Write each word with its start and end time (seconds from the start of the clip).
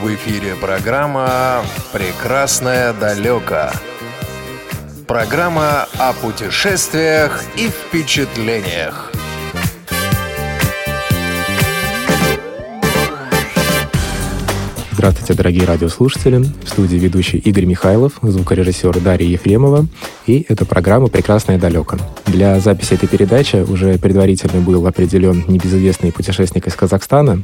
В 0.00 0.14
эфире 0.14 0.56
программа 0.56 1.62
«Прекрасное 1.92 2.94
далеко». 2.94 3.70
Программа 5.06 5.88
о 5.98 6.14
путешествиях 6.14 7.44
и 7.58 7.68
впечатлениях. 7.68 9.09
Здравствуйте, 15.00 15.32
дорогие 15.32 15.64
радиослушатели. 15.64 16.44
В 16.62 16.68
студии 16.68 16.96
ведущий 16.96 17.38
Игорь 17.38 17.64
Михайлов, 17.64 18.18
звукорежиссер 18.20 19.00
Дарья 19.00 19.28
Ефремова. 19.28 19.86
И 20.26 20.44
это 20.46 20.66
программа 20.66 21.08
«Прекрасное 21.08 21.58
далеко». 21.58 21.96
Для 22.26 22.60
записи 22.60 22.92
этой 22.92 23.08
передачи 23.08 23.64
уже 23.66 23.96
предварительно 23.96 24.60
был 24.60 24.86
определен 24.86 25.42
небезызвестный 25.48 26.12
путешественник 26.12 26.66
из 26.66 26.74
Казахстана. 26.74 27.42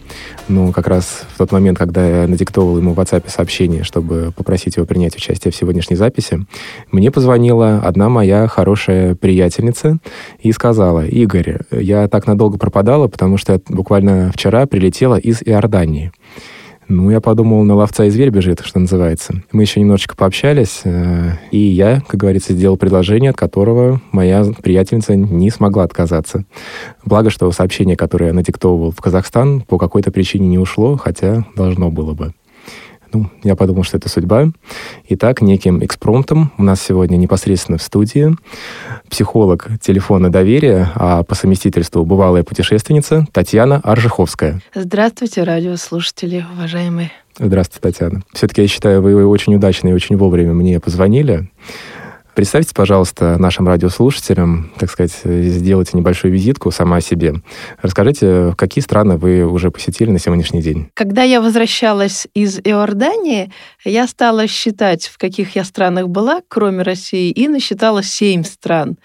Но 0.48 0.70
как 0.70 0.86
раз 0.86 1.22
в 1.34 1.38
тот 1.38 1.50
момент, 1.50 1.78
когда 1.78 2.06
я 2.06 2.28
надиктовал 2.28 2.76
ему 2.76 2.92
в 2.92 3.00
WhatsApp 3.00 3.24
сообщение, 3.30 3.84
чтобы 3.84 4.34
попросить 4.36 4.76
его 4.76 4.84
принять 4.84 5.16
участие 5.16 5.50
в 5.50 5.56
сегодняшней 5.56 5.96
записи, 5.96 6.44
мне 6.92 7.10
позвонила 7.10 7.78
одна 7.78 8.10
моя 8.10 8.48
хорошая 8.48 9.14
приятельница 9.14 9.96
и 10.40 10.52
сказала, 10.52 11.06
«Игорь, 11.06 11.60
я 11.70 12.06
так 12.08 12.26
надолго 12.26 12.58
пропадала, 12.58 13.08
потому 13.08 13.38
что 13.38 13.58
буквально 13.70 14.30
вчера 14.34 14.66
прилетела 14.66 15.16
из 15.16 15.40
Иордании». 15.42 16.12
Ну, 16.88 17.10
я 17.10 17.20
подумал, 17.20 17.64
на 17.64 17.74
ловца 17.74 18.04
и 18.04 18.10
зверь 18.10 18.30
бежит, 18.30 18.60
что 18.64 18.78
называется. 18.78 19.42
Мы 19.50 19.62
еще 19.62 19.80
немножечко 19.80 20.14
пообщались, 20.14 20.82
э, 20.84 21.32
и 21.50 21.58
я, 21.58 22.00
как 22.06 22.20
говорится, 22.20 22.52
сделал 22.52 22.76
предложение, 22.76 23.30
от 23.30 23.36
которого 23.36 24.00
моя 24.12 24.44
приятельница 24.62 25.16
не 25.16 25.50
смогла 25.50 25.82
отказаться. 25.82 26.44
Благо, 27.04 27.30
что 27.30 27.50
сообщение, 27.50 27.96
которое 27.96 28.26
я 28.26 28.32
надиктовывал 28.32 28.92
в 28.92 29.00
Казахстан, 29.00 29.62
по 29.62 29.78
какой-то 29.78 30.12
причине 30.12 30.46
не 30.46 30.58
ушло, 30.58 30.96
хотя 30.96 31.44
должно 31.56 31.90
было 31.90 32.14
бы. 32.14 32.34
Ну, 33.16 33.30
я 33.42 33.56
подумал, 33.56 33.82
что 33.82 33.96
это 33.96 34.10
судьба. 34.10 34.48
Итак, 35.08 35.40
неким 35.40 35.82
экспромтом 35.82 36.52
у 36.58 36.62
нас 36.62 36.82
сегодня 36.82 37.16
непосредственно 37.16 37.78
в 37.78 37.82
студии 37.82 38.36
психолог 39.08 39.68
телефона 39.80 40.30
доверия, 40.30 40.90
а 40.94 41.22
по 41.22 41.34
совместительству 41.34 42.04
бывалая 42.04 42.42
путешественница 42.42 43.26
Татьяна 43.32 43.80
Аржиховская. 43.82 44.60
Здравствуйте, 44.74 45.44
радиослушатели, 45.44 46.44
уважаемые. 46.52 47.10
Здравствуйте, 47.38 47.80
Татьяна. 47.80 48.22
Все-таки 48.34 48.60
я 48.60 48.68
считаю, 48.68 49.00
вы 49.00 49.26
очень 49.26 49.54
удачно 49.54 49.88
и 49.88 49.92
очень 49.92 50.18
вовремя 50.18 50.52
мне 50.52 50.78
позвонили. 50.78 51.48
Представьте, 52.36 52.74
пожалуйста, 52.74 53.38
нашим 53.38 53.66
радиослушателям, 53.66 54.70
так 54.78 54.90
сказать, 54.90 55.18
сделайте 55.24 55.96
небольшую 55.96 56.34
визитку 56.34 56.70
сама 56.70 56.96
о 56.96 57.00
себе. 57.00 57.36
Расскажите, 57.80 58.52
какие 58.58 58.84
страны 58.84 59.16
вы 59.16 59.42
уже 59.42 59.70
посетили 59.70 60.10
на 60.10 60.18
сегодняшний 60.18 60.60
день? 60.60 60.90
Когда 60.92 61.22
я 61.22 61.40
возвращалась 61.40 62.28
из 62.34 62.58
Иордании, 62.58 63.50
я 63.86 64.06
стала 64.06 64.46
считать, 64.48 65.06
в 65.06 65.16
каких 65.16 65.56
я 65.56 65.64
странах 65.64 66.08
была, 66.08 66.42
кроме 66.46 66.82
России, 66.82 67.30
и 67.30 67.48
насчитала 67.48 68.02
семь 68.02 68.44
стран. 68.44 68.98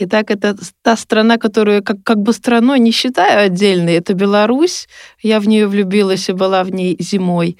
Итак, 0.00 0.32
это 0.32 0.56
та 0.82 0.96
страна, 0.96 1.38
которую 1.38 1.84
как, 1.84 2.02
как 2.02 2.18
бы 2.18 2.32
страной 2.32 2.80
не 2.80 2.90
считаю 2.90 3.46
отдельной, 3.46 3.94
это 3.94 4.14
Беларусь. 4.14 4.88
Я 5.20 5.38
в 5.38 5.46
нее 5.46 5.68
влюбилась 5.68 6.28
и 6.28 6.32
была 6.32 6.64
в 6.64 6.72
ней 6.72 6.96
зимой. 6.98 7.58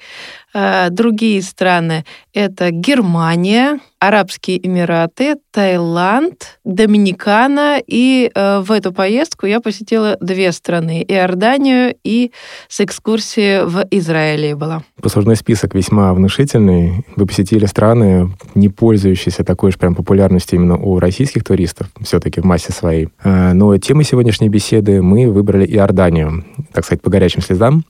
А, 0.53 0.89
другие 0.89 1.41
страны— 1.41 2.05
это 2.33 2.69
Германия, 2.71 3.79
Арабские 3.99 4.65
Эмираты, 4.67 5.37
Таиланд, 5.51 6.59
Доминикана. 6.65 7.81
И 7.87 8.29
э, 8.33 8.59
в 8.59 8.71
эту 8.71 8.91
поездку 8.91 9.45
я 9.45 9.61
посетила 9.61 10.17
две 10.19 10.51
страны— 10.51 11.05
Иорданию 11.07 11.95
и 12.03 12.31
с 12.67 12.81
экскурсией 12.81 13.63
в 13.65 13.87
Израиле 13.91 14.55
была. 14.55 14.83
Послужной 15.01 15.37
список 15.37 15.73
весьма 15.73 16.13
внушительный. 16.13 17.05
Вы 17.15 17.25
посетили 17.25 17.65
страны, 17.65 18.35
не 18.55 18.67
пользующиеся 18.67 19.45
такой 19.45 19.69
уж 19.69 19.77
прям 19.77 19.95
популярностью 19.95 20.59
именно 20.59 20.77
у 20.77 20.99
российских 20.99 21.45
туристов, 21.45 21.87
все-таки 22.01 22.41
в 22.41 22.43
массе 22.43 22.73
своей. 22.73 23.07
А, 23.23 23.53
но 23.53 23.77
темой 23.77 24.03
сегодняшней 24.03 24.49
беседы 24.49 25.01
мы 25.01 25.31
выбрали 25.31 25.65
Иорданию, 25.65 26.43
так 26.73 26.83
сказать, 26.83 27.01
по 27.01 27.09
горячим 27.09 27.41
слезам. 27.41 27.85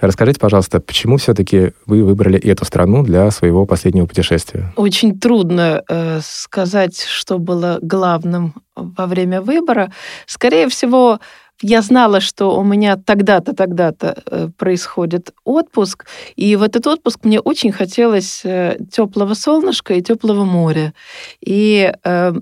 Расскажите, 0.00 0.40
пожалуйста, 0.40 0.80
почему 0.80 1.18
все-таки 1.18 1.72
вы 1.84 2.07
выбрали 2.08 2.38
эту 2.40 2.64
страну 2.64 3.02
для 3.02 3.30
своего 3.30 3.66
последнего 3.66 4.06
путешествия? 4.06 4.72
Очень 4.76 5.20
трудно 5.20 5.82
э, 5.88 6.20
сказать, 6.22 7.04
что 7.04 7.38
было 7.38 7.78
главным 7.82 8.54
во 8.74 9.06
время 9.06 9.40
выбора. 9.42 9.92
Скорее 10.26 10.68
всего, 10.68 11.18
я 11.62 11.82
знала, 11.82 12.20
что 12.20 12.58
у 12.58 12.64
меня 12.64 12.96
тогда-то, 12.96 13.52
тогда-то 13.54 14.22
э, 14.26 14.48
происходит 14.56 15.34
отпуск, 15.44 16.06
и 16.36 16.56
в 16.56 16.62
этот 16.62 16.86
отпуск 16.86 17.24
мне 17.24 17.40
очень 17.40 17.72
хотелось 17.72 18.40
э, 18.44 18.78
теплого 18.90 19.34
солнышка 19.34 19.94
и 19.94 20.02
теплого 20.02 20.44
моря. 20.44 20.92
И 21.40 21.92
э, 22.04 22.32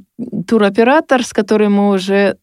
туроператор, 0.47 1.25
с 1.25 1.33
которым 1.33 1.72
мы 1.72 1.91
уже 1.94 2.37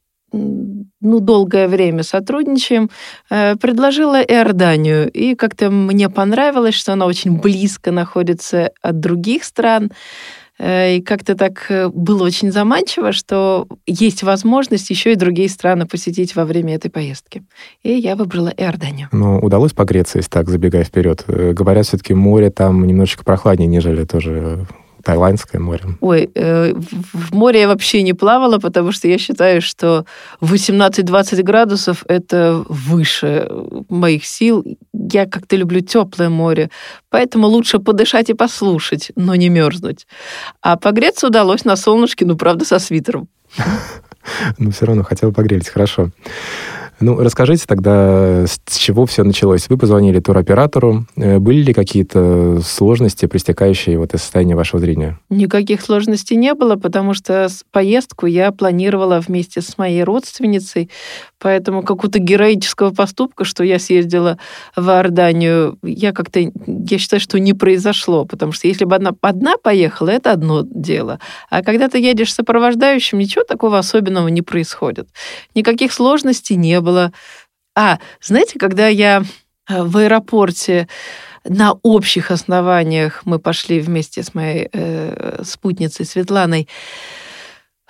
ну, 1.03 1.19
долгое 1.19 1.67
время 1.67 2.03
сотрудничаем, 2.03 2.89
э, 3.29 3.55
предложила 3.55 4.21
Иорданию. 4.21 5.09
И 5.11 5.35
как-то 5.35 5.69
мне 5.69 6.09
понравилось, 6.09 6.75
что 6.75 6.93
она 6.93 7.05
очень 7.05 7.39
близко 7.39 7.91
находится 7.91 8.71
от 8.81 8.99
других 8.99 9.43
стран. 9.43 9.91
Э, 10.59 10.95
и 10.95 11.01
как-то 11.01 11.35
так 11.35 11.65
э, 11.69 11.89
было 11.89 12.23
очень 12.23 12.51
заманчиво, 12.51 13.11
что 13.11 13.67
есть 13.85 14.23
возможность 14.23 14.89
еще 14.89 15.13
и 15.13 15.15
другие 15.15 15.49
страны 15.49 15.85
посетить 15.85 16.35
во 16.35 16.45
время 16.45 16.75
этой 16.75 16.89
поездки. 16.89 17.43
И 17.83 17.93
я 17.93 18.15
выбрала 18.15 18.53
Иорданию. 18.55 19.09
Ну, 19.11 19.39
удалось 19.39 19.73
погреться, 19.73 20.19
если 20.19 20.29
так, 20.29 20.49
забегая 20.49 20.83
вперед. 20.83 21.23
Говорят, 21.27 21.85
все-таки 21.85 22.13
море 22.13 22.49
там 22.49 22.85
немножечко 22.85 23.23
прохладнее, 23.23 23.67
нежели 23.67 24.05
тоже 24.05 24.67
Таиландское 25.03 25.61
море? 25.61 25.83
Ой, 25.99 26.29
э, 26.33 26.73
в 27.13 27.35
море 27.35 27.61
я 27.61 27.67
вообще 27.67 28.01
не 28.03 28.13
плавала, 28.13 28.57
потому 28.57 28.91
что 28.91 29.07
я 29.07 29.17
считаю, 29.17 29.61
что 29.61 30.05
18-20 30.41 31.43
градусов 31.43 32.05
это 32.07 32.63
выше 32.69 33.49
моих 33.89 34.25
сил. 34.25 34.65
Я 34.93 35.25
как-то 35.25 35.57
люблю 35.57 35.81
теплое 35.81 36.29
море, 36.29 36.69
поэтому 37.09 37.47
лучше 37.47 37.79
подышать 37.79 38.29
и 38.29 38.33
послушать, 38.33 39.11
но 39.15 39.35
не 39.35 39.49
мерзнуть. 39.49 40.07
А 40.61 40.77
погреться 40.77 41.27
удалось 41.27 41.65
на 41.65 41.75
солнышке, 41.75 42.25
ну, 42.25 42.37
правда, 42.37 42.65
со 42.65 42.79
свитером. 42.79 43.27
Ну, 44.57 44.71
все 44.71 44.85
равно 44.85 45.03
хотела 45.03 45.31
погреть, 45.31 45.67
хорошо. 45.67 46.11
Ну, 47.03 47.17
расскажите 47.17 47.65
тогда, 47.67 48.45
с 48.47 48.77
чего 48.77 49.05
все 49.05 49.23
началось. 49.23 49.67
Вы 49.67 49.77
позвонили 49.77 50.21
туроператору. 50.21 51.05
Э, 51.17 51.37
были 51.39 51.61
ли 51.61 51.73
какие-то 51.73 52.61
сложности, 52.61 53.25
пристекающие 53.25 53.99
вот 53.99 54.13
из 54.13 54.21
состояния 54.21 54.55
вашего 54.55 54.79
зрения? 54.79 55.19
Никаких 55.29 55.81
сложностей 55.81 56.37
не 56.37 56.53
было, 56.53 56.77
потому 56.77 57.13
что 57.13 57.49
поездку 57.71 58.25
я 58.25 58.53
планировала 58.53 59.19
вместе 59.19 59.59
с 59.61 59.77
моей 59.77 60.05
родственницей. 60.05 60.89
Поэтому 61.39 61.83
какого-то 61.83 62.19
героического 62.19 62.91
поступка, 62.91 63.43
что 63.43 63.65
я 63.65 63.79
съездила 63.79 64.37
в 64.77 64.87
Иорданию, 64.87 65.77
я 65.83 66.13
как-то, 66.13 66.39
я 66.39 66.97
считаю, 66.97 67.19
что 67.19 67.37
не 67.37 67.53
произошло, 67.53 68.23
потому 68.23 68.53
что 68.53 68.69
если 68.69 68.85
бы 68.85 68.95
она 68.95 69.11
одна 69.19 69.57
поехала, 69.57 70.09
это 70.09 70.31
одно 70.31 70.65
дело. 70.65 71.19
А 71.49 71.61
когда 71.61 71.89
ты 71.89 71.99
едешь 71.99 72.33
сопровождающим, 72.33 73.19
ничего 73.19 73.43
такого 73.43 73.77
особенного 73.77 74.29
не 74.29 74.41
происходит. 74.41 75.09
Никаких 75.53 75.91
сложностей 75.91 76.55
не 76.55 76.79
было. 76.79 76.92
А, 77.75 77.99
знаете, 78.21 78.59
когда 78.59 78.87
я 78.87 79.23
э, 79.69 79.83
в 79.83 79.97
аэропорте 79.97 80.87
на 81.45 81.73
общих 81.81 82.31
основаниях 82.31 83.21
мы 83.25 83.39
пошли 83.39 83.79
вместе 83.79 84.23
с 84.23 84.33
моей 84.33 84.69
э, 84.71 85.41
спутницей 85.43 86.05
Светланой 86.05 86.67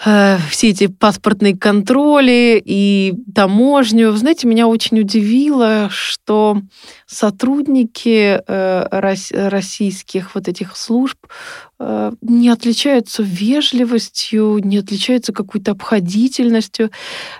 Э, 0.05 0.37
все 0.49 0.69
эти 0.69 0.87
паспортные 0.87 1.55
контроли 1.55 2.61
и 2.63 3.13
таможню. 3.33 4.11
Знаете, 4.13 4.47
меня 4.47 4.67
очень 4.67 4.99
удивило, 4.99 5.89
что 5.91 6.57
сотрудники 7.05 8.41
э, 8.45 9.49
российских 9.49 10.35
вот 10.35 10.47
этих 10.47 10.75
служб 10.75 11.17
э, 11.79 12.11
не 12.21 12.49
отличаются 12.49 13.23
вежливостью, 13.23 14.59
не 14.63 14.77
отличаются 14.77 15.31
какой-то 15.31 15.71
обходительностью. 15.71 16.89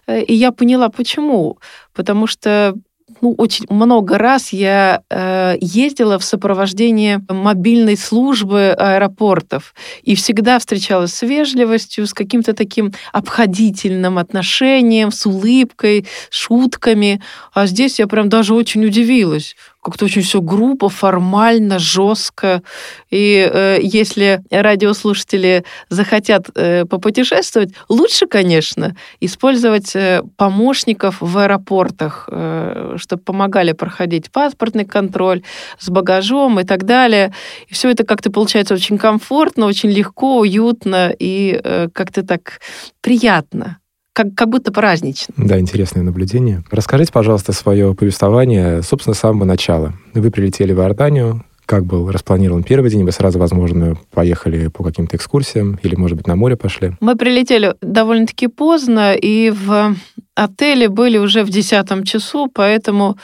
И 0.07 0.33
я 0.33 0.51
поняла, 0.51 0.89
почему. 0.89 1.57
Потому 1.93 2.27
что 2.27 2.75
ну, 3.23 3.33
очень 3.37 3.65
много 3.69 4.17
раз 4.17 4.51
я 4.51 5.01
э, 5.09 5.55
ездила 5.61 6.19
в 6.19 6.25
сопровождении 6.25 7.21
мобильной 7.29 7.95
службы 7.95 8.75
аэропортов 8.77 9.73
и 10.01 10.15
всегда 10.15 10.59
встречалась 10.59 11.13
с 11.13 11.21
вежливостью, 11.21 12.05
с 12.05 12.13
каким-то 12.13 12.53
таким 12.53 12.91
обходительным 13.13 14.17
отношением, 14.17 15.09
с 15.13 15.25
улыбкой, 15.25 16.05
шутками. 16.29 17.21
А 17.53 17.65
здесь 17.65 17.97
я 17.97 18.07
прям 18.07 18.27
даже 18.27 18.53
очень 18.53 18.83
удивилась 18.83 19.55
как-то 19.83 20.05
очень 20.05 20.21
все 20.21 20.41
грубо, 20.41 20.89
формально, 20.89 21.77
жестко. 21.77 22.63
И 23.11 23.49
э, 23.51 23.79
если 23.81 24.41
радиослушатели 24.49 25.65
захотят 25.89 26.49
э, 26.55 26.85
попутешествовать, 26.85 27.73
лучше, 27.89 28.25
конечно, 28.27 28.95
использовать 29.19 29.95
э, 29.95 30.23
помощников 30.37 31.17
в 31.19 31.37
аэропортах, 31.37 32.29
э, 32.31 32.95
чтобы 32.97 33.23
помогали 33.23 33.73
проходить 33.73 34.31
паспортный 34.31 34.85
контроль 34.85 35.43
с 35.77 35.89
багажом 35.89 36.59
и 36.59 36.63
так 36.63 36.85
далее. 36.85 37.33
И 37.67 37.73
все 37.73 37.89
это 37.91 38.05
как-то 38.05 38.31
получается 38.31 38.73
очень 38.73 38.97
комфортно, 38.97 39.65
очень 39.65 39.89
легко, 39.91 40.39
уютно 40.39 41.13
и 41.17 41.59
э, 41.61 41.89
как-то 41.93 42.23
так 42.23 42.61
приятно 43.01 43.77
как, 44.13 44.35
как 44.35 44.49
будто 44.49 44.71
празднично. 44.71 45.33
Да, 45.37 45.59
интересное 45.59 46.03
наблюдение. 46.03 46.63
Расскажите, 46.71 47.11
пожалуйста, 47.11 47.51
свое 47.51 47.93
повествование, 47.95 48.81
собственно, 48.83 49.15
с 49.15 49.19
самого 49.19 49.45
начала. 49.45 49.93
Вы 50.13 50.31
прилетели 50.31 50.71
в 50.71 50.79
Иорданию, 50.79 51.43
как 51.65 51.85
был 51.85 52.11
распланирован 52.11 52.63
первый 52.63 52.91
день? 52.91 53.03
Вы 53.03 53.11
сразу, 53.11 53.39
возможно, 53.39 53.97
поехали 54.11 54.67
по 54.67 54.83
каким-то 54.83 55.15
экскурсиям 55.15 55.79
или, 55.81 55.95
может 55.95 56.17
быть, 56.17 56.27
на 56.27 56.35
море 56.35 56.55
пошли? 56.55 56.91
Мы 56.99 57.15
прилетели 57.15 57.73
довольно-таки 57.81 58.47
поздно, 58.47 59.15
и 59.15 59.49
в 59.49 59.95
отеле 60.35 60.89
были 60.89 61.17
уже 61.17 61.43
в 61.43 61.49
десятом 61.49 62.03
часу, 62.03 62.49
поэтому 62.53 63.17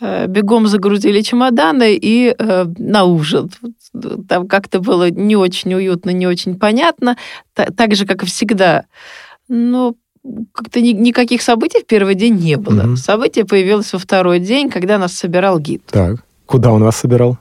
э, 0.00 0.26
бегом 0.28 0.68
загрузили 0.68 1.20
чемоданы 1.20 1.96
и 2.00 2.34
э, 2.38 2.64
на 2.78 3.04
ужин. 3.04 3.50
Там 4.28 4.46
как-то 4.46 4.78
было 4.78 5.10
не 5.10 5.36
очень 5.36 5.74
уютно, 5.74 6.10
не 6.10 6.26
очень 6.26 6.56
понятно, 6.58 7.16
так 7.54 7.94
же, 7.94 8.06
как 8.06 8.22
и 8.22 8.26
всегда. 8.26 8.84
Но 9.48 9.94
как-то 10.52 10.80
ни, 10.80 10.90
никаких 10.90 11.42
событий 11.42 11.80
в 11.80 11.86
первый 11.86 12.14
день 12.14 12.34
не 12.36 12.56
было. 12.56 12.84
Угу. 12.88 12.96
Событие 12.96 13.44
появилось 13.44 13.92
во 13.92 13.98
второй 13.98 14.38
день, 14.38 14.70
когда 14.70 14.98
нас 14.98 15.12
собирал 15.12 15.58
гид. 15.58 15.82
Так, 15.90 16.24
куда 16.46 16.72
он 16.72 16.82
вас 16.82 16.96
собирал? 16.96 17.38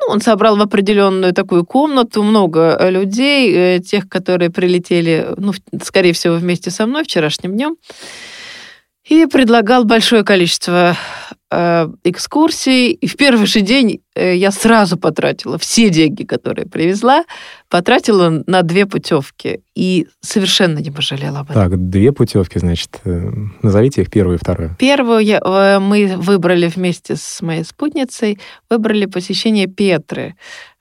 Ну, 0.00 0.12
он 0.12 0.20
собрал 0.20 0.56
в 0.56 0.60
определенную 0.60 1.32
такую 1.32 1.64
комнату 1.64 2.22
много 2.22 2.76
э, 2.78 2.90
людей, 2.90 3.52
э, 3.54 3.78
тех, 3.80 4.08
которые 4.08 4.50
прилетели, 4.50 5.28
ну, 5.36 5.52
скорее 5.82 6.12
всего, 6.12 6.34
вместе 6.34 6.70
со 6.70 6.86
мной 6.86 7.04
вчерашним 7.04 7.52
днем, 7.52 7.76
и 9.04 9.26
предлагал 9.26 9.84
большое 9.84 10.24
количество 10.24 10.96
э, 11.50 11.88
экскурсий. 12.04 12.90
И 12.92 13.06
в 13.06 13.16
первый 13.16 13.46
же 13.46 13.60
день 13.60 14.00
э, 14.14 14.36
я 14.36 14.50
сразу 14.50 14.96
потратила 14.96 15.58
все 15.58 15.90
деньги, 15.90 16.24
которые 16.24 16.66
привезла, 16.66 17.24
потратила 17.68 18.42
на 18.46 18.62
две 18.62 18.86
путевки. 18.86 19.60
И 19.74 20.06
совершенно 20.20 20.78
не 20.78 20.90
пожалела 20.90 21.40
об 21.40 21.50
этом. 21.50 21.70
Так, 21.70 21.90
две 21.90 22.12
путевки, 22.12 22.58
значит. 22.58 23.00
Э, 23.04 23.30
назовите 23.62 24.02
их 24.02 24.10
первую 24.10 24.36
и 24.36 24.40
вторую. 24.40 24.76
Первую 24.78 25.20
я, 25.20 25.40
э, 25.44 25.78
мы 25.78 26.16
выбрали 26.16 26.66
вместе 26.66 27.16
с 27.16 27.40
моей 27.42 27.64
спутницей, 27.64 28.38
выбрали 28.70 29.06
посещение 29.06 29.66
Петры. 29.66 30.34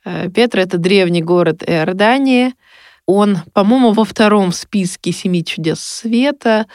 Э, 0.06 0.30
Петра— 0.30 0.62
это 0.63 0.78
древний 0.78 1.22
город 1.22 1.63
Иордании. 1.66 2.54
Он, 3.06 3.38
по-моему, 3.54 3.94
во 3.94 4.04
втором 4.04 4.52
списке 4.52 5.13
семи 5.13 5.44
чудес 5.44 5.80
света. 5.80 6.66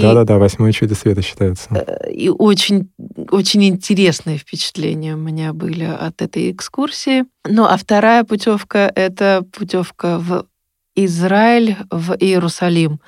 Да-да-да, 0.00 0.38
восьмое 0.38 0.72
чудо 0.72 0.94
света 0.94 1.22
считается. 1.22 1.68
Э, 1.70 2.10
и 2.10 2.28
очень, 2.28 2.90
очень 3.30 3.64
интересные 3.64 4.38
впечатления 4.38 5.14
у 5.14 5.18
меня 5.18 5.52
были 5.52 5.84
от 5.84 6.22
этой 6.22 6.50
экскурсии. 6.50 7.24
Ну, 7.46 7.64
а 7.64 7.76
вторая 7.76 8.24
путевка— 8.24 8.90
это 8.94 9.44
путевка 9.52 10.18
в 10.18 10.46
Израиль, 10.94 11.76
в 11.90 12.16
Иерусалим. 12.18 13.00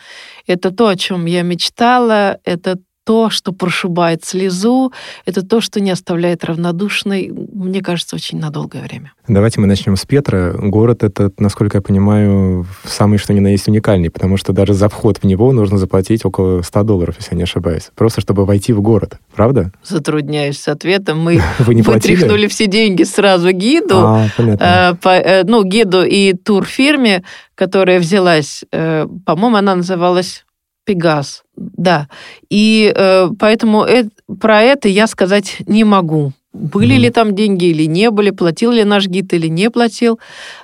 Это 0.47 0.71
то, 0.71 0.89
о 0.89 0.97
чем 0.97 1.27
я 1.27 1.43
мечтала, 1.43 2.39
это 2.45 2.79
то, 3.11 3.29
что 3.29 3.51
прошибает 3.51 4.25
слезу, 4.25 4.93
это 5.27 5.45
то, 5.45 5.61
что 5.61 5.81
не 5.81 5.91
оставляет 5.91 6.45
равнодушной, 6.45 7.33
мне 7.53 7.81
кажется, 7.81 8.15
очень 8.15 8.39
на 8.39 8.51
долгое 8.51 8.83
время. 8.83 9.15
Давайте 9.27 9.59
мы 9.59 9.67
начнем 9.67 9.97
с 9.97 10.07
Петра. 10.07 10.53
Город 10.53 11.03
этот, 11.03 11.41
насколько 11.41 11.79
я 11.79 11.83
понимаю, 11.83 12.67
самый 12.85 13.19
что 13.19 13.33
ни 13.33 13.41
на 13.41 13.49
есть 13.49 13.67
уникальный, 13.67 14.11
потому 14.11 14.37
что 14.37 14.53
даже 14.53 14.75
за 14.75 14.89
вход 14.89 15.19
в 15.19 15.25
него 15.25 15.51
нужно 15.51 15.77
заплатить 15.77 16.25
около 16.25 16.63
100 16.63 16.83
долларов, 16.85 17.17
если 17.19 17.33
я 17.33 17.39
не 17.39 17.43
ошибаюсь. 17.43 17.91
Просто 17.97 18.21
чтобы 18.21 18.45
войти 18.45 18.73
в 18.73 18.81
город. 18.81 19.19
Правда? 19.35 19.73
Затрудняюсь 19.83 20.61
с 20.61 20.69
ответом. 20.69 21.19
Мы 21.19 21.43
Вы 21.59 21.75
не 21.75 21.83
вытряхнули 21.83 22.47
все 22.47 22.69
деньги 22.69 23.03
сразу 23.03 23.51
гиду, 23.51 23.99
а, 23.99 24.29
э, 24.39 24.95
по, 24.95 25.09
э, 25.09 25.43
ну, 25.43 25.65
гиду 25.65 26.05
и 26.05 26.33
турфирме, 26.35 27.25
которая 27.57 27.99
взялась, 27.99 28.65
э, 28.71 29.05
по-моему, 29.27 29.57
она 29.57 29.75
называлась 29.75 30.45
Пегас, 30.91 31.45
да. 31.57 32.09
И 32.49 32.93
э, 32.93 33.29
поэтому 33.39 33.85
э, 33.85 34.09
про 34.41 34.61
это 34.63 34.89
я 34.89 35.07
сказать 35.07 35.59
не 35.67 35.85
могу. 35.85 36.33
Были 36.53 36.97
mm. 36.97 36.99
ли 36.99 37.11
там 37.11 37.35
деньги 37.35 37.67
или 37.67 37.85
не 37.85 38.11
были, 38.11 38.31
платил 38.31 38.73
ли 38.73 38.83
наш 38.83 39.07
гид 39.07 39.33
или 39.33 39.47
не 39.47 39.71
платил. 39.71 40.19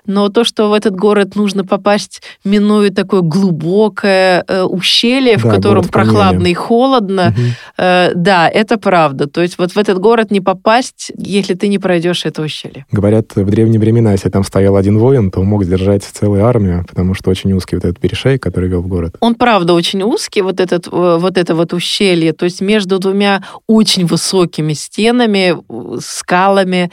Но 0.05 0.29
то, 0.29 0.43
что 0.43 0.69
в 0.69 0.73
этот 0.73 0.97
город 0.97 1.37
нужно 1.37 1.65
попасть, 1.65 2.23
минуя 2.45 2.91
такое 2.91 3.21
глубокое 3.21 4.45
э, 4.49 4.63
ущелье, 4.63 5.37
да, 5.37 5.49
в 5.49 5.55
котором 5.55 5.85
прохладно 5.85 6.49
и 6.49 6.55
холодно, 6.55 7.35
mm 7.37 7.43
э, 7.79 8.13
да, 8.15 8.49
это 8.49 8.79
правда. 8.79 9.29
То 9.29 9.43
есть 9.43 9.59
вот 9.59 9.73
в 9.73 9.79
этот 9.79 9.99
город 9.99 10.31
не 10.31 10.41
попасть, 10.41 11.13
если 11.17 11.55
ты 11.55 11.69
не 11.69 11.79
пройдешь 11.79 12.25
это 12.25 12.43
ущелье. 12.43 12.85
Говорят, 12.91 13.37
в 13.37 13.51
древние 13.51 13.79
времена, 13.79 14.13
если 14.13 14.29
там 14.29 14.45
стоял 14.45 14.77
один 14.77 14.99
воин, 14.99 15.31
то 15.31 15.41
он 15.41 15.47
мог 15.47 15.65
сдержать 15.65 16.03
целую 16.03 16.45
армию, 16.45 16.85
потому 16.89 17.15
что 17.15 17.31
очень 17.31 17.53
узкий 17.53 17.77
вот 17.77 17.85
этот 17.85 18.01
перешей, 18.01 18.39
который 18.39 18.69
вел 18.69 18.83
в 18.83 18.89
город. 18.89 19.17
Он, 19.21 19.35
правда, 19.35 19.75
очень 19.75 20.03
узкий, 20.03 20.43
вот, 20.43 20.61
этот, 20.61 20.89
э, 20.89 21.19
вот 21.21 21.39
это 21.39 21.55
вот 21.55 21.73
ущелье. 21.73 22.33
То 22.33 22.45
есть 22.45 22.61
между 22.61 22.99
двумя 22.99 23.43
очень 23.67 24.07
высокими 24.07 24.73
стенами 24.73 25.57
скалами, 26.01 26.91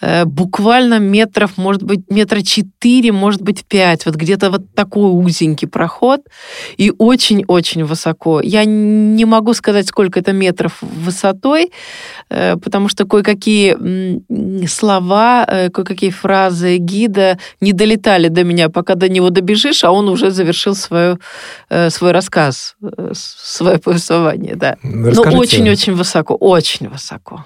э, 0.00 0.24
буквально 0.24 0.98
метров, 0.98 1.56
может 1.56 1.82
быть, 1.82 2.00
метра 2.10 2.40
четыре, 2.42 3.10
может 3.12 3.42
быть, 3.42 3.64
пять. 3.64 4.06
Вот 4.06 4.14
где-то 4.14 4.50
вот 4.50 4.74
такой 4.74 5.10
узенький 5.10 5.66
проход 5.66 6.20
и 6.76 6.92
очень-очень 6.98 7.84
высоко. 7.84 8.40
Я 8.40 8.64
не 8.64 9.24
могу 9.24 9.54
сказать, 9.54 9.88
сколько 9.88 10.20
это 10.20 10.32
метров 10.32 10.78
высотой, 10.82 11.72
э, 12.30 12.56
потому 12.56 12.88
что 12.88 13.06
кое-какие 13.06 13.76
слова, 14.66 15.44
э, 15.48 15.70
кое-какие 15.70 16.10
фразы 16.10 16.76
гида 16.76 17.38
не 17.60 17.72
долетали 17.72 18.28
до 18.28 18.44
меня, 18.44 18.68
пока 18.68 18.94
до 18.94 19.08
него 19.08 19.30
добежишь, 19.30 19.84
а 19.84 19.90
он 19.90 20.08
уже 20.08 20.30
завершил 20.30 20.74
свою, 20.74 21.18
свой 21.88 22.12
рассказ, 22.12 22.76
свое 23.12 23.78
повествование, 23.78 24.54
да. 24.54 24.76
Расскажите. 24.82 25.30
Но 25.30 25.38
очень-очень 25.38 25.94
высоко, 25.94 26.34
очень 26.34 26.88
высоко. 26.88 27.44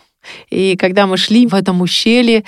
И 0.50 0.76
когда 0.76 1.06
мы 1.06 1.16
шли 1.16 1.46
в 1.46 1.54
этом 1.54 1.80
ущелье, 1.80 2.44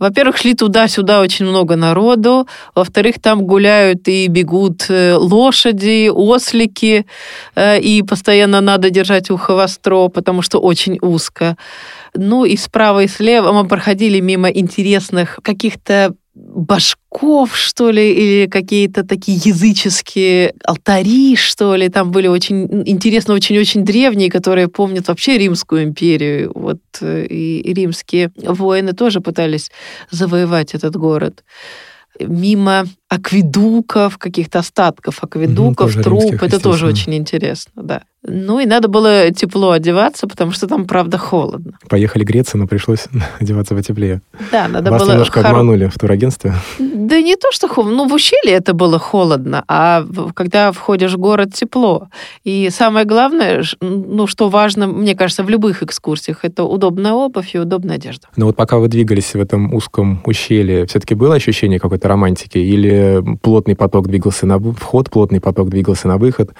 во-первых, 0.00 0.38
шли 0.38 0.54
туда-сюда 0.54 1.20
очень 1.20 1.44
много 1.44 1.76
народу. 1.76 2.48
Во-вторых, 2.74 3.20
там 3.20 3.42
гуляют 3.42 4.08
и 4.08 4.28
бегут 4.28 4.86
э, 4.88 5.14
лошади, 5.14 6.08
ослики, 6.08 7.04
э, 7.54 7.78
и 7.78 8.02
постоянно 8.02 8.62
надо 8.62 8.88
держать 8.88 9.30
ухо 9.30 9.54
востро, 9.54 10.08
потому 10.08 10.40
что 10.40 10.58
очень 10.58 10.98
узко. 11.02 11.56
Ну 12.14 12.46
и 12.46 12.56
справа 12.56 13.02
и 13.02 13.08
слева 13.08 13.52
мы 13.52 13.68
проходили 13.68 14.20
мимо 14.20 14.48
интересных 14.48 15.38
каких-то 15.42 16.14
башков, 16.34 17.56
что 17.56 17.90
ли, 17.90 18.12
или 18.12 18.46
какие-то 18.46 19.04
такие 19.04 19.38
языческие 19.44 20.54
алтари, 20.64 21.36
что 21.36 21.74
ли. 21.74 21.88
Там 21.88 22.10
были 22.10 22.28
очень 22.28 22.88
интересно, 22.88 23.34
очень-очень 23.34 23.84
древние, 23.84 24.30
которые 24.30 24.68
помнят 24.68 25.08
вообще 25.08 25.38
Римскую 25.38 25.84
империю. 25.84 26.52
Вот 26.54 26.80
э, 27.00 27.26
и 27.26 27.72
римские 27.72 28.30
воины 28.36 28.92
тоже 28.92 29.20
пытались 29.20 29.70
завоевать 30.10 30.74
этот 30.74 30.96
город 30.96 31.42
мимо 32.18 32.84
акведуков, 33.08 34.18
каких-то 34.18 34.58
остатков 34.58 35.22
акведуков, 35.22 35.94
угу, 35.94 36.02
труп. 36.02 36.42
Это 36.42 36.60
тоже 36.60 36.86
очень 36.86 37.14
интересно, 37.14 37.82
да. 37.82 38.02
Ну 38.22 38.60
и 38.60 38.66
надо 38.66 38.88
было 38.88 39.30
тепло 39.30 39.70
одеваться, 39.70 40.26
потому 40.26 40.52
что 40.52 40.66
там, 40.66 40.84
правда, 40.84 41.16
холодно. 41.16 41.72
Поехали 41.88 42.22
греться, 42.22 42.58
но 42.58 42.66
пришлось 42.66 43.06
одеваться 43.40 43.74
потеплее. 43.74 44.20
Да, 44.52 44.68
надо 44.68 44.90
Вас 44.90 45.02
было... 45.02 45.12
немножко 45.12 45.40
хор... 45.40 45.50
обманули 45.50 45.86
в 45.86 45.98
турагентстве? 45.98 46.52
Да 46.78 47.20
не 47.20 47.36
то, 47.36 47.50
что 47.50 47.66
холодно. 47.66 47.96
Ну, 47.96 48.08
в 48.08 48.12
ущелье 48.12 48.56
это 48.56 48.74
было 48.74 48.98
холодно, 48.98 49.64
а 49.68 50.04
когда 50.34 50.70
входишь 50.72 51.14
в 51.14 51.18
город, 51.18 51.54
тепло. 51.54 52.08
И 52.44 52.68
самое 52.70 53.06
главное, 53.06 53.64
ну, 53.80 54.26
что 54.26 54.50
важно, 54.50 54.86
мне 54.86 55.14
кажется, 55.14 55.42
в 55.42 55.48
любых 55.48 55.82
экскурсиях, 55.82 56.44
это 56.44 56.64
удобная 56.64 57.12
обувь 57.12 57.54
и 57.54 57.58
удобная 57.58 57.96
одежда. 57.96 58.28
Но 58.36 58.46
вот 58.46 58.56
пока 58.56 58.78
вы 58.78 58.88
двигались 58.88 59.32
в 59.32 59.40
этом 59.40 59.72
узком 59.72 60.20
ущелье, 60.26 60.84
все-таки 60.86 61.14
было 61.14 61.36
ощущение 61.36 61.80
какой-то 61.80 62.08
романтики? 62.08 62.58
Или 62.58 63.24
плотный 63.40 63.76
поток 63.76 64.08
двигался 64.08 64.44
на 64.44 64.58
вход, 64.58 65.08
плотный 65.08 65.40
поток 65.40 65.70
двигался 65.70 66.06
на 66.06 66.18
выход, 66.18 66.50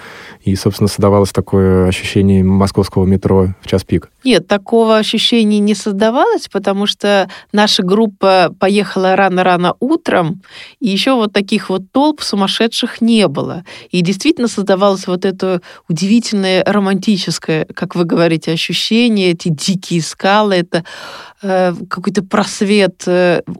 и, 0.41 0.55
собственно, 0.55 0.87
создавалось 0.87 1.31
такое 1.31 1.50
такое 1.51 1.89
ощущение 1.89 2.45
московского 2.45 3.05
метро 3.05 3.49
в 3.61 3.67
час 3.67 3.83
пик? 3.83 4.09
Нет, 4.23 4.47
такого 4.47 4.95
ощущения 4.95 5.59
не 5.59 5.75
создавалось, 5.75 6.47
потому 6.47 6.85
что 6.85 7.29
наша 7.51 7.83
группа 7.83 8.55
поехала 8.57 9.17
рано-рано 9.17 9.73
утром, 9.81 10.41
и 10.79 10.87
еще 10.87 11.13
вот 11.13 11.33
таких 11.33 11.69
вот 11.69 11.91
толп 11.91 12.21
сумасшедших 12.21 13.01
не 13.01 13.27
было. 13.27 13.65
И 13.89 13.99
действительно 13.99 14.47
создавалось 14.47 15.07
вот 15.07 15.25
это 15.25 15.61
удивительное 15.89 16.63
романтическое, 16.63 17.65
как 17.75 17.95
вы 17.95 18.05
говорите, 18.05 18.53
ощущение, 18.53 19.31
эти 19.31 19.49
дикие 19.49 20.01
скалы, 20.01 20.55
это 20.55 20.85
какой-то 21.41 22.23
просвет, 22.23 23.03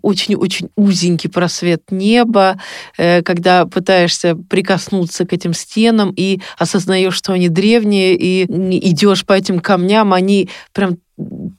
очень-очень 0.02 0.68
э, 0.68 0.70
узенький 0.76 1.30
просвет 1.30 1.84
неба, 1.90 2.60
э, 2.98 3.22
когда 3.24 3.66
пытаешься 3.66 4.36
прикоснуться 4.36 5.26
к 5.26 5.34
этим 5.34 5.54
стенам 5.54 6.14
и 6.16 6.42
осознаешь, 6.58 7.16
что 7.16 7.34
они 7.34 7.50
древние, 7.50 8.16
и 8.16 8.44
идешь 8.44 9.26
по 9.26 9.34
этим 9.34 9.60
камням, 9.60 10.14
они 10.14 10.50
прям 10.74 10.98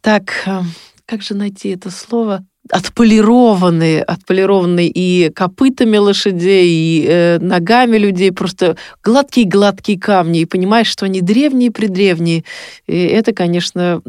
так, 0.00 0.32
э, 0.46 0.60
как 1.06 1.22
же 1.22 1.34
найти 1.34 1.70
это 1.70 1.90
слово, 1.90 2.44
отполированные, 2.71 4.02
отполированные 4.02 4.88
и 4.88 5.31
копытами 5.31 5.97
лошадей, 5.97 6.69
и 6.69 7.07
э, 7.09 7.38
ногами 7.38 7.97
людей, 7.97 8.33
просто 8.33 8.76
гладкие-гладкие 9.02 9.99
камни, 9.99 10.40
и 10.40 10.45
понимаешь, 10.47 10.87
что 10.87 11.07
они 11.07 11.21
древние-предревние. 11.21 12.45
И 12.87 12.97
это, 12.97 13.33
конечно, 13.33 14.00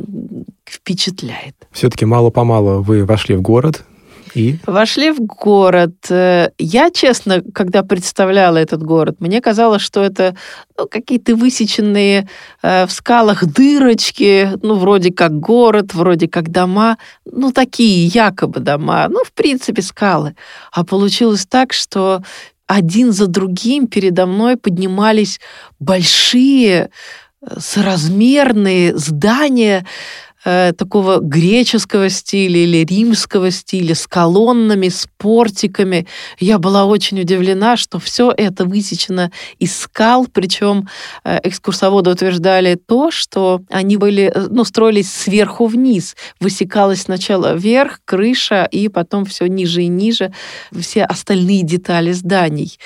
впечатляет. 0.66 1.56
Все-таки 1.72 2.06
мало-помалу 2.06 2.82
вы 2.82 3.06
вошли 3.06 3.36
в 3.36 3.42
город, 3.42 3.84
и? 4.36 4.58
Вошли 4.66 5.12
в 5.12 5.20
город. 5.20 5.94
Э, 6.10 6.50
я, 6.58 6.90
честно, 6.92 7.42
когда 7.54 7.84
представляла 7.84 8.58
этот 8.58 8.84
город, 8.84 9.18
мне 9.20 9.42
казалось, 9.42 9.82
что 9.82 10.02
это 10.02 10.36
ну, 10.78 10.88
какие-то 10.88 11.36
высеченные 11.36 12.28
э, 12.62 12.86
в 12.86 12.92
скалах 12.92 13.46
дырочки, 13.46 14.50
ну, 14.62 14.76
вроде 14.76 15.12
как 15.12 15.40
город, 15.40 15.94
вроде 15.94 16.28
как 16.28 16.50
дома, 16.50 16.98
ну, 17.26 17.52
такие 17.52 18.08
якобы 18.08 18.60
дома, 18.60 19.08
ну, 19.10 19.24
в 19.24 19.32
принципе, 19.34 19.82
скалы. 19.82 20.36
А 20.72 20.84
получилось 20.84 21.46
так, 21.46 21.74
что 21.74 22.22
один 22.68 23.12
за 23.12 23.28
другим 23.28 23.88
передо 23.88 24.26
мной 24.26 24.58
поднимались 24.58 25.40
большие 25.80 26.90
э, 27.42 27.60
соразмерные 27.60 28.98
здания 28.98 29.86
э, 30.46 30.74
такого 30.74 31.20
греческого 31.20 32.10
стиля 32.10 32.64
или 32.64 32.86
римского 32.86 33.52
стиля 33.52 33.96
с 33.96 34.08
колоннами, 34.08 34.90
с 34.90 35.08
портиками. 35.18 36.08
Я 36.40 36.60
была 36.60 36.86
очень 36.86 37.20
удивлена, 37.22 37.78
что 37.78 38.00
все 38.00 38.34
это 38.36 38.66
высечено 38.66 39.32
из 39.60 39.78
скал, 39.78 40.28
причем 40.32 40.88
э, 41.24 41.40
экскурсоводы 41.44 42.12
утверждали 42.12 42.76
то, 42.76 43.12
что 43.12 43.62
они 43.70 43.98
были, 43.98 44.32
э, 44.34 44.48
ну, 44.50 44.64
строились 44.64 45.12
сверху 45.12 45.68
вниз. 45.68 46.16
Высекалось 46.40 47.04
сначала 47.04 47.56
вверх, 47.56 48.00
крыша, 48.06 48.68
и 48.72 48.90
потом 48.90 49.26
все 49.26 49.48
ниже 49.48 49.84
и 49.84 49.88
ниже, 49.88 50.34
все 50.78 51.04
остальные 51.04 51.64
детали 51.64 52.12
зданий. 52.12 52.78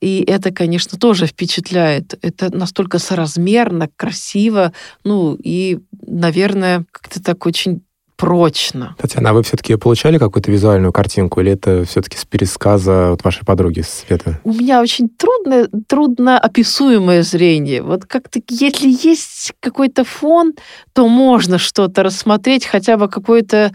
И 0.00 0.24
это, 0.26 0.52
конечно, 0.52 0.98
тоже 0.98 1.26
впечатляет. 1.26 2.18
Это 2.22 2.54
настолько 2.54 2.98
соразмерно, 2.98 3.88
красиво, 3.96 4.72
ну 5.04 5.36
и, 5.42 5.78
наверное, 6.06 6.84
как-то 6.92 7.22
так 7.22 7.46
очень 7.46 7.82
прочно. 8.16 8.96
Татьяна, 8.98 9.30
а 9.30 9.32
вы 9.34 9.42
все-таки 9.42 9.76
получали 9.76 10.18
какую-то 10.18 10.50
визуальную 10.50 10.92
картинку, 10.92 11.40
или 11.40 11.52
это 11.52 11.84
все-таки 11.84 12.16
с 12.16 12.24
пересказа 12.24 13.12
от 13.12 13.22
вашей 13.24 13.44
подруги 13.44 13.82
Света? 13.82 14.40
У 14.44 14.52
меня 14.52 14.80
очень 14.80 15.08
трудно, 15.08 15.68
трудно 15.86 16.38
описуемое 16.38 17.22
зрение. 17.22 17.82
Вот 17.82 18.06
как-то, 18.06 18.40
если 18.48 18.88
есть 18.88 19.52
какой-то 19.60 20.04
фон, 20.04 20.54
то 20.92 21.08
можно 21.08 21.58
что-то 21.58 22.02
рассмотреть, 22.02 22.66
хотя 22.66 22.96
бы 22.96 23.08
какую-то 23.08 23.72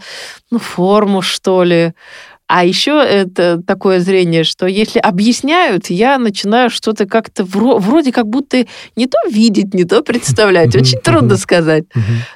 ну, 0.50 0.58
форму, 0.58 1.22
что 1.22 1.62
ли. 1.62 1.94
А 2.46 2.64
еще 2.64 3.02
это 3.02 3.62
такое 3.66 4.00
зрение, 4.00 4.44
что 4.44 4.66
если 4.66 4.98
объясняют, 4.98 5.86
я 5.88 6.18
начинаю 6.18 6.68
что-то 6.70 7.06
как-то 7.06 7.44
вроде 7.44 8.12
как 8.12 8.26
будто 8.26 8.66
не 8.94 9.06
то 9.06 9.18
видеть, 9.30 9.72
не 9.74 9.84
то 9.84 10.02
представлять. 10.02 10.76
Очень 10.76 10.98
трудно 10.98 11.36
сказать. 11.36 11.84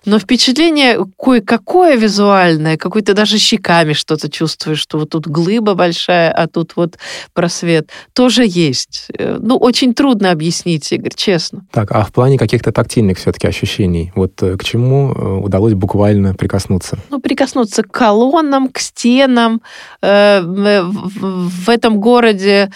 Но 0.04 0.18
впечатление 0.18 0.98
кое-какое 1.18 1.96
визуальное, 1.96 2.76
какой-то 2.76 3.14
даже 3.14 3.38
щеками 3.38 3.92
что-то 3.92 4.30
чувствуешь, 4.30 4.80
что 4.80 4.98
вот 4.98 5.10
тут 5.10 5.26
глыба 5.26 5.74
большая, 5.74 6.30
а 6.32 6.46
тут 6.46 6.72
вот 6.76 6.96
просвет. 7.34 7.90
Тоже 8.12 8.44
есть. 8.46 9.08
Э, 9.18 9.38
ну, 9.40 9.56
очень 9.56 9.94
трудно 9.94 10.30
объяснить, 10.30 10.90
Игорь, 10.92 11.14
честно. 11.14 11.66
Так, 11.72 11.92
а 11.92 12.04
в 12.04 12.12
плане 12.12 12.38
каких-то 12.38 12.72
тактильных 12.72 13.18
все-таки 13.18 13.46
ощущений, 13.46 14.12
вот 14.14 14.42
э, 14.42 14.56
к 14.56 14.64
чему 14.64 15.12
э, 15.12 15.44
удалось 15.44 15.74
буквально 15.74 16.34
прикоснуться? 16.34 16.98
Ну, 17.10 17.20
прикоснуться 17.20 17.82
к 17.82 17.90
колоннам, 17.90 18.68
к 18.68 18.78
стенам, 18.78 19.60
в 20.06 21.68
этом 21.68 22.00
городе 22.00 22.70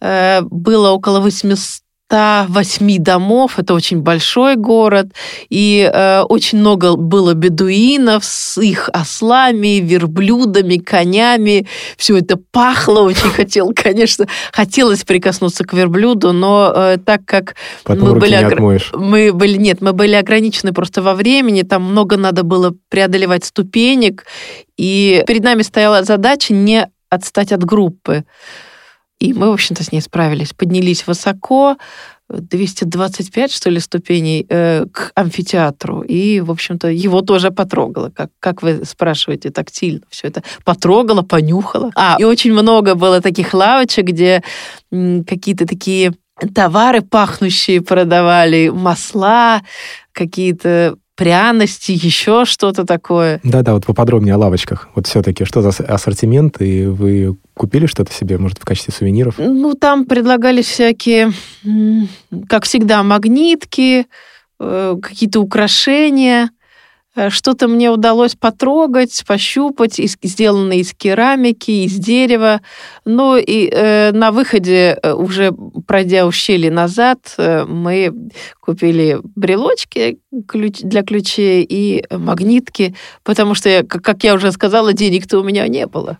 э, 0.00 0.40
было 0.42 0.90
около 0.90 1.20
800 1.20 1.58
108 2.10 2.98
домов, 2.98 3.58
это 3.58 3.72
очень 3.72 4.00
большой 4.00 4.56
город, 4.56 5.06
и 5.48 5.88
э, 5.92 6.22
очень 6.22 6.58
много 6.58 6.96
было 6.96 7.34
бедуинов 7.34 8.24
с 8.24 8.60
их 8.60 8.90
ослами, 8.92 9.78
верблюдами, 9.78 10.76
конями. 10.78 11.68
Все 11.96 12.18
это 12.18 12.36
пахло, 12.36 13.02
очень 13.02 13.30
хотел, 13.30 13.72
конечно, 13.76 14.26
хотелось 14.52 15.04
прикоснуться 15.04 15.64
к 15.64 15.72
верблюду, 15.72 16.32
но 16.32 16.72
э, 16.74 16.96
так 17.04 17.24
как 17.24 17.54
Потом 17.84 18.14
мы 18.14 18.18
были, 18.18 18.34
огр... 18.34 18.82
мы 18.94 19.32
были, 19.32 19.56
нет, 19.56 19.80
мы 19.80 19.92
были 19.92 20.14
ограничены 20.14 20.72
просто 20.72 21.02
во 21.02 21.14
времени, 21.14 21.62
там 21.62 21.84
много 21.84 22.16
надо 22.16 22.42
было 22.42 22.74
преодолевать 22.88 23.44
ступенек, 23.44 24.26
и 24.76 25.22
перед 25.28 25.44
нами 25.44 25.62
стояла 25.62 26.02
задача 26.02 26.54
не 26.54 26.88
отстать 27.08 27.52
от 27.52 27.64
группы. 27.64 28.24
И 29.20 29.34
мы, 29.34 29.50
в 29.50 29.52
общем-то, 29.52 29.84
с 29.84 29.92
ней 29.92 30.00
справились. 30.00 30.52
Поднялись 30.54 31.06
высоко, 31.06 31.76
225, 32.30 33.52
что 33.52 33.70
ли, 33.70 33.80
ступеней 33.80 34.46
э, 34.48 34.86
к 34.92 35.12
амфитеатру. 35.14 36.02
И, 36.02 36.40
в 36.40 36.50
общем-то, 36.50 36.88
его 36.88 37.22
тоже 37.22 37.50
потрогала. 37.50 38.10
Как, 38.10 38.30
как 38.38 38.62
вы 38.62 38.84
спрашиваете, 38.84 39.50
тактильно 39.50 40.02
все 40.10 40.28
это 40.28 40.42
потрогала, 40.64 41.22
понюхала. 41.22 41.90
А, 41.96 42.16
и 42.18 42.24
очень 42.24 42.52
много 42.52 42.94
было 42.94 43.20
таких 43.20 43.52
лавочек, 43.52 44.06
где 44.06 44.42
какие-то 44.90 45.66
такие 45.66 46.14
товары 46.54 47.02
пахнущие 47.02 47.82
продавали, 47.82 48.68
масла, 48.68 49.62
какие-то 50.12 50.96
пряности, 51.20 51.92
еще 51.92 52.46
что-то 52.46 52.86
такое. 52.86 53.40
Да-да, 53.44 53.74
вот 53.74 53.84
поподробнее 53.84 54.36
о 54.36 54.38
лавочках. 54.38 54.88
Вот 54.94 55.06
все-таки, 55.06 55.44
что 55.44 55.60
за 55.60 55.68
ассортимент, 55.68 56.62
и 56.62 56.86
вы 56.86 57.36
купили 57.52 57.84
что-то 57.84 58.10
себе, 58.10 58.38
может, 58.38 58.56
в 58.56 58.64
качестве 58.64 58.94
сувениров? 58.94 59.34
Ну, 59.36 59.74
там 59.74 60.06
предлагались 60.06 60.64
всякие, 60.64 61.32
как 62.48 62.64
всегда, 62.64 63.02
магнитки, 63.02 64.06
э, 64.60 64.96
какие-то 65.02 65.40
украшения, 65.40 66.52
что-то 67.28 67.66
мне 67.68 67.90
удалось 67.90 68.36
потрогать, 68.36 69.24
пощупать, 69.26 69.98
из, 69.98 70.16
сделанное 70.22 70.78
из 70.78 70.94
керамики, 70.94 71.84
из 71.84 71.94
дерева. 71.94 72.60
Ну 73.04 73.36
и 73.36 73.68
э, 73.68 74.12
на 74.12 74.30
выходе, 74.30 74.98
э, 75.02 75.12
уже 75.12 75.52
пройдя 75.86 76.26
ущелье 76.26 76.70
назад, 76.70 77.34
э, 77.36 77.64
мы 77.64 78.12
купили 78.60 79.18
брелочки 79.22 80.18
ключ, 80.46 80.78
для 80.80 81.02
ключей 81.02 81.66
и 81.68 82.04
магнитки, 82.10 82.94
потому 83.24 83.54
что, 83.54 83.68
я, 83.68 83.82
как 83.82 84.22
я 84.22 84.34
уже 84.34 84.52
сказала, 84.52 84.92
денег-то 84.92 85.40
у 85.40 85.42
меня 85.42 85.66
не 85.68 85.86
было 85.86 86.18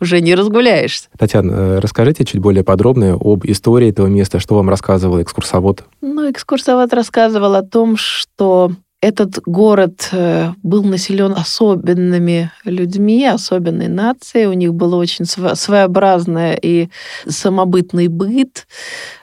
уже 0.00 0.20
не 0.20 0.34
разгуляешься. 0.34 1.08
Татьяна, 1.18 1.52
э, 1.52 1.78
расскажите 1.80 2.24
чуть 2.24 2.40
более 2.40 2.64
подробно 2.64 3.18
об 3.20 3.44
истории 3.44 3.90
этого 3.90 4.06
места, 4.06 4.38
что 4.38 4.54
вам 4.54 4.70
рассказывал 4.70 5.20
экскурсовод? 5.20 5.84
Ну, 6.00 6.30
экскурсовод 6.30 6.92
рассказывал 6.94 7.54
о 7.54 7.62
том, 7.62 7.96
что 7.96 8.72
этот 9.00 9.40
город 9.46 10.08
э, 10.12 10.50
был 10.62 10.82
населен 10.82 11.32
особенными 11.32 12.50
людьми, 12.64 13.24
особенной 13.26 13.86
нацией. 13.86 14.46
У 14.46 14.54
них 14.54 14.74
было 14.74 14.96
очень 14.96 15.24
своеобразное 15.24 16.58
и 16.60 16.88
самобытный 17.26 18.08
быт. 18.08 18.66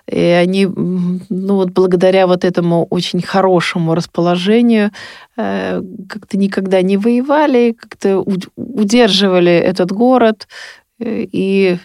И 0.08 0.18
они, 0.18 0.66
ну 0.66 1.56
вот 1.56 1.72
благодаря 1.72 2.26
вот 2.26 2.46
этому 2.46 2.86
очень 2.90 3.22
хорошему 3.22 3.96
расположению, 3.96 4.92
э, 5.36 5.82
как-то 6.08 6.38
никогда 6.38 6.82
не 6.82 6.96
воевали, 6.96 7.76
как-то 7.78 8.20
удерживали 8.56 9.52
этот 9.52 9.92
город. 9.92 10.48
Э, 11.00 11.26
и 11.32 11.78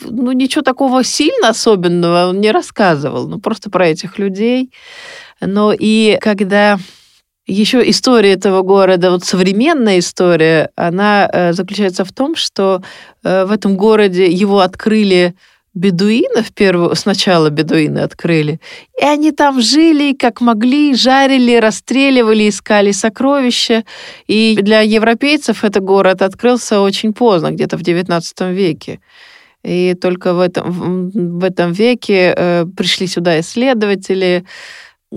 ну, 0.00 0.32
ничего 0.32 0.62
такого 0.62 1.04
сильно 1.04 1.50
особенного 1.50 2.28
он 2.28 2.40
не 2.40 2.52
рассказывал, 2.52 3.28
ну, 3.28 3.38
просто 3.38 3.68
про 3.68 3.88
этих 3.88 4.18
людей. 4.18 4.70
Но 5.40 5.74
и 5.78 6.18
когда 6.22 6.78
еще 7.48 7.88
история 7.88 8.32
этого 8.32 8.62
города, 8.62 9.10
вот 9.10 9.24
современная 9.24 9.98
история, 9.98 10.70
она 10.76 11.28
э, 11.32 11.52
заключается 11.52 12.04
в 12.04 12.12
том, 12.12 12.36
что 12.36 12.82
э, 13.24 13.46
в 13.46 13.52
этом 13.52 13.76
городе 13.76 14.30
его 14.30 14.60
открыли 14.60 15.34
бедуинов 15.74 16.52
первого, 16.52 16.94
сначала 16.94 17.50
бедуины 17.50 18.00
открыли, 18.00 18.60
и 19.00 19.04
они 19.04 19.32
там 19.32 19.60
жили, 19.60 20.12
как 20.12 20.40
могли, 20.40 20.94
жарили, 20.94 21.56
расстреливали, 21.56 22.48
искали 22.48 22.92
сокровища. 22.92 23.84
И 24.26 24.58
для 24.60 24.80
европейцев 24.80 25.64
этот 25.64 25.84
город 25.84 26.22
открылся 26.22 26.80
очень 26.80 27.12
поздно, 27.12 27.52
где-то 27.52 27.78
в 27.78 27.82
XIX 27.82 28.52
веке. 28.52 29.00
И 29.64 29.94
только 29.94 30.34
в 30.34 30.40
этом, 30.40 31.10
в 31.10 31.44
этом 31.44 31.72
веке 31.72 32.34
э, 32.36 32.66
пришли 32.76 33.06
сюда 33.06 33.40
исследователи, 33.40 34.44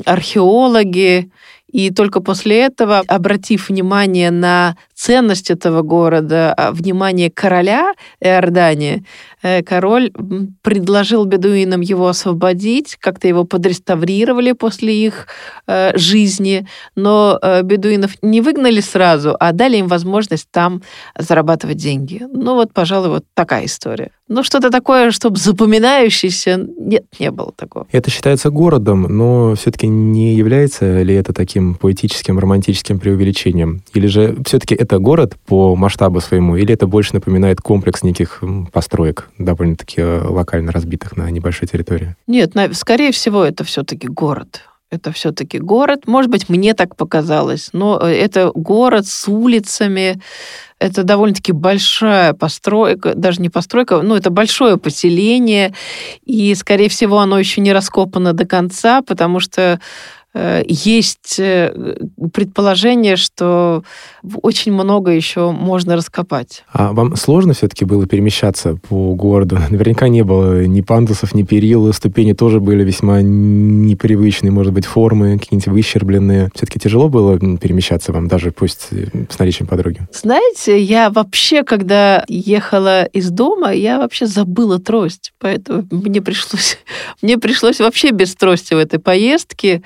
археологи, 0.05 1.29
и 1.72 1.90
только 1.92 2.20
после 2.22 2.60
этого, 2.60 3.04
обратив 3.08 3.70
внимание 3.70 4.32
на 4.32 4.75
ценность 5.01 5.50
этого 5.50 5.81
города, 5.81 6.53
а, 6.53 6.72
внимание 6.72 7.31
короля 7.31 7.93
Иордании, 8.20 9.03
э, 9.41 9.63
король 9.63 10.12
предложил 10.62 11.25
бедуинам 11.25 11.81
его 11.81 12.08
освободить, 12.08 12.98
как-то 13.00 13.27
его 13.27 13.43
подреставрировали 13.43 14.51
после 14.51 14.93
их 14.93 15.27
э, 15.65 15.98
жизни, 15.98 16.67
но 16.96 17.39
э, 17.41 17.63
бедуинов 17.63 18.12
не 18.22 18.41
выгнали 18.41 18.79
сразу, 18.81 19.36
а 19.39 19.51
дали 19.53 19.77
им 19.77 19.88
возможность 19.88 20.48
там 20.51 20.84
зарабатывать 21.17 21.77
деньги. 21.77 22.22
Ну 22.31 22.53
вот, 22.53 22.72
пожалуй, 22.72 23.10
вот 23.10 23.25
такая 23.34 23.65
история. 23.65 24.12
Ну 24.27 24.43
что-то 24.43 24.70
такое, 24.70 25.12
чтобы 25.12 25.38
запоминающееся, 25.38 26.58
нет, 26.77 27.03
не 27.20 27.31
было 27.31 27.51
такого. 27.53 27.86
Это 27.91 28.10
считается 28.10 28.50
городом, 28.50 29.01
но 29.01 29.55
все-таки 29.55 29.88
не 29.88 30.36
является 30.36 31.01
ли 31.01 31.15
это 31.15 31.34
таким 31.34 31.75
поэтическим, 31.75 32.39
романтическим 32.39 33.00
преувеличением? 33.00 33.81
Или 33.93 34.08
же 34.08 34.38
все-таки 34.46 34.75
это 34.75 34.90
это 34.91 35.00
город 35.00 35.38
по 35.45 35.77
масштабу 35.77 36.19
своему, 36.19 36.57
или 36.57 36.74
это 36.74 36.86
больше 36.86 37.13
напоминает 37.13 37.62
комплекс 37.62 38.03
неких 38.03 38.43
построек, 38.74 39.29
довольно-таки 39.38 40.01
э, 40.01 40.21
локально 40.21 40.74
разбитых 40.74 41.15
на 41.15 41.31
небольшой 41.31 41.69
территории? 41.69 42.17
Нет, 42.27 42.51
скорее 42.74 43.13
всего, 43.13 43.45
это 43.45 43.63
все-таки 43.63 44.10
город. 44.10 44.63
Это 44.89 45.13
все-таки 45.13 45.60
город. 45.60 46.07
Может 46.07 46.29
быть, 46.29 46.50
мне 46.50 46.74
так 46.74 46.98
показалось, 46.98 47.69
но 47.71 48.01
э, 48.01 48.07
это 48.07 48.51
город 48.53 49.07
с 49.07 49.29
улицами. 49.29 50.21
Это 50.77 51.03
довольно-таки 51.03 51.53
большая 51.53 52.33
постройка, 52.33 53.15
даже 53.15 53.41
не 53.41 53.50
постройка, 53.50 54.01
ну, 54.01 54.15
это 54.15 54.29
большое 54.29 54.75
поселение. 54.75 55.74
И, 56.25 56.53
скорее 56.55 56.89
всего, 56.89 57.19
оно 57.19 57.39
еще 57.39 57.62
не 57.62 57.71
раскопано 57.71 58.33
до 58.33 58.45
конца, 58.45 59.01
потому 59.01 59.39
что 59.39 59.79
есть 60.33 61.39
э, 61.39 61.97
предположение, 62.33 63.17
что 63.17 63.83
очень 64.41 64.71
много 64.71 65.11
еще 65.11 65.51
можно 65.51 65.95
раскопать. 65.95 66.63
А 66.71 66.93
вам 66.93 67.15
сложно 67.17 67.53
все-таки 67.53 67.83
было 67.83 68.05
перемещаться 68.07 68.77
по 68.88 69.13
городу? 69.13 69.57
Наверняка 69.69 70.07
не 70.07 70.23
было 70.23 70.65
ни 70.65 70.81
пандусов, 70.81 71.33
ни 71.33 71.43
перил, 71.43 71.91
ступени 71.91 72.33
тоже 72.33 72.59
были 72.59 72.83
весьма 72.83 73.21
непривычные, 73.21 74.51
может 74.51 74.73
быть, 74.73 74.85
формы 74.85 75.38
какие-нибудь 75.38 75.67
выщербленные. 75.67 76.50
Все-таки 76.55 76.79
тяжело 76.79 77.09
было 77.09 77.38
перемещаться 77.57 78.13
вам, 78.13 78.27
даже 78.27 78.51
пусть 78.51 78.88
э, 78.91 79.07
с 79.29 79.38
наличием 79.38 79.67
подруги? 79.67 80.07
Знаете, 80.13 80.81
я 80.81 81.09
вообще, 81.09 81.63
когда 81.63 82.23
ехала 82.27 83.03
из 83.03 83.29
дома, 83.31 83.73
я 83.73 83.97
вообще 83.97 84.25
забыла 84.25 84.79
трость, 84.79 85.33
поэтому 85.39 85.85
мне 85.91 86.21
пришлось, 86.21 86.77
мне 87.21 87.38
пришлось 87.38 87.79
вообще 87.79 88.11
без 88.11 88.35
трости 88.35 88.73
в 88.73 88.77
этой 88.77 89.00
поездке. 89.00 89.81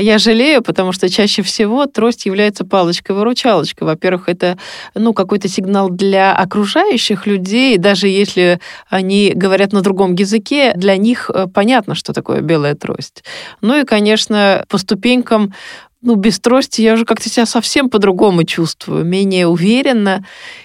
Я 0.00 0.18
жалею, 0.18 0.62
потому 0.62 0.92
что 0.92 1.08
чаще 1.08 1.42
всего 1.42 1.86
трость 1.86 2.26
является 2.26 2.64
палочкой-выручалочкой. 2.64 3.86
Во-первых, 3.86 4.28
это 4.28 4.58
ну, 4.94 5.12
какой-то 5.12 5.48
сигнал 5.48 5.90
для 5.90 6.34
окружающих 6.34 7.26
людей, 7.26 7.78
даже 7.78 8.08
если 8.08 8.60
они 8.88 9.32
говорят 9.34 9.72
на 9.72 9.80
другом 9.80 10.14
языке, 10.14 10.72
для 10.76 10.96
них 10.96 11.30
э, 11.32 11.46
понятно, 11.52 11.94
что 11.94 12.12
такое 12.12 12.40
белая 12.40 12.74
трость. 12.74 13.24
Ну 13.60 13.80
и, 13.80 13.84
конечно, 13.84 14.64
по 14.68 14.78
ступенькам 14.78 15.52
ну, 16.02 16.14
без 16.14 16.38
трости 16.38 16.82
я 16.82 16.94
уже 16.94 17.04
как-то 17.04 17.28
себя 17.28 17.46
совсем 17.46 17.90
по-другому 17.90 18.44
чувствую, 18.44 19.04
менее 19.04 19.48
уверенно, 19.48 20.24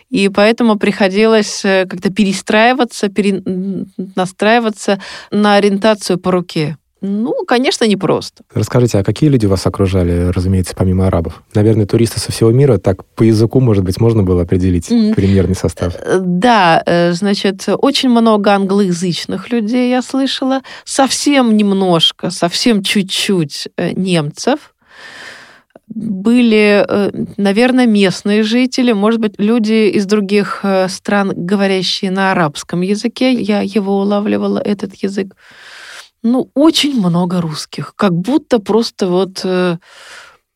и 0.10 0.30
поэтому 0.30 0.78
приходилось 0.78 1.66
э, 1.66 1.86
как-то 1.90 2.12
перестраиваться, 2.12 3.10
перенастраиваться 3.10 5.02
на 5.32 5.56
ориентацию 5.56 6.20
по 6.20 6.32
руке. 6.32 6.78
Ну, 7.02 7.34
конечно, 7.48 7.86
непросто. 7.86 8.44
Расскажите, 8.54 9.00
а 9.00 9.04
какие 9.04 9.28
люди 9.28 9.48
вас 9.48 9.66
окружали, 9.66 10.28
разумеется, 10.28 10.76
помимо 10.76 11.08
арабов? 11.08 11.42
Наверное, 11.56 11.88
туристы 11.88 12.20
со 12.20 12.32
всего 12.32 12.52
мира, 12.52 12.78
так 12.78 13.04
по 13.16 13.24
языку, 13.24 13.60
может 13.60 13.84
быть, 13.84 14.00
можно 14.00 14.22
было 14.22 14.44
определить 14.44 14.92
mm. 14.92 15.16
примерный 15.16 15.56
состав? 15.56 15.96
Э, 16.00 16.20
да, 16.22 16.84
э, 16.86 17.14
значит, 17.14 17.68
очень 17.68 18.10
много 18.10 18.54
англоязычных 18.54 19.50
людей 19.52 19.90
я 19.90 20.04
слышала, 20.04 20.62
совсем 20.86 21.58
немножко, 21.58 22.30
совсем 22.30 22.84
чуть-чуть 22.84 23.70
э, 23.78 23.94
немцев, 23.94 24.76
были, 25.94 26.88
наверное, 27.36 27.86
местные 27.86 28.44
жители, 28.44 28.94
может 28.94 29.20
быть, 29.20 29.34
люди 29.40 29.90
из 29.90 30.06
других 30.06 30.64
стран, 30.88 31.34
говорящие 31.36 32.12
на 32.12 32.32
арабском 32.32 32.80
языке. 32.80 33.34
Я 33.34 33.60
его 33.60 34.00
улавливала, 34.00 34.60
этот 34.60 34.96
язык 34.96 35.36
ну, 36.24 36.50
очень 36.54 37.00
много 37.00 37.42
русских. 37.42 37.94
Как 37.96 38.14
будто 38.14 38.60
просто 38.60 39.08
вот 39.08 39.42
э, 39.44 39.78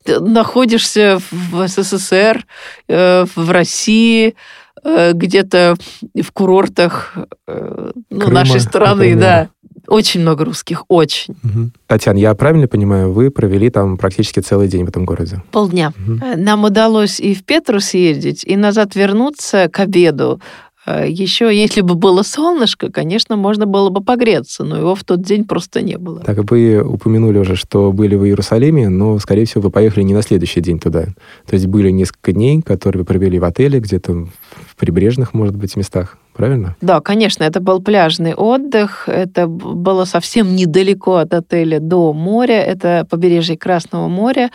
находишься 0.06 1.20
в 1.32 1.68
СССР, 1.68 2.46
э, 2.88 3.26
в 3.36 3.52
России, 3.52 4.36
э, 4.84 5.14
где-то 5.14 5.76
в 6.16 6.32
курортах 6.32 7.18
э, 7.48 7.92
ну, 8.10 8.30
нашей 8.30 8.60
страны, 8.60 9.16
например. 9.16 9.20
да. 9.20 9.50
Очень 9.88 10.22
много 10.22 10.46
русских, 10.46 10.84
очень. 10.88 11.36
Угу. 11.44 11.70
Татьяна, 11.86 12.18
я 12.18 12.34
правильно 12.34 12.68
понимаю, 12.68 13.12
вы 13.12 13.30
провели 13.30 13.70
там 13.70 13.98
практически 13.98 14.40
целый 14.40 14.68
день 14.68 14.84
в 14.84 14.90
этом 14.90 15.06
городе? 15.06 15.44
Полдня. 15.52 15.94
Угу. 16.08 16.38
Нам 16.38 16.64
удалось 16.64 17.20
и 17.20 17.36
в 17.36 17.44
Петру 17.44 17.80
съездить, 17.80 18.44
и 18.44 18.56
назад 18.56 18.96
вернуться 18.96 19.70
к 19.70 19.80
обеду. 19.80 20.42
Э, 20.86 21.06
Еще, 21.10 21.56
если 21.56 21.82
бы 21.82 21.96
было 21.96 22.22
солнышко, 22.22 22.92
конечно, 22.92 23.36
можно 23.36 23.66
было 23.66 23.90
бы 23.90 24.02
погреться, 24.02 24.64
но 24.64 24.78
его 24.78 24.96
в 24.96 25.04
тот 25.04 25.22
день 25.22 25.46
просто 25.46 25.82
не 25.82 25.98
было. 25.98 26.20
Так, 26.22 26.50
вы 26.52 26.82
упомянули 26.82 27.40
уже, 27.40 27.56
что 27.56 27.92
были 27.92 28.16
в 28.16 28.26
Иерусалиме, 28.26 28.90
но, 28.90 29.18
скорее 29.20 29.46
всего, 29.46 29.62
вы 29.62 29.72
поехали 29.72 30.04
не 30.04 30.14
на 30.14 30.22
следующий 30.22 30.62
день 30.62 30.80
туда. 30.80 31.06
То 31.48 31.54
есть 31.54 31.68
были 31.68 31.90
несколько 31.90 32.32
дней, 32.32 32.62
которые 32.62 33.02
вы 33.02 33.06
провели 33.06 33.40
в 33.40 33.44
отеле, 33.44 33.80
где-то 33.80 34.14
в 34.14 34.76
прибрежных, 34.78 35.34
может 35.34 35.56
быть, 35.56 35.76
местах. 35.76 36.18
Правильно? 36.34 36.76
Да, 36.82 37.00
конечно, 37.00 37.44
это 37.46 37.62
был 37.62 37.82
пляжный 37.82 38.34
отдых. 38.34 39.08
Это 39.08 39.48
было 39.48 40.04
совсем 40.04 40.54
недалеко 40.56 41.16
от 41.16 41.34
отеля 41.34 41.80
до 41.80 42.12
моря. 42.12 42.62
Это 42.62 43.08
побережье 43.10 43.58
Красного 43.58 44.10
моря. 44.10 44.52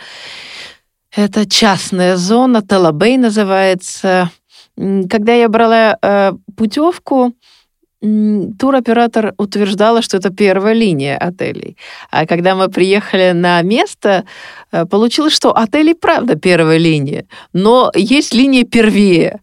Это 1.13 1.49
частная 1.49 2.15
зона, 2.17 2.61
Талабей 2.61 3.17
называется. 3.17 4.29
Когда 4.77 5.33
я 5.33 5.49
брала 5.49 5.97
э, 6.01 6.33
путевку, 6.55 7.33
туроператор 8.01 9.33
утверждала, 9.37 10.01
что 10.01 10.17
это 10.17 10.31
первая 10.31 10.73
линия 10.73 11.17
отелей. 11.17 11.77
А 12.09 12.25
когда 12.25 12.55
мы 12.55 12.67
приехали 12.67 13.31
на 13.31 13.61
место, 13.61 14.25
э, 14.71 14.85
получилось, 14.85 15.33
что 15.33 15.55
отели 15.55 15.93
правда 15.93 16.35
первая 16.35 16.79
линия, 16.79 17.25
но 17.53 17.91
есть 17.93 18.33
линия 18.33 18.63
первее. 18.63 19.41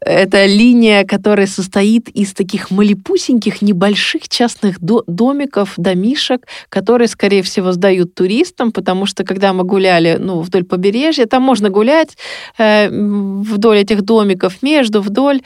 Это 0.00 0.46
линия, 0.46 1.04
которая 1.04 1.46
состоит 1.46 2.08
из 2.08 2.32
таких 2.32 2.70
малепусеньких 2.70 3.62
небольших 3.62 4.28
частных 4.28 4.80
до 4.80 5.04
домиков, 5.06 5.74
домишек, 5.76 6.46
которые, 6.68 7.08
скорее 7.08 7.42
всего, 7.42 7.72
сдают 7.72 8.14
туристам, 8.14 8.72
потому 8.72 9.06
что 9.06 9.24
когда 9.24 9.52
мы 9.52 9.64
гуляли 9.64 10.16
ну, 10.18 10.40
вдоль 10.40 10.64
побережья, 10.64 11.26
там 11.26 11.42
можно 11.42 11.70
гулять 11.70 12.16
э, 12.58 12.88
вдоль 12.90 13.78
этих 13.78 14.02
домиков, 14.02 14.62
между, 14.62 15.00
вдоль. 15.00 15.42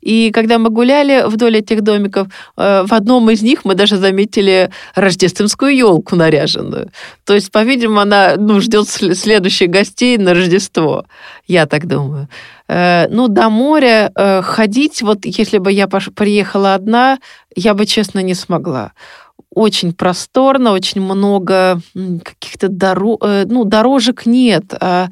И 0.00 0.30
когда 0.32 0.58
мы 0.58 0.70
гуляли 0.70 1.24
вдоль 1.26 1.58
этих 1.58 1.82
домиков, 1.82 2.28
э, 2.56 2.84
в 2.86 2.92
одном 2.92 3.30
из 3.30 3.42
них 3.42 3.64
мы 3.64 3.74
даже 3.74 3.96
заметили 3.96 4.70
рождественскую 4.94 5.76
елку 5.76 6.16
наряженную. 6.16 6.90
То 7.24 7.34
есть, 7.34 7.50
по-видимому, 7.50 8.00
она 8.00 8.34
ну, 8.36 8.60
ждет 8.60 8.88
следующих 8.88 9.70
гостей 9.70 10.18
на 10.18 10.34
Рождество, 10.34 11.04
я 11.46 11.66
так 11.66 11.86
думаю. 11.86 12.28
Э, 12.72 13.08
ну, 13.10 13.26
до 13.26 13.50
моря 13.50 14.12
э, 14.14 14.42
ходить, 14.42 15.02
вот 15.02 15.24
если 15.24 15.58
бы 15.58 15.72
я 15.72 15.88
приехала 15.88 16.74
одна, 16.74 17.18
я 17.56 17.74
бы, 17.74 17.84
честно, 17.84 18.20
не 18.22 18.34
смогла. 18.34 18.92
Очень 19.52 19.92
просторно, 19.92 20.72
очень 20.72 21.00
много 21.00 21.80
каких-то 22.24 22.68
дорог, 22.68 23.22
э, 23.24 23.44
ну, 23.46 23.64
дорожек 23.64 24.24
нет, 24.24 24.74
а 24.80 25.08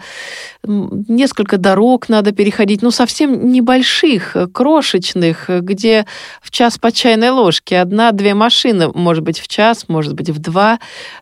несколько 0.64 1.58
дорог 1.58 2.08
надо 2.08 2.32
переходить, 2.32 2.82
ну, 2.82 2.90
совсем 2.92 3.50
небольших, 3.50 4.36
э, 4.36 4.46
крошечных, 4.46 5.50
э, 5.50 5.60
где 5.60 6.06
в 6.40 6.52
час 6.52 6.78
по 6.78 6.92
чайной 6.92 7.30
ложке 7.30 7.80
одна-две 7.80 8.34
машины, 8.34 8.88
может 8.94 9.24
быть, 9.24 9.40
в 9.40 9.48
час, 9.48 9.86
может 9.88 10.14
быть, 10.14 10.30
в 10.30 10.38
два. 10.38 10.78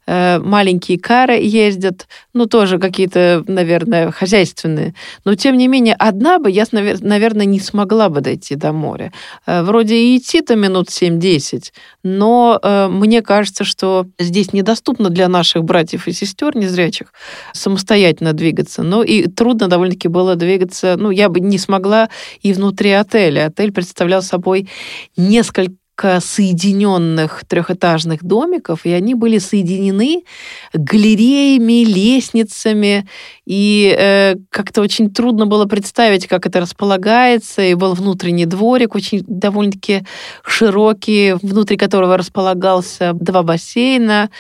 Маленькие 0.07 0.98
кары 0.98 1.35
ездят, 1.40 2.07
ну, 2.33 2.46
тоже 2.46 2.79
какие-то, 2.79 3.42
наверное, 3.48 4.11
хозяйственные. 4.12 4.94
Но, 5.24 5.35
тем 5.35 5.57
не 5.57 5.68
менее, 5.68 5.94
одна 5.94 6.38
бы 6.38 6.50
я, 6.50 6.64
наверное, 6.70 7.46
не 7.46 7.61
смогла 7.61 8.09
бы 8.09 8.20
дойти 8.20 8.55
до 8.55 8.72
моря. 8.72 9.12
Вроде 9.46 9.96
и 9.96 10.16
идти-то 10.16 10.55
минут 10.55 10.88
7-10, 10.88 11.72
но 12.02 12.61
мне 13.07 13.23
кажется, 13.23 13.64
что 13.64 14.07
здесь 14.19 14.53
недоступно 14.53 15.11
для 15.11 15.29
наших 15.29 15.64
братьев 15.64 16.09
и 16.09 16.12
сестер 16.12 16.57
незрячих 16.57 17.12
самостоятельно 17.53 18.33
двигаться. 18.33 18.83
Но 18.83 19.03
и 19.03 19.27
трудно 19.29 19.69
довольно-таки 19.69 20.09
было 20.09 20.37
двигаться. 20.37 20.97
Ну, 20.99 21.11
я 21.11 21.29
бы 21.29 21.40
не 21.40 21.59
смогла 21.59 22.09
и 22.42 22.53
внутри 22.53 22.90
отеля. 22.92 23.47
Отель 23.47 23.73
представлял 23.73 24.23
собой 24.23 24.69
несколько 25.16 25.73
соединенных 26.02 27.44
трехэтажных 27.46 28.22
домиков, 28.22 28.85
и 28.85 28.90
они 28.90 29.14
были 29.14 29.38
соединены 29.38 30.24
галереями, 30.72 31.85
лестницами, 31.85 33.09
и 33.46 33.94
э, 33.98 34.35
как-то 34.50 34.82
очень 34.82 35.11
трудно 35.11 35.46
было 35.46 35.64
представить, 35.66 36.26
как 36.26 36.46
это 36.46 36.61
располагается, 36.61 37.62
и 37.62 37.74
был 37.74 37.94
внутренний 37.94 38.46
дворик, 38.46 38.94
очень 38.94 39.24
довольно-таки 39.26 40.04
широкий, 40.44 41.35
внутри 41.42 41.76
которого 41.76 42.16
располагался 42.16 43.12
два 43.14 43.42
бассейна, 43.42 44.30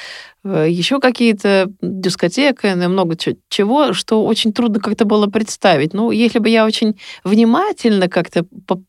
еще 0.46 1.00
какие-то 1.00 1.70
дискотеки, 1.80 2.74
много 2.86 3.16
чего, 3.48 3.92
что 3.92 4.24
очень 4.24 4.52
трудно 4.52 4.80
как-то 4.80 5.04
было 5.04 5.26
представить. 5.26 5.92
Ну, 5.92 6.10
если 6.10 6.38
бы 6.38 6.48
я 6.48 6.64
очень 6.64 6.98
внимательно 7.24 8.08
как-то 8.08 8.44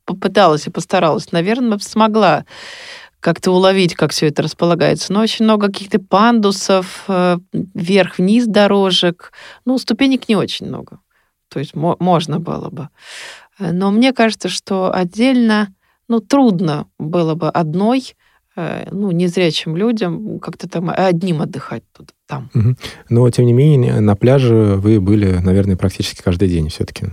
попыталась 0.06 0.68
и 0.68 0.72
постаралась, 0.72 1.32
наверное, 1.32 1.78
смогла 1.80 2.46
как-то 3.20 3.52
уловить, 3.52 3.96
как 3.96 4.12
все 4.12 4.28
это 4.28 4.44
располагается. 4.44 5.12
Но 5.12 5.22
очень 5.22 5.46
много 5.46 5.68
каких-то 5.68 6.00
пандусов, 6.00 7.04
э, 7.08 7.38
вверх-вниз 7.52 8.46
дорожек. 8.46 9.32
Ну, 9.66 9.78
ступенек 9.78 10.30
не 10.30 10.36
очень 10.36 10.68
много. 10.68 11.00
То 11.50 11.60
есть 11.60 11.74
можно 11.76 12.40
было 12.40 12.70
бы. 12.70 12.90
Но 13.60 13.90
мне 13.90 14.14
кажется, 14.14 14.50
что 14.50 14.94
отдельно, 14.94 15.74
ну, 16.08 16.20
трудно 16.20 16.88
было 17.00 17.34
бы 17.34 17.50
одной 17.50 18.14
Э, 18.14 18.27
ну, 18.92 19.12
незрячим 19.12 19.78
людям 19.78 20.40
как-то 20.40 20.68
там 20.68 20.92
одним 20.96 21.42
отдыхать 21.42 21.84
тут, 21.96 22.10
там. 22.28 22.50
Угу. 22.54 22.76
Но, 23.10 23.30
тем 23.30 23.46
не 23.46 23.54
менее, 23.54 24.00
на 24.00 24.16
пляже 24.16 24.76
вы 24.78 25.00
были, 25.00 25.38
наверное, 25.44 25.78
практически 25.78 26.22
каждый 26.24 26.50
день 26.50 26.70
все-таки. 26.70 27.08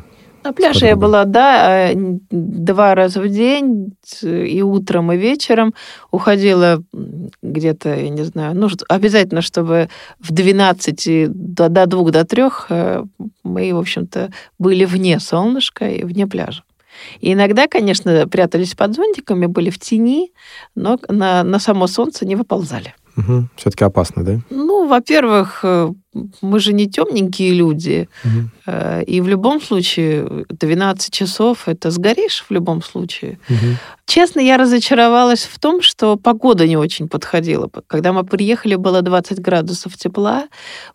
На 0.45 0.53
пляже 0.53 0.87
я 0.87 0.97
была, 0.97 1.25
да, 1.25 1.91
э, 1.91 1.95
два 2.31 2.95
раза 2.95 3.23
в 3.23 3.29
день, 3.29 3.95
и 4.23 4.63
утром, 4.63 5.11
и 5.11 5.17
вечером. 5.17 5.73
Уходила 6.11 6.83
где-то, 7.43 7.95
я 7.95 8.11
не 8.11 8.25
знаю, 8.25 8.55
ну, 8.55 8.69
обязательно, 8.89 9.41
чтобы 9.41 9.89
в 10.21 10.33
12 10.33 11.29
до, 11.29 11.71
до 11.71 11.87
2 11.87 12.11
до 12.11 12.25
3 12.25 12.43
э, 12.69 13.05
мы, 13.43 13.73
в 13.73 13.79
общем-то, 13.79 14.31
были 14.59 14.85
вне 14.85 15.19
солнышка 15.19 15.89
и 15.89 16.05
вне 16.05 16.27
пляжа. 16.27 16.63
И 17.21 17.33
иногда, 17.33 17.67
конечно, 17.67 18.27
прятались 18.29 18.75
под 18.75 18.95
зонтиками, 18.95 19.47
были 19.47 19.71
в 19.71 19.79
тени, 19.79 20.33
но 20.75 20.99
на, 21.09 21.43
на 21.43 21.59
само 21.59 21.87
солнце 21.87 22.27
не 22.27 22.37
выползали. 22.37 22.95
Угу. 23.17 23.49
Все-таки 23.57 23.85
опасно, 23.85 24.25
да? 24.25 24.41
Ну, 24.51 24.89
во-первых, 24.89 25.61
э, 25.63 25.93
мы 26.43 26.59
же 26.59 26.73
не 26.73 26.89
темненькие 26.89 27.55
люди. 27.55 28.09
Угу. 28.25 28.73
И 29.07 29.21
в 29.21 29.29
любом 29.29 29.61
случае 29.61 30.47
12 30.49 31.13
часов 31.13 31.69
это 31.69 31.91
сгоришь 31.91 32.45
в 32.49 32.53
любом 32.53 32.83
случае. 32.83 33.39
Угу. 33.49 33.77
Честно, 34.07 34.41
я 34.41 34.57
разочаровалась 34.57 35.45
в 35.45 35.59
том, 35.59 35.81
что 35.81 36.17
погода 36.17 36.67
не 36.67 36.77
очень 36.77 37.09
подходила. 37.09 37.71
Когда 37.87 38.13
мы 38.13 38.25
приехали, 38.25 38.75
было 38.75 39.03
20 39.03 39.41
градусов 39.41 39.97
тепла, 39.97 40.49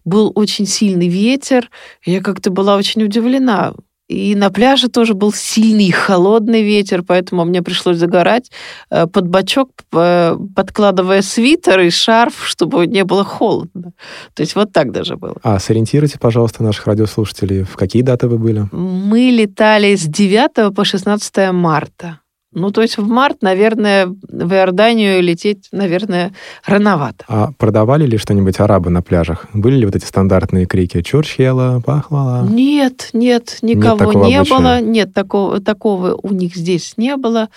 был 0.04 0.32
очень 0.36 0.66
сильный 0.66 1.08
ветер. 1.08 1.70
Я 2.04 2.22
как-то 2.22 2.50
была 2.50 2.76
очень 2.76 3.04
удивлена. 3.04 3.74
И 4.10 4.36
на 4.36 4.50
пляже 4.50 4.90
тоже 4.90 5.14
был 5.14 5.32
сильный 5.32 5.92
холодный 5.92 6.64
ветер, 6.64 7.04
поэтому 7.04 7.46
мне 7.46 7.62
пришлось 7.62 7.98
загорать 7.98 8.52
э, 8.90 9.06
под 9.06 9.28
бочок, 9.28 9.70
подкладывая 9.90 11.22
свитер 11.22 11.80
и 11.82 11.92
шарф, 11.92 12.48
чтобы 12.48 12.88
не 12.88 13.04
было 13.04 13.24
холодно. 13.24 13.94
То 14.34 14.42
есть 14.42 14.56
вот 14.56 14.74
так 14.74 14.92
даже 14.92 15.16
было. 15.16 15.36
А 15.44 15.60
сориентируйте, 15.60 16.18
пожалуйста, 16.20 16.64
наших 16.64 16.88
радиослушателей, 16.88 17.64
в 17.64 17.76
какие 17.76 18.02
даты 18.02 18.28
вы 18.28 18.40
были? 18.40 18.68
Мы 18.72 19.30
летали 19.30 19.96
с 19.96 20.04
9 20.04 20.74
по 20.74 20.84
16 20.84 21.52
марта. 21.52 22.20
Ну, 22.52 22.72
то 22.72 22.82
есть 22.82 22.98
в 22.98 23.08
март, 23.08 23.44
наверное, 23.44 24.08
в 24.08 24.54
Иорданию 24.54 25.22
лететь, 25.22 25.68
наверное, 25.72 26.34
рановато. 26.66 27.24
А 27.28 27.52
продавали 27.56 28.08
ли 28.08 28.18
что-нибудь 28.18 28.60
арабы 28.60 28.90
на 28.90 29.04
пляжах? 29.04 29.46
Были 29.54 29.76
ли 29.76 29.86
вот 29.86 29.96
эти 29.96 30.06
стандартные 30.06 30.66
крики 30.66 31.04
«Чурчхела», 31.04 31.80
«Пахвала»? 31.86 32.48
Нет, 32.50 33.10
нет, 33.14 33.60
никого 33.62 34.14
нет 34.14 34.26
не 34.26 34.44
было. 34.50 34.82
Нет, 34.82 35.14
такого, 35.14 35.62
такого 35.62 36.16
у 36.16 36.34
них 36.34 36.56
здесь 36.56 36.96
не 36.98 37.18
было. 37.18 37.50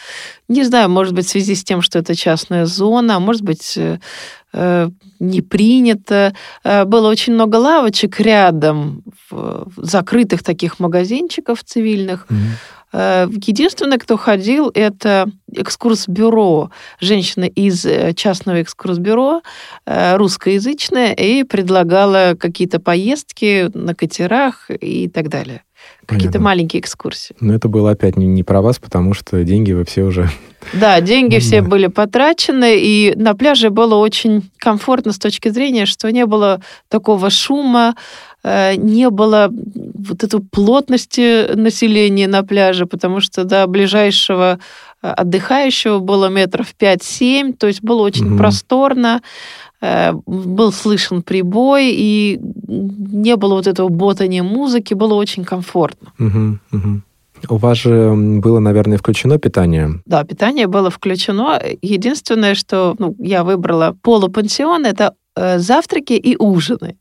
Не 0.48 0.62
знаю, 0.62 0.90
может 0.90 1.14
быть, 1.14 1.24
в 1.26 1.30
связи 1.30 1.54
с 1.54 1.64
тем, 1.64 1.80
что 1.80 1.98
это 1.98 2.14
частная 2.14 2.66
зона, 2.66 3.18
может 3.18 3.42
быть, 3.42 3.74
э, 3.78 3.98
э 4.52 4.90
не 5.20 5.40
принято. 5.40 6.34
Э, 6.64 6.84
было 6.84 7.08
очень 7.08 7.32
много 7.32 7.56
лавочек 7.56 8.20
рядом, 8.20 9.04
закрытых 9.76 10.42
таких 10.42 10.80
магазинчиков 10.80 11.62
цивильных. 11.64 12.26
Mm-hmm 12.28 12.81
единственное, 12.92 13.98
кто 13.98 14.16
ходил, 14.16 14.70
это 14.74 15.28
экскурс-бюро, 15.54 16.70
женщина 17.00 17.44
из 17.44 17.84
э, 17.86 18.12
частного 18.14 18.56
экскурс-бюро, 18.56 19.42
э, 19.86 20.16
русскоязычная, 20.16 21.12
и 21.12 21.42
предлагала 21.44 22.34
какие-то 22.38 22.80
поездки 22.80 23.70
на 23.74 23.94
катерах 23.94 24.70
и 24.70 25.08
так 25.08 25.28
далее. 25.28 25.62
Какие-то 26.06 26.40
маленькие 26.40 26.80
экскурсии. 26.80 27.34
Но 27.40 27.54
это 27.54 27.68
было 27.68 27.92
опять 27.92 28.16
не, 28.16 28.26
не 28.26 28.42
про 28.42 28.60
вас, 28.60 28.78
потому 28.78 29.14
что 29.14 29.42
деньги 29.42 29.72
вы 29.72 29.84
все 29.84 30.02
уже... 30.02 30.28
Да, 30.72 31.00
деньги 31.00 31.40
все 31.40 31.60
были 31.60 31.88
потрачены, 31.88 32.76
и 32.78 33.14
на 33.16 33.34
пляже 33.34 33.70
было 33.70 33.96
очень 33.96 34.48
комфортно 34.58 35.12
с 35.12 35.18
точки 35.18 35.48
зрения, 35.48 35.86
что 35.86 36.12
не 36.12 36.24
было 36.24 36.60
такого 36.88 37.30
шума, 37.30 37.96
Э, 37.96 38.31
не 38.44 39.10
было 39.10 39.50
вот 40.08 40.24
этой 40.24 40.40
плотности 40.40 41.54
населения 41.54 42.28
на 42.28 42.42
пляже, 42.42 42.86
потому 42.86 43.20
что 43.20 43.44
до 43.44 43.66
ближайшего 43.66 44.58
э, 45.02 45.08
отдыхающего 45.08 45.98
было 45.98 46.28
метров 46.28 46.74
5-7, 46.78 47.54
то 47.54 47.66
есть 47.66 47.82
было 47.82 48.02
очень 48.02 48.28
угу. 48.28 48.38
просторно, 48.38 49.22
э, 49.80 50.12
был 50.26 50.72
слышен 50.72 51.22
прибой, 51.22 51.92
и 51.92 52.40
не 52.68 53.36
было 53.36 53.54
вот 53.54 53.66
этого 53.66 53.88
ботания 53.88 54.42
музыки, 54.42 54.94
было 54.94 55.14
очень 55.14 55.44
комфортно. 55.44 56.12
Угу, 56.18 56.58
угу. 56.72 57.00
У 57.48 57.56
вас 57.56 57.78
же 57.78 58.14
было, 58.14 58.60
наверное, 58.60 58.98
включено 58.98 59.38
питание? 59.38 60.00
Да, 60.06 60.22
питание 60.22 60.68
было 60.68 60.90
включено. 60.90 61.60
Единственное, 61.82 62.54
что 62.54 62.94
ну, 62.98 63.16
я 63.18 63.42
выбрала 63.42 63.96
полупансион, 64.00 64.86
это 64.86 65.14
Э, 65.14 65.21
завтраки 65.36 66.12
и 66.12 66.36
ужины. 66.36 66.96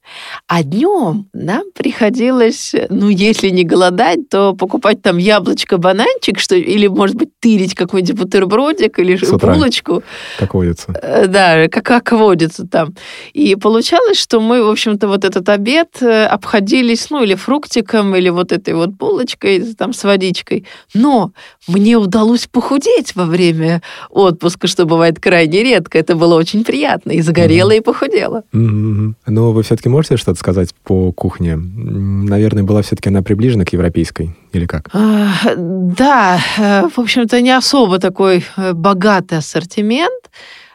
А 0.48 0.64
днем 0.64 1.28
нам 1.34 1.64
приходилось, 1.74 2.74
ну, 2.90 3.10
если 3.10 3.50
не 3.50 3.64
голодать, 3.64 4.30
то 4.30 4.54
покупать 4.54 5.02
там 5.02 5.18
яблочко, 5.18 5.78
бананчик, 5.78 6.40
что, 6.40 6.56
или, 6.56 6.88
может 6.88 7.16
быть, 7.16 7.30
тырить 7.40 7.76
какой-нибудь 7.76 8.18
бутербродик 8.18 9.00
или 9.00 9.18
С 9.18 9.32
булочку. 9.32 10.04
Как 10.40 10.54
водится. 10.54 10.94
Э, 11.02 11.28
да, 11.28 11.68
как, 11.68 11.84
как 11.84 12.12
водится 12.14 12.66
там. 12.66 12.96
И 13.34 13.56
получалось, 13.56 14.18
что 14.18 14.40
мы, 14.40 14.64
в 14.64 14.70
общем-то, 14.70 15.08
вот 15.08 15.26
этот 15.26 15.50
обед 15.50 16.02
э, 16.02 16.26
обходились, 16.26 17.10
ну, 17.10 17.24
или 17.24 17.36
фруктиком, 17.36 18.16
или 18.16 18.30
вот 18.30 18.52
этой 18.54 18.74
вот 18.74 18.92
булочкой 18.92 19.74
там 19.74 19.94
с 19.94 20.04
водичкой. 20.04 20.66
Но 20.94 21.32
мне 21.68 21.98
удалось 21.98 22.48
похудеть 22.48 23.16
во 23.16 23.26
время 23.26 23.82
отпуска, 24.10 24.68
что 24.68 24.86
бывает 24.86 25.20
крайне 25.20 25.64
редко. 25.64 25.98
Это 25.98 26.16
было 26.16 26.36
очень 26.36 26.64
приятно. 26.64 27.12
И 27.12 27.22
загорела, 27.22 27.72
mm-hmm. 27.72 27.78
и 27.78 27.82
похудела 27.82 28.21
дело. 28.22 28.44
Mm-hmm. 28.54 29.14
Но 29.28 29.52
вы 29.52 29.64
все-таки 29.64 29.90
можете 29.90 30.18
что-то 30.18 30.40
сказать 30.40 30.76
по 30.84 31.12
кухне? 31.12 31.56
Наверное, 31.56 32.64
была 32.64 32.82
все-таки 32.82 33.10
она 33.10 33.22
приближена 33.22 33.66
к 33.66 33.74
европейской, 33.74 34.36
или 34.54 34.66
как? 34.66 34.90
А, 34.94 35.30
да, 35.58 36.40
э, 36.58 36.88
в 36.96 37.00
общем-то, 37.00 37.42
не 37.42 37.58
особо 37.58 37.98
такой 38.00 38.44
э, 38.58 38.74
богатый 38.74 39.38
ассортимент. 39.38 40.30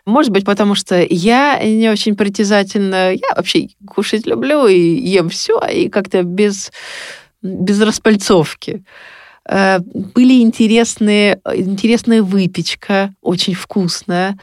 Может 0.06 0.32
быть, 0.32 0.44
потому 0.44 0.74
что 0.74 1.04
я 1.08 1.60
не 1.64 1.88
очень 1.90 2.16
притязательна. 2.16 3.12
Я 3.12 3.34
вообще 3.36 3.68
кушать 3.86 4.26
люблю 4.26 4.66
и 4.66 4.78
ем 4.78 5.28
все, 5.28 5.60
и 5.72 5.88
как-то 5.88 6.22
без, 6.22 6.72
без 7.42 7.80
распальцовки. 7.80 8.84
Э, 9.48 9.78
были 9.78 10.42
интересные, 10.42 11.40
интересная 11.54 12.22
выпечка, 12.22 13.14
очень 13.20 13.54
вкусная. 13.54 14.38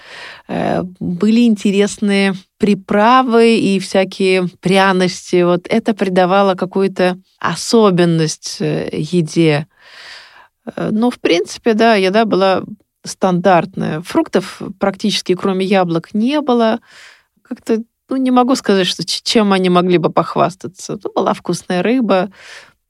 Э, 0.48 0.84
были 1.00 1.42
интересные 1.42 2.34
приправы 2.58 3.58
и 3.58 3.80
всякие 3.80 4.48
пряности. 4.62 5.44
Вот 5.44 5.68
это 5.68 5.94
придавало 5.94 6.56
какую-то 6.56 7.18
особенность 7.40 8.58
э, 8.62 8.90
еде. 8.94 9.68
Но, 10.78 11.12
в 11.12 11.20
принципе, 11.20 11.74
да, 11.74 11.96
еда 11.96 12.24
была 12.24 12.64
стандартная. 13.04 14.00
Фруктов 14.02 14.62
практически 14.80 15.36
кроме 15.36 15.66
яблок 15.66 16.14
не 16.14 16.40
было. 16.40 16.80
Как-то, 17.42 17.84
ну, 18.08 18.16
не 18.16 18.32
могу 18.32 18.56
сказать, 18.56 18.88
что 18.88 19.04
чем 19.06 19.52
они 19.52 19.70
могли 19.70 19.98
бы 19.98 20.10
похвастаться. 20.10 20.98
Ну, 21.04 21.12
была 21.14 21.34
вкусная 21.34 21.84
рыба, 21.84 22.32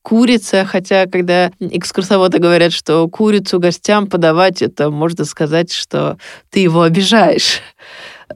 курица, 0.04 0.66
хотя 0.66 1.08
когда 1.08 1.52
экскурсоводы 1.60 2.38
говорят, 2.38 2.74
что 2.74 3.08
курицу 3.08 3.60
гостям 3.60 4.08
подавать, 4.08 4.62
это 4.62 4.92
можно 4.92 5.26
сказать, 5.26 5.72
что 5.72 6.18
ты 6.52 6.60
его 6.60 6.84
обижаешь. 6.84 7.62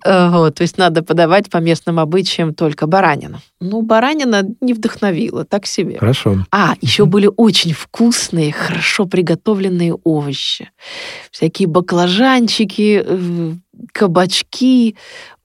Э, 0.04 0.30
вот, 0.30 0.56
то 0.56 0.62
есть 0.62 0.78
надо 0.78 1.04
подавать 1.04 1.50
по 1.50 1.58
местным 1.58 2.00
обычаям 2.00 2.54
только 2.54 2.88
баранину. 2.88 3.42
Ну, 3.60 3.82
баранина 3.82 4.44
не 4.62 4.74
вдохновила, 4.74 5.44
так 5.44 5.66
себе. 5.66 5.98
Хорошо. 5.98 6.46
А, 6.52 6.76
еще 6.82 7.06
были 7.06 7.30
очень 7.36 7.74
вкусные, 7.74 8.52
хорошо 8.52 9.06
приготовленные 9.06 9.94
овощи. 10.04 10.70
Всякие 11.32 11.68
баклажанчики, 11.68 13.04
э, 13.06 13.54
кабачки. 13.92 14.96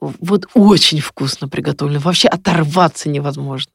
Вот 0.01 0.47
очень 0.55 1.01
вкусно 1.01 1.49
приготовлены. 1.49 1.99
Вообще 1.99 2.29
оторваться 2.29 3.09
невозможно. 3.09 3.73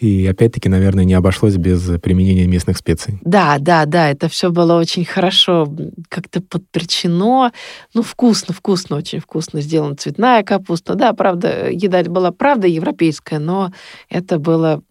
И 0.00 0.26
опять-таки, 0.26 0.68
наверное, 0.68 1.04
не 1.04 1.14
обошлось 1.14 1.56
без 1.56 2.00
применения 2.00 2.46
местных 2.46 2.78
специй. 2.78 3.18
Да, 3.22 3.58
да, 3.60 3.84
да, 3.84 4.10
это 4.10 4.28
все 4.28 4.50
было 4.50 4.78
очень 4.78 5.04
хорошо 5.04 5.68
как-то 6.08 6.40
подперчено. 6.40 7.52
Ну, 7.92 8.02
вкусно, 8.02 8.54
вкусно, 8.54 8.96
очень 8.96 9.20
вкусно 9.20 9.60
сделана 9.60 9.96
цветная 9.96 10.42
капуста. 10.42 10.94
Да, 10.94 11.12
правда, 11.12 11.68
еда 11.70 12.02
была, 12.04 12.30
правда, 12.30 12.66
европейская, 12.66 13.38
но 13.38 13.72
это 14.08 14.38
было 14.38 14.82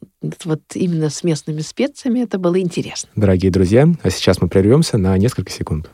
вот 0.45 0.61
именно 0.75 1.09
с 1.09 1.23
местными 1.23 1.61
специями, 1.61 2.19
это 2.19 2.37
было 2.37 2.59
интересно. 2.59 3.09
Дорогие 3.15 3.51
друзья, 3.51 3.87
а 4.03 4.09
сейчас 4.11 4.41
мы 4.41 4.47
прервемся 4.47 4.97
на 4.97 5.17
несколько 5.17 5.51
секунд. 5.51 5.89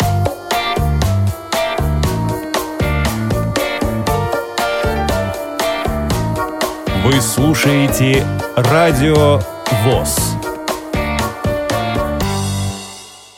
Вы 7.05 7.21
слушаете 7.21 8.25
Радио 8.55 9.39
ВОЗ. 9.83 10.17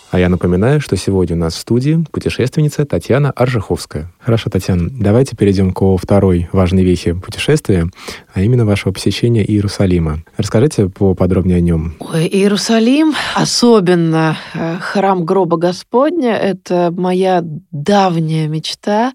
А 0.10 0.18
я 0.18 0.30
напоминаю, 0.30 0.80
что 0.80 0.96
сегодня 0.96 1.36
у 1.36 1.40
нас 1.40 1.56
в 1.56 1.58
студии 1.58 2.02
путешественница 2.10 2.86
Татьяна 2.86 3.32
Аржиховская. 3.32 4.10
Хорошо, 4.20 4.50
Татьяна, 4.50 4.90
давайте 4.90 5.36
перейдем 5.36 5.74
ко 5.74 5.98
второй 5.98 6.48
важной 6.54 6.86
вехе 6.86 7.14
путешествия, 7.14 7.90
а 8.34 8.42
именно 8.42 8.66
вашего 8.66 8.94
посещения 8.94 9.46
Иерусалима. 9.46 10.20
Расскажите 10.38 10.88
поподробнее 10.88 11.58
о 11.58 11.62
нем. 11.62 11.96
Ой, 12.00 12.26
Иерусалим, 12.26 13.16
особенно 13.36 14.38
э, 14.54 14.78
храм 14.80 15.26
гроба 15.26 15.58
Господня, 15.58 16.38
это 16.38 16.94
моя 16.96 17.42
давняя 17.44 18.48
мечта. 18.48 19.12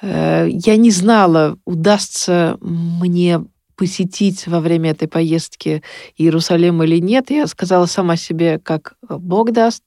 Э, 0.00 0.46
я 0.48 0.76
не 0.76 0.92
знала, 0.92 1.58
удастся 1.64 2.56
мне 2.60 3.40
посетить 3.76 4.46
во 4.46 4.60
время 4.60 4.90
этой 4.90 5.08
поездки 5.08 5.82
Иерусалим 6.16 6.82
или 6.82 7.00
нет. 7.00 7.30
Я 7.30 7.46
сказала 7.46 7.86
сама 7.86 8.16
себе, 8.16 8.58
как 8.58 8.94
Бог 9.08 9.52
даст, 9.52 9.82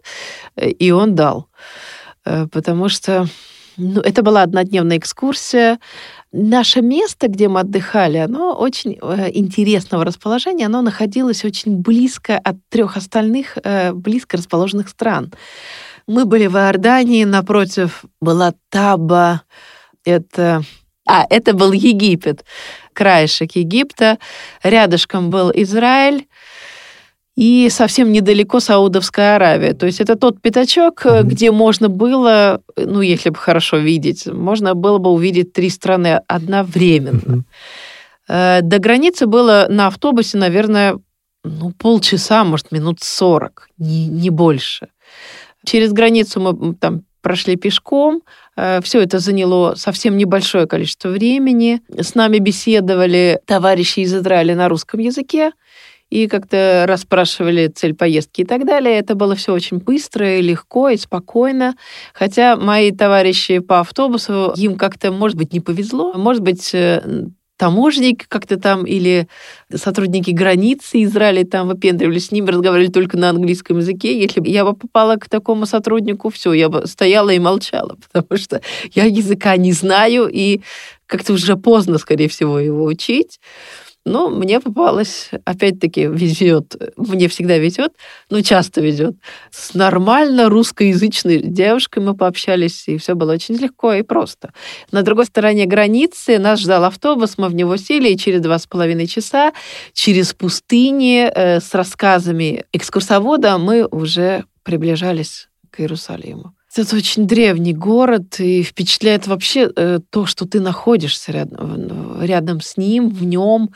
и 0.55 0.91
Он 0.91 1.15
дал. 1.15 1.47
Э, 2.25 2.47
потому 2.51 2.89
что 2.89 3.27
ну, 3.77 4.01
это 4.01 4.23
была 4.23 4.41
однодневная 4.41 4.97
экскурсия. 4.97 5.79
Наше 6.31 6.81
место, 6.81 7.27
где 7.27 7.47
мы 7.47 7.59
отдыхали, 7.59 8.17
оно 8.17 8.55
очень 8.55 8.97
э, 9.01 9.29
интересного 9.33 10.03
расположения, 10.03 10.65
оно 10.65 10.81
находилось 10.81 11.45
очень 11.45 11.77
близко 11.77 12.37
от 12.37 12.55
трех 12.69 12.97
остальных 12.97 13.57
э, 13.63 13.93
близко 13.93 14.37
расположенных 14.37 14.89
стран. 14.89 15.31
Мы 16.07 16.25
были 16.25 16.47
в 16.47 16.55
Иордании, 16.55 17.23
напротив 17.23 18.05
была 18.19 18.53
Таба, 18.69 19.43
это... 20.03 20.63
А, 21.09 21.25
это 21.29 21.53
был 21.53 21.71
Египет 21.71 22.43
краешек 22.97 23.55
Египта, 23.55 24.17
рядышком 24.63 25.29
был 25.29 25.51
Израиль, 25.53 26.25
и 27.35 27.69
совсем 27.69 28.11
недалеко 28.11 28.59
Саудовская 28.59 29.35
Аравия. 29.35 29.73
То 29.73 29.85
есть 29.85 30.01
это 30.01 30.15
тот 30.15 30.41
пятачок, 30.41 31.05
mm-hmm. 31.05 31.23
где 31.23 31.51
можно 31.51 31.87
было, 31.87 32.61
ну, 32.75 33.01
если 33.01 33.29
бы 33.29 33.35
хорошо 33.35 33.77
видеть, 33.77 34.25
можно 34.25 34.73
было 34.73 34.97
бы 34.97 35.11
увидеть 35.11 35.53
три 35.53 35.69
страны 35.69 36.21
одновременно. 36.27 37.43
Mm-hmm. 38.27 38.61
До 38.61 38.79
границы 38.79 39.27
было 39.27 39.67
на 39.69 39.85
автобусе, 39.85 40.39
наверное, 40.39 40.97
ну, 41.43 41.71
полчаса, 41.77 42.43
может, 42.43 42.71
минут 42.71 43.03
сорок, 43.03 43.69
не, 43.77 44.07
не 44.07 44.31
больше. 44.31 44.87
Через 45.63 45.93
границу 45.93 46.39
мы 46.41 46.73
там 46.73 47.03
прошли 47.21 47.55
пешком, 47.55 48.21
Все 48.81 49.01
это 49.01 49.19
заняло 49.19 49.75
совсем 49.75 50.17
небольшое 50.17 50.65
количество 50.65 51.09
времени. 51.09 51.81
С 51.89 52.15
нами 52.15 52.39
беседовали 52.39 53.39
товарищи 53.45 53.99
из 53.99 54.15
Израиля 54.15 54.55
на 54.55 54.67
русском 54.67 54.99
языке 54.99 55.51
и 56.09 56.27
как-то 56.27 56.85
расспрашивали 56.87 57.67
цель 57.67 57.93
поездки 57.93 58.41
и 58.41 58.45
так 58.45 58.65
далее. 58.65 58.97
Это 58.97 59.13
было 59.13 59.35
все 59.35 59.53
очень 59.53 59.77
быстро 59.77 60.39
и 60.39 60.41
легко 60.41 60.89
и 60.89 60.97
спокойно. 60.97 61.75
Хотя 62.13 62.55
мои 62.55 62.91
товарищи 62.91 63.59
по 63.59 63.81
автобусу, 63.81 64.53
им 64.55 64.77
как-то, 64.77 65.11
может 65.11 65.37
быть, 65.37 65.53
не 65.53 65.59
повезло. 65.59 66.13
Может 66.13 66.41
быть, 66.41 66.73
таможник 67.57 68.27
как-то 68.27 68.57
там 68.57 68.85
или 68.85 69.27
сотрудники 69.73 70.31
границы 70.31 71.03
Израиля 71.03 71.43
там 71.43 71.67
выпендривались, 71.67 72.27
с 72.27 72.31
ними 72.31 72.49
разговаривали 72.49 72.91
только 72.91 73.17
на 73.17 73.29
английском 73.29 73.77
языке. 73.77 74.19
Если 74.19 74.39
бы 74.39 74.47
я 74.47 74.63
бы 74.63 74.73
попала 74.73 75.17
к 75.17 75.27
такому 75.27 75.65
сотруднику, 75.65 76.29
все, 76.29 76.53
я 76.53 76.69
бы 76.69 76.85
стояла 76.85 77.31
и 77.31 77.39
молчала, 77.39 77.97
потому 78.11 78.39
что 78.39 78.61
я 78.93 79.05
языка 79.05 79.57
не 79.57 79.73
знаю, 79.73 80.29
и 80.31 80.61
как-то 81.07 81.33
уже 81.33 81.55
поздно, 81.55 81.97
скорее 81.97 82.29
всего, 82.29 82.59
его 82.59 82.85
учить. 82.85 83.39
Но 84.07 84.29
мне 84.29 84.61
попалось, 84.61 85.31
опять-таки, 85.43 86.05
везет, 86.05 86.75
мне 86.95 87.27
всегда 87.27 87.57
везет, 87.57 87.91
но 88.29 88.41
часто 88.41 88.79
везет. 88.79 89.17
С 89.51 89.73
нормально 89.73 90.47
русскоязычной 90.47 91.39
девушкой 91.41 91.99
мы 91.99 92.15
пообщались, 92.15 92.87
и 92.87 92.97
все 92.97 93.15
было 93.15 93.33
очень 93.33 93.55
легко 93.55 93.91
и 93.91 94.03
просто. 94.03 94.53
На 94.93 95.03
другой 95.03 95.25
стороне 95.25 95.65
границы 95.65 96.39
нас 96.39 96.61
ждал 96.61 96.85
автобус, 96.85 97.37
мы 97.37 97.49
в 97.49 97.55
него 97.55 97.75
сели, 97.75 98.09
и 98.09 98.17
через 98.17 98.39
два 98.39 98.57
с 98.59 98.65
половиной 98.65 99.07
часа 99.07 99.51
через 99.91 100.33
пустыни 100.33 101.29
э, 101.29 101.59
с 101.59 101.73
рассказами 101.73 102.63
экскурсовода 102.71 103.57
мы 103.57 103.85
уже 103.85 104.45
приближались 104.63 105.49
к 105.69 105.81
Иерусалиму. 105.81 106.53
Это 106.77 106.95
очень 106.95 107.27
древний 107.27 107.73
город, 107.73 108.39
и 108.39 108.61
впечатляет 108.61 109.27
вообще 109.27 109.69
э, 109.75 109.99
то, 110.09 110.25
что 110.25 110.45
ты 110.45 110.59
находишься 110.59 111.31
рядом, 111.31 112.21
рядом 112.21 112.61
с 112.61 112.77
ним, 112.77 113.09
в 113.09 113.23
нем, 113.23 113.71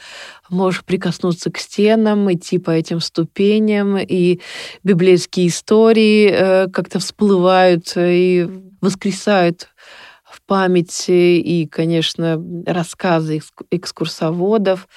можешь 0.49 0.83
прикоснуться 0.83 1.51
к 1.51 1.57
стенам, 1.57 2.31
идти 2.31 2.59
по 2.59 2.71
этим 2.71 2.99
ступеням, 2.99 3.97
и 3.97 4.39
библейские 4.83 5.47
истории 5.47 6.29
э, 6.31 6.67
как-то 6.67 6.99
всплывают 6.99 7.93
и 7.95 8.47
воскресают 8.81 9.69
в 10.23 10.41
памяти, 10.45 11.39
и, 11.39 11.67
конечно, 11.67 12.41
рассказы 12.65 13.41
экскурсоводов. 13.71 14.87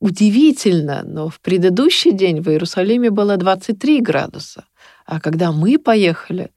Удивительно, 0.00 1.02
но 1.04 1.28
в 1.28 1.40
предыдущий 1.40 2.12
день 2.12 2.40
в 2.40 2.48
Иерусалиме 2.48 3.10
было 3.10 3.36
23 3.36 4.00
градуса. 4.00 4.64
А 5.06 5.20
когда 5.20 5.52
мы 5.52 5.78
поехали, 5.78 6.50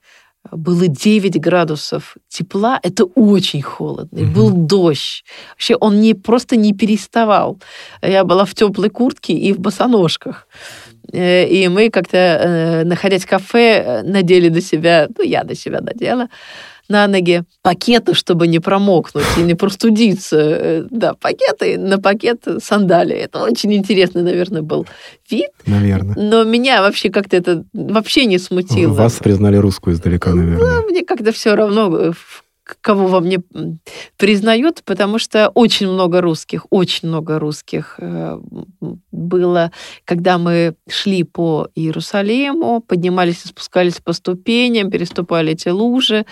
было 0.50 0.88
9 0.88 1.40
градусов 1.40 2.18
тепла, 2.28 2.80
это 2.84 3.06
очень 3.06 3.62
холодно. 3.62 4.20
И 4.20 4.26
был 4.26 4.52
дождь. 4.52 5.24
Вообще 5.52 5.76
он 5.76 6.00
не, 6.02 6.14
просто 6.14 6.56
не 6.56 6.74
переставал. 6.74 7.60
Я 8.02 8.24
была 8.24 8.46
в 8.46 8.54
теплой 8.54 8.90
куртке 8.90 9.34
и 9.34 9.54
в 9.54 9.60
босоножках. 9.60 10.48
Э, 11.14 11.46
и 11.48 11.68
мы 11.68 11.90
как-то, 11.90 12.18
э, 12.18 12.84
находясь 12.84 13.24
в 13.24 13.30
кафе, 13.30 13.84
э, 13.86 14.04
надели 14.04 14.50
до 14.50 14.62
себя, 14.62 15.08
ну, 15.18 15.24
я 15.24 15.44
до 15.44 15.56
себя 15.56 15.82
надела, 15.82 16.28
на 16.92 17.08
ноги 17.08 17.44
пакеты, 17.62 18.14
чтобы 18.14 18.48
не 18.48 18.60
промокнуть 18.60 19.26
и 19.38 19.42
не 19.42 19.56
простудиться. 19.56 20.38
Э, 20.38 20.86
да, 20.90 21.14
пакеты, 21.14 21.78
на 21.78 21.98
пакет 21.98 22.46
сандали. 22.62 23.16
Это 23.16 23.44
очень 23.44 23.74
интересный, 23.74 24.22
наверное, 24.22 24.62
был 24.62 24.86
вид. 25.30 25.50
Наверное. 25.66 26.16
Но 26.16 26.44
меня 26.44 26.82
вообще 26.82 27.10
как-то 27.10 27.38
это 27.38 27.64
вообще 27.74 28.26
не 28.26 28.38
смутило. 28.38 28.94
Вас 28.94 29.16
признали 29.16 29.58
русскую 29.58 29.96
издалека, 29.96 30.34
наверное. 30.34 30.82
Ну, 30.82 30.90
мне 30.90 31.04
как-то 31.04 31.32
все 31.32 31.56
равно, 31.56 31.98
э, 31.98 32.12
кого 32.82 33.08
во 33.08 33.20
мне 33.20 33.40
признают, 34.18 34.82
потому 34.86 35.20
что 35.20 35.50
очень 35.50 35.88
много 35.88 36.22
русских, 36.22 36.66
очень 36.70 37.08
много 37.08 37.40
русских 37.40 37.96
э, 38.00 38.40
было, 39.12 39.72
когда 40.06 40.38
мы 40.38 40.76
шли 40.90 41.24
по 41.24 41.68
Иерусалиму, 41.76 42.82
поднимались 42.82 43.46
и 43.46 43.50
спускались 43.50 44.00
по 44.00 44.14
ступеням, 44.14 44.90
переступали 44.90 45.54
эти 45.54 45.70
лужи. 45.70 46.26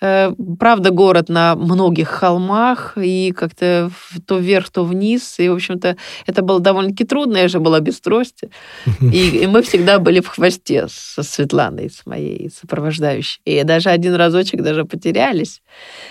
Э, 0.00 0.32
правда, 0.58 0.90
город 0.90 1.28
на 1.28 1.56
многих 1.56 2.08
холмах, 2.08 2.92
и 2.96 3.32
как-то 3.32 3.90
то 4.26 4.38
вверх, 4.38 4.70
то 4.70 4.84
вниз. 4.84 5.38
И, 5.38 5.48
в 5.48 5.54
общем-то, 5.54 5.96
это 6.26 6.42
было 6.42 6.60
довольно-таки 6.60 7.04
трудно, 7.04 7.38
я 7.38 7.48
же 7.48 7.58
была 7.58 7.80
без 7.80 8.00
трости. 8.00 8.50
И, 9.00 9.42
и 9.42 9.46
мы 9.46 9.62
всегда 9.62 9.98
были 9.98 10.20
в 10.20 10.28
хвосте 10.28 10.86
со 10.88 11.22
Светланой, 11.22 11.90
с 11.90 12.06
моей 12.06 12.50
сопровождающей. 12.50 13.40
И 13.44 13.62
даже 13.64 13.90
один 13.90 14.14
разочек 14.14 14.62
даже 14.62 14.84
потерялись. 14.84 15.62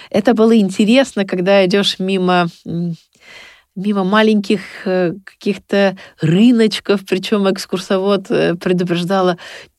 Это 0.09 0.33
было 0.33 0.57
интересно, 0.57 1.25
когда 1.25 1.65
идешь 1.65 1.99
мимо 1.99 2.47
мимо 3.77 4.03
маленьких 4.03 4.61
э, 4.85 5.13
каких-то 5.23 5.95
рыночков, 6.19 7.01
причем 7.07 7.47
экскурсовод 7.47 8.31
э, 8.31 8.55
предупреждала, 8.55 9.37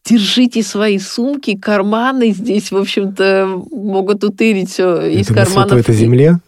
держите 0.08 0.62
свои 0.62 0.98
сумки, 0.98 1.56
карманы 1.56 2.30
здесь, 2.30 2.70
в 2.70 2.76
общем-то, 2.76 3.62
могут 3.70 4.24
утырить 4.24 4.70
все 4.70 5.06
из 5.06 5.28
карманов. 5.28 5.70
На 5.70 5.82
святой 5.82 5.94
земле? 5.94 6.38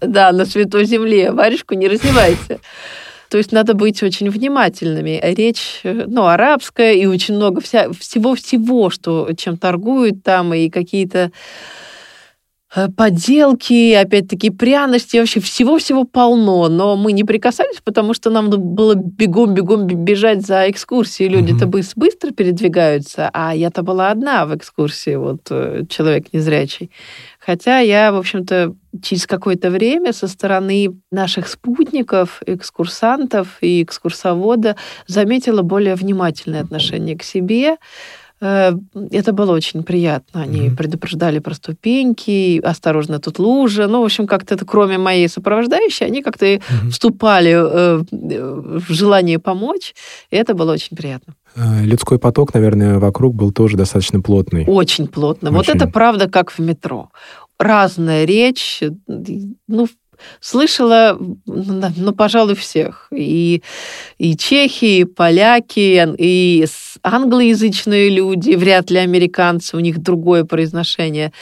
Да, 0.00 0.32
на 0.32 0.44
святой 0.44 0.84
земле. 0.84 1.30
Варежку 1.30 1.74
не 1.74 1.88
раздевайте. 1.88 2.58
То 3.30 3.38
есть 3.38 3.52
надо 3.52 3.74
быть 3.74 4.02
очень 4.02 4.30
внимательными. 4.30 5.20
Речь, 5.22 5.80
э, 5.82 6.04
ну, 6.06 6.26
арабская, 6.26 6.94
и 6.94 7.06
очень 7.06 7.34
много 7.34 7.60
вся, 7.60 7.90
всего-всего, 7.92 8.90
что, 8.90 9.30
чем 9.36 9.56
торгуют 9.56 10.22
там, 10.22 10.54
и 10.54 10.68
какие-то 10.68 11.32
поделки, 12.96 13.92
опять-таки 13.92 14.50
пряности, 14.50 15.16
вообще 15.16 15.40
всего-всего 15.40 16.04
полно, 16.04 16.68
но 16.68 16.96
мы 16.96 17.12
не 17.12 17.24
прикасались, 17.24 17.80
потому 17.84 18.14
что 18.14 18.30
нам 18.30 18.50
было 18.50 18.94
бегом-бегом 18.94 19.86
бежать 19.86 20.44
за 20.44 20.70
экскурсией. 20.70 21.30
Люди-то 21.30 21.66
mm-hmm. 21.66 21.92
быстро 21.96 22.30
передвигаются, 22.32 23.30
а 23.32 23.54
я-то 23.54 23.82
была 23.82 24.10
одна 24.10 24.44
в 24.46 24.56
экскурсии, 24.56 25.14
вот 25.14 25.46
э, 25.50 25.84
человек 25.88 26.32
незрячий. 26.32 26.90
Хотя 27.38 27.78
я, 27.78 28.10
в 28.10 28.16
общем-то, 28.16 28.74
через 29.02 29.26
какое-то 29.26 29.70
время 29.70 30.12
со 30.12 30.26
стороны 30.26 30.96
наших 31.10 31.48
спутников, 31.48 32.42
экскурсантов 32.46 33.58
и 33.60 33.82
экскурсовода 33.82 34.76
заметила 35.06 35.62
более 35.62 35.94
внимательное 35.94 36.62
отношение 36.62 37.16
к 37.16 37.22
себе, 37.22 37.76
Э, 37.76 37.78
это 38.40 39.32
было 39.32 39.52
очень 39.52 39.82
приятно. 39.82 40.42
Они 40.42 40.68
mm-hmm. 40.68 40.76
предупреждали 40.76 41.38
про 41.38 41.54
ступеньки, 41.54 42.60
осторожно, 42.60 43.18
тут 43.18 43.38
лужа. 43.38 43.86
Ну, 43.86 44.02
в 44.02 44.04
общем, 44.04 44.26
как-то 44.26 44.54
это, 44.54 44.64
кроме 44.64 44.98
моей 44.98 45.28
сопровождающей, 45.28 46.06
они 46.06 46.22
как-то 46.22 46.46
mm-hmm. 46.46 46.90
вступали 46.90 47.52
э, 47.52 48.02
в 48.10 48.92
желание 48.92 49.38
помочь. 49.38 49.94
И 50.30 50.36
это 50.36 50.54
было 50.54 50.72
очень 50.72 50.96
приятно. 50.96 51.34
Э, 51.56 51.84
людской 51.84 52.18
поток, 52.18 52.52
наверное, 52.54 52.98
вокруг 52.98 53.34
был 53.34 53.52
тоже 53.52 53.76
достаточно 53.76 54.20
плотный. 54.20 54.64
Очень 54.66 55.06
плотно. 55.06 55.50
Очень. 55.50 55.56
Вот 55.56 55.68
это 55.68 55.86
правда 55.86 56.28
как 56.28 56.50
в 56.50 56.58
метро. 56.58 57.10
Разная 57.58 58.24
речь, 58.24 58.82
ну, 59.06 59.86
слышала, 60.40 61.18
ну, 61.46 62.12
пожалуй, 62.12 62.54
всех. 62.54 63.08
И, 63.10 63.62
и 64.18 64.36
чехи, 64.36 65.00
и 65.00 65.04
поляки, 65.04 66.06
и 66.18 66.66
англоязычные 67.02 68.08
люди, 68.08 68.54
вряд 68.54 68.90
ли 68.90 68.98
американцы, 68.98 69.76
у 69.76 69.80
них 69.80 69.98
другое 69.98 70.44
произношение. 70.44 71.32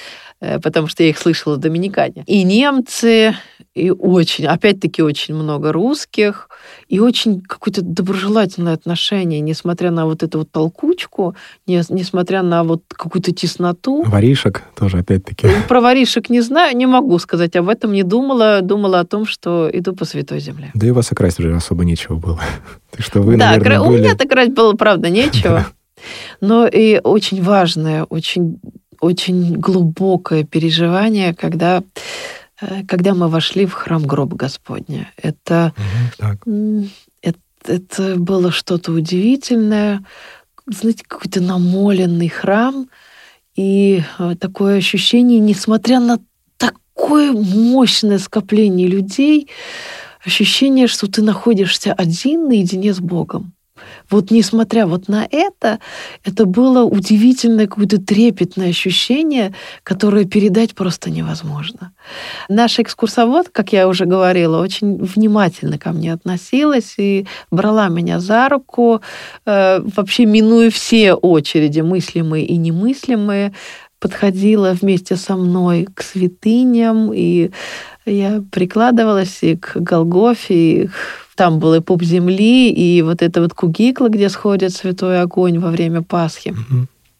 Э, 0.43 0.59
потому 0.59 0.89
что 0.89 1.05
я 1.05 1.11
их 1.11 1.19
слышала 1.19 1.55
в 1.55 1.59
Доминикане. 1.59 2.25
И 2.27 2.43
немцы, 2.43 3.37
и 3.75 3.91
очень, 3.91 4.47
опять-таки, 4.47 5.01
очень 5.01 5.37
много 5.37 5.73
русских, 5.73 6.49
и 6.89 6.99
очень 6.99 7.41
какое-то 7.41 7.81
доброжелательное 7.83 8.75
отношение, 8.75 9.39
несмотря 9.39 9.93
на 9.93 10.05
вот 10.05 10.25
эту 10.25 10.39
вот 10.41 10.51
толкучку, 10.51 11.37
не, 11.69 11.81
несмотря 11.91 12.43
на 12.43 12.65
вот 12.65 12.83
какую-то 12.89 13.33
тесноту. 13.33 14.03
Воришек 14.03 14.65
тоже, 14.75 14.99
опять-таки. 14.99 15.47
Ну, 15.47 15.55
про 15.69 15.81
воришек 15.81 16.29
не 16.29 16.41
знаю, 16.41 16.77
не 16.77 16.87
могу 16.87 17.21
сказать, 17.21 17.55
об 17.55 17.69
этом 17.69 17.93
не 17.93 18.03
думала. 18.03 18.63
Думала 18.63 18.99
о 18.99 19.05
том, 19.05 19.27
что 19.27 19.71
иду 19.73 19.95
по 19.95 20.05
Святой 20.05 20.41
Земле. 20.41 20.73
Да 20.75 20.89
и 20.89 20.91
у 20.91 20.95
вас 20.95 21.13
и 21.13 21.15
красть 21.15 21.39
уже 21.39 21.55
особо 21.55 21.85
нечего 21.85 22.17
было. 22.17 22.41
Так 22.91 23.07
что 23.07 23.23
вы, 23.23 23.39
да, 23.39 23.53
наверное, 23.53 23.81
у 23.81 23.87
были... 23.87 24.01
меня-то 24.01 24.29
красть 24.29 24.51
было, 24.51 24.75
правда, 24.75 25.09
нечего. 25.09 25.67
Но 26.43 26.67
и 26.67 27.01
очень 27.03 27.43
важное, 27.43 28.05
очень 28.05 28.61
очень 29.03 29.57
глубокое 29.57 30.45
переживание, 30.45 31.35
когда, 31.35 31.83
э, 32.61 32.85
когда 32.87 33.15
мы 33.15 33.29
вошли 33.29 33.67
в 33.67 33.73
храм 33.73 34.03
гроба 34.07 34.37
Господня. 34.37 35.11
Это, 35.17 35.75
угу, 36.47 36.89
это, 37.21 37.39
это 37.67 38.17
было 38.17 38.53
что-то 38.53 38.93
удивительное, 38.93 40.05
знаете, 40.67 41.05
какой-то 41.07 41.41
намоленный 41.43 42.29
храм, 42.29 42.89
и 43.57 44.03
э, 44.19 44.37
такое 44.39 44.79
ощущение, 44.79 45.41
несмотря 45.41 45.99
на 45.99 46.21
такое 46.57 47.33
мощное 47.33 48.19
скопление 48.19 48.87
людей, 48.87 49.49
ощущение, 50.25 50.87
что 50.87 51.09
ты 51.09 51.23
находишься 51.23 51.93
один 51.93 52.47
наедине 52.47 52.95
с 52.95 53.01
Богом. 53.01 53.53
Вот 54.11 54.31
несмотря 54.31 54.87
вот 54.87 55.09
на 55.09 55.27
это, 55.31 55.79
это 56.25 56.45
было 56.45 56.85
удивительное 56.85 57.67
какое-то 57.67 57.99
трепетное 57.99 58.71
ощущение, 58.71 59.55
которое 59.83 60.25
передать 60.25 60.75
просто 60.75 61.11
невозможно. 61.11 61.93
Наш 62.49 62.79
экскурсовод, 62.79 63.49
как 63.51 63.73
я 63.73 63.89
уже 63.89 64.05
говорила, 64.05 64.61
очень 64.61 64.97
внимательно 64.97 65.79
ко 65.79 65.93
мне 65.93 66.13
относилась 66.13 66.95
и 66.99 67.27
брала 67.51 67.89
меня 67.89 68.21
за 68.21 68.49
руку, 68.49 69.01
э, 69.47 69.81
вообще 69.81 70.27
минуя 70.27 70.71
все 70.71 71.15
очереди, 71.15 71.81
мыслимые 71.81 72.47
и 72.47 72.57
немыслимые, 72.57 73.53
подходила 74.03 74.73
вместе 74.73 75.15
со 75.15 75.37
мной 75.37 75.87
к 75.95 76.03
святыням, 76.03 77.13
и 77.15 77.53
я 78.05 78.43
прикладывалась 78.51 79.39
и 79.43 79.57
к 79.57 79.77
Голгофе, 79.77 80.55
и 80.55 80.91
там 81.37 81.59
был 81.59 81.75
и 81.75 81.81
пуп 81.81 82.03
земли, 82.03 82.71
и 82.71 83.03
вот 83.03 83.23
это 83.23 83.41
вот 83.41 83.55
кугикло, 83.55 84.09
где 84.09 84.29
сходит 84.29 84.73
святой 84.73 85.21
огонь 85.21 85.59
во 85.59 85.71
время 85.71 86.03
Пасхи. 86.03 86.55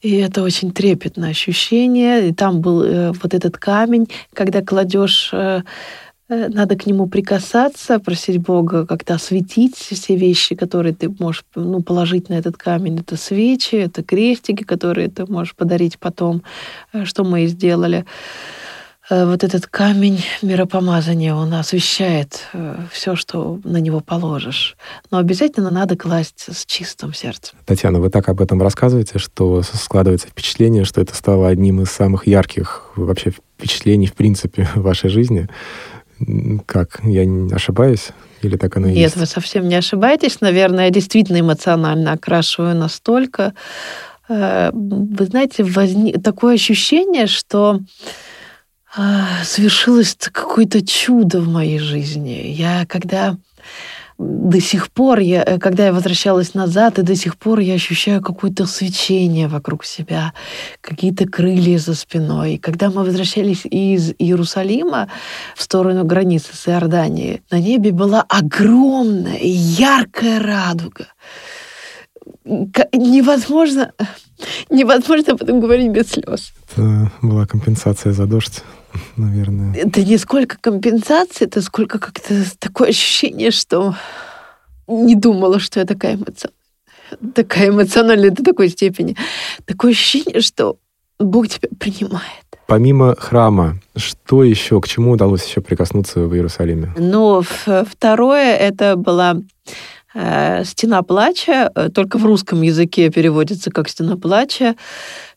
И 0.01 0.17
это 0.17 0.43
очень 0.43 0.73
трепетное 0.73 1.31
ощущение. 1.31 2.29
И 2.29 2.35
там 2.35 2.61
был 2.61 2.83
э, 2.83 3.13
вот 3.13 3.35
этот 3.35 3.57
камень, 3.57 4.09
когда 4.35 4.61
кладешь 4.61 5.31
э, 5.33 5.63
э, 6.29 6.49
надо 6.49 6.77
к 6.77 6.87
нему 6.87 7.07
прикасаться, 7.07 8.01
просить 8.01 8.39
Бога 8.39 8.85
как-то 8.85 9.15
осветить 9.15 9.77
все 9.77 10.17
вещи, 10.17 10.57
которые 10.57 10.93
ты 10.93 11.09
можешь 11.09 11.45
ну, 11.55 11.83
положить 11.83 12.29
на 12.29 12.35
этот 12.35 12.57
камень. 12.57 12.99
Это 12.99 13.17
свечи, 13.17 13.77
это 13.77 14.03
крестики, 14.03 14.65
которые 14.65 15.09
ты 15.09 15.25
можешь 15.25 15.55
подарить 15.55 16.01
потом, 16.01 16.43
э, 16.93 17.05
что 17.05 17.23
мы 17.23 17.45
и 17.45 17.47
сделали. 17.47 17.99
Э, 17.99 18.05
вот 19.11 19.43
этот 19.43 19.67
камень 19.67 20.25
миропомазания, 20.43 21.35
он 21.35 21.53
освещает 21.55 22.47
э, 22.53 22.77
все, 22.93 23.17
что 23.17 23.61
на 23.65 23.79
него 23.79 24.01
положишь. 24.01 24.77
Но 25.11 25.19
обязательно 25.19 25.71
надо 25.71 25.97
класть 25.97 26.47
с 26.49 26.65
чистым 26.65 27.13
сердцем. 27.13 27.59
Татьяна, 27.67 28.01
вы 28.01 28.11
так 28.11 28.29
об 28.29 28.41
этом 28.41 28.63
рассказываете, 28.63 29.19
что 29.19 29.63
складывается 29.63 30.29
впечатление, 30.29 30.85
что 30.85 31.01
это 31.01 31.15
стало 31.17 31.49
одним 31.49 31.81
из 31.83 31.91
самых 31.91 32.27
ярких 32.27 32.93
вообще 32.95 33.33
впечатлений, 33.33 34.07
в 34.07 34.15
принципе, 34.15 34.69
в 34.75 34.83
вашей 34.83 35.11
жизни. 35.11 35.49
Как? 36.67 37.01
Я 37.03 37.25
не 37.25 37.53
ошибаюсь? 37.53 38.11
Или 38.43 38.57
так 38.57 38.77
оно 38.77 38.87
и 38.87 38.91
Нет, 38.91 38.99
есть? 38.99 39.17
вы 39.17 39.27
совсем 39.27 39.69
не 39.69 39.75
ошибаетесь. 39.75 40.41
Наверное, 40.41 40.85
я 40.85 40.91
действительно 40.91 41.41
эмоционально 41.41 42.13
окрашиваю 42.13 42.77
настолько. 42.77 43.55
Э, 44.29 44.71
вы 44.73 45.25
знаете, 45.25 45.65
возник 45.65 46.23
такое 46.23 46.55
ощущение, 46.55 47.27
что 47.27 47.81
совершилось 49.45 50.17
какое-то 50.33 50.85
чудо 50.87 51.41
в 51.41 51.49
моей 51.49 51.79
жизни. 51.79 52.53
Я 52.57 52.87
когда 52.87 53.37
до 54.19 54.61
сих 54.61 54.91
пор, 54.91 55.19
я, 55.19 55.43
э, 55.43 55.59
когда 55.59 55.87
я 55.87 55.93
возвращалась 55.93 56.55
назад, 56.55 56.99
и 56.99 57.03
до 57.03 57.17
сих 57.17 57.37
пор 57.37 57.61
я 57.61 57.75
ощущаю 57.75 58.23
какое-то 58.23 58.67
свечение 58.67 59.49
вокруг 59.49 59.85
себя, 59.85 60.33
какие-то 60.81 61.27
крылья 61.27 61.79
за 61.79 61.95
спиной. 61.95 62.59
Когда 62.59 62.91
мы 62.91 63.05
возвращались 63.05 63.65
из 63.65 64.13
Иерусалима 64.19 65.09
в 65.57 65.63
сторону 65.63 66.05
границы 66.05 66.55
с 66.55 66.69
Иорданией, 66.69 67.43
на 67.51 67.59
небе 67.59 67.91
была 67.91 68.25
огромная 68.29 69.41
яркая 69.41 70.41
радуга. 70.41 71.07
Невозможно, 72.45 73.93
невозможно 74.71 75.33
об 75.33 75.43
этом 75.43 75.61
говорить 75.61 75.91
без 75.91 76.11
слез. 76.11 76.53
Это 76.71 77.11
была 77.23 77.47
компенсация 77.47 78.13
за 78.13 78.27
дождь 78.27 78.63
наверное. 79.17 79.75
Это 79.75 80.03
не 80.03 80.19
сколько 80.19 80.57
компенсации, 80.61 81.47
это 81.47 81.63
сколько 81.63 81.99
как-то 81.99 82.45
такое 82.59 82.89
ощущение, 82.89 83.51
что 83.51 83.95
не 84.89 85.15
думала, 85.15 85.59
что 85.59 85.81
я 85.81 85.87
такая 85.87 86.15
эмоциональная. 86.15 87.33
Такая 87.35 87.69
эмоциональная 87.69 88.31
до 88.31 88.43
такой 88.43 88.69
степени. 88.69 89.17
Такое 89.65 89.93
ощущение, 89.93 90.41
что 90.41 90.77
Бог 91.19 91.49
тебя 91.49 91.69
принимает. 91.79 92.23
Помимо 92.67 93.15
храма, 93.17 93.79
что 93.97 94.45
еще, 94.45 94.81
к 94.81 94.89
чему 94.89 95.13
удалось 95.13 95.47
еще 95.47 95.61
прикоснуться 95.61 96.21
в 96.21 96.35
Иерусалиме? 96.35 96.95
Ну, 96.97 97.43
второе, 97.43 98.57
это 98.57 98.97
была 98.97 99.37
«Стена 100.15 101.03
плача», 101.03 101.71
э, 101.75 101.89
только 101.89 102.19
в 102.19 102.25
русском 102.25 102.63
языке 102.63 103.11
переводится 103.11 103.71
как 103.71 103.89
«Стена 103.89 104.17
плача». 104.17 104.77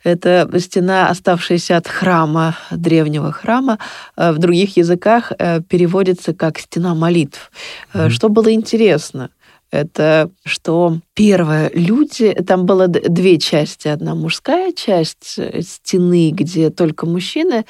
Это 0.03 0.49
стена, 0.59 1.09
оставшаяся 1.09 1.77
от 1.77 1.87
храма, 1.87 2.55
древнего 2.71 3.31
храма. 3.31 3.79
Э, 4.17 4.31
в 4.31 4.37
других 4.37 4.77
языках 4.77 5.31
переводится 5.69 6.33
как 6.33 6.59
«Стена 6.59 6.93
молитв». 6.95 7.51
Mm-hmm. 7.93 8.09
Что 8.09 8.29
было 8.29 8.53
интересно? 8.53 9.29
Это 9.71 10.29
что 10.43 10.99
Первое, 11.15 11.71
люди, 11.73 12.33
там 12.45 12.65
было 12.65 12.89
две 12.89 13.37
части. 13.37 13.87
Одна 13.87 14.15
мужская 14.15 14.73
часть 14.73 15.35
э, 15.37 15.61
стены, 15.61 16.31
где 16.31 16.69
только 16.69 17.05
мужчины 17.05 17.63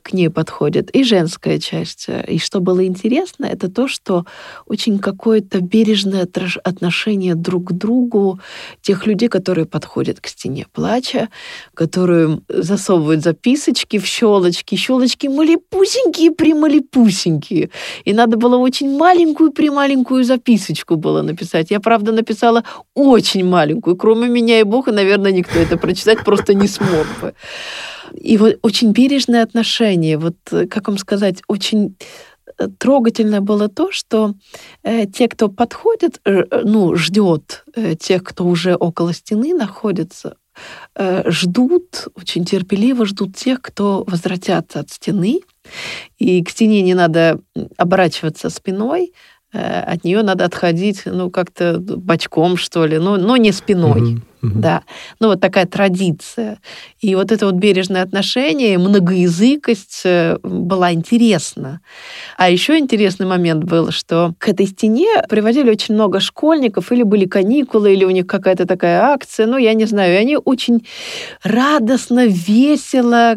к 0.00 0.14
ней 0.14 0.30
подходят, 0.30 0.88
и 0.92 1.04
женская 1.04 1.58
часть. 1.58 2.06
И 2.26 2.38
что 2.38 2.60
было 2.60 2.86
интересно, 2.86 3.44
это 3.44 3.70
то, 3.70 3.86
что 3.86 4.24
очень 4.64 4.98
какое-то 4.98 5.60
бережное 5.60 6.26
отношение 6.64 7.34
друг 7.34 7.68
к 7.68 7.72
другу 7.72 8.40
тех 8.80 9.06
людей, 9.06 9.28
которые 9.28 9.66
подходят 9.66 10.20
к 10.20 10.26
стене 10.26 10.66
плача, 10.72 11.28
которые 11.74 12.40
засовывают 12.48 13.22
записочки 13.22 13.98
в 13.98 14.06
щелочки, 14.06 14.74
щелочки 14.74 15.26
малепусенькие, 15.26 16.30
прималепусенькие. 16.30 17.68
И 18.06 18.14
надо 18.14 18.38
было 18.38 18.56
очень 18.56 18.96
маленькую-прималенькую 18.96 20.24
записочку 20.24 20.96
было 20.96 21.20
написать. 21.20 21.70
Я, 21.70 21.80
правда, 21.80 22.12
написала 22.12 22.64
очень 22.96 23.44
маленькую. 23.44 23.94
Кроме 23.96 24.26
меня 24.26 24.58
и 24.58 24.64
Бога, 24.64 24.90
наверное, 24.90 25.30
никто 25.30 25.58
это 25.58 25.76
прочитать 25.76 26.24
просто 26.24 26.54
не 26.54 26.66
смог 26.66 27.06
бы. 27.20 27.34
И 28.14 28.38
вот 28.38 28.58
очень 28.62 28.92
бережное 28.92 29.42
отношение, 29.42 30.16
вот, 30.16 30.36
как 30.70 30.88
вам 30.88 30.96
сказать, 30.96 31.42
очень 31.46 31.96
э, 32.58 32.68
трогательно 32.78 33.42
было 33.42 33.68
то, 33.68 33.92
что 33.92 34.34
э, 34.82 35.06
те, 35.06 35.28
кто 35.28 35.48
подходит, 35.48 36.20
э, 36.24 36.44
ну, 36.64 36.96
ждет 36.96 37.64
э, 37.74 37.96
тех, 37.96 38.24
кто 38.24 38.46
уже 38.46 38.74
около 38.74 39.12
стены 39.12 39.52
находится, 39.52 40.36
э, 40.94 41.30
ждут, 41.30 42.08
очень 42.14 42.46
терпеливо 42.46 43.04
ждут 43.04 43.36
тех, 43.36 43.60
кто 43.60 44.04
возвратятся 44.06 44.80
от 44.80 44.90
стены. 44.90 45.40
И 46.18 46.42
к 46.44 46.50
стене 46.50 46.80
не 46.80 46.94
надо 46.94 47.40
оборачиваться 47.76 48.48
спиной, 48.48 49.12
Э, 49.12 49.35
от 49.56 50.04
нее 50.04 50.22
надо 50.22 50.44
отходить, 50.44 51.02
ну, 51.06 51.30
как-то 51.30 51.78
бочком, 51.78 52.56
что 52.56 52.86
ли, 52.86 52.98
но, 52.98 53.16
но 53.16 53.36
не 53.36 53.52
спиной. 53.52 54.00
Mm-hmm. 54.00 54.20
Да. 54.42 54.82
Ну, 55.20 55.28
вот 55.28 55.40
такая 55.40 55.66
традиция. 55.66 56.58
И 57.00 57.14
вот 57.14 57.32
это 57.32 57.46
вот 57.46 57.54
бережное 57.54 58.02
отношение, 58.02 58.78
многоязыкость 58.78 60.02
э, 60.04 60.38
была 60.42 60.92
интересна. 60.92 61.80
А 62.36 62.50
еще 62.50 62.78
интересный 62.78 63.26
момент 63.26 63.64
был, 63.64 63.90
что 63.90 64.34
к 64.38 64.48
этой 64.48 64.66
стене 64.66 65.22
приводили 65.28 65.70
очень 65.70 65.94
много 65.94 66.20
школьников, 66.20 66.92
или 66.92 67.02
были 67.02 67.24
каникулы, 67.26 67.92
или 67.92 68.04
у 68.04 68.10
них 68.10 68.26
какая-то 68.26 68.66
такая 68.66 69.02
акция, 69.02 69.46
ну, 69.46 69.56
я 69.56 69.74
не 69.74 69.86
знаю. 69.86 70.14
И 70.14 70.16
они 70.16 70.36
очень 70.36 70.86
радостно, 71.42 72.26
весело 72.26 73.36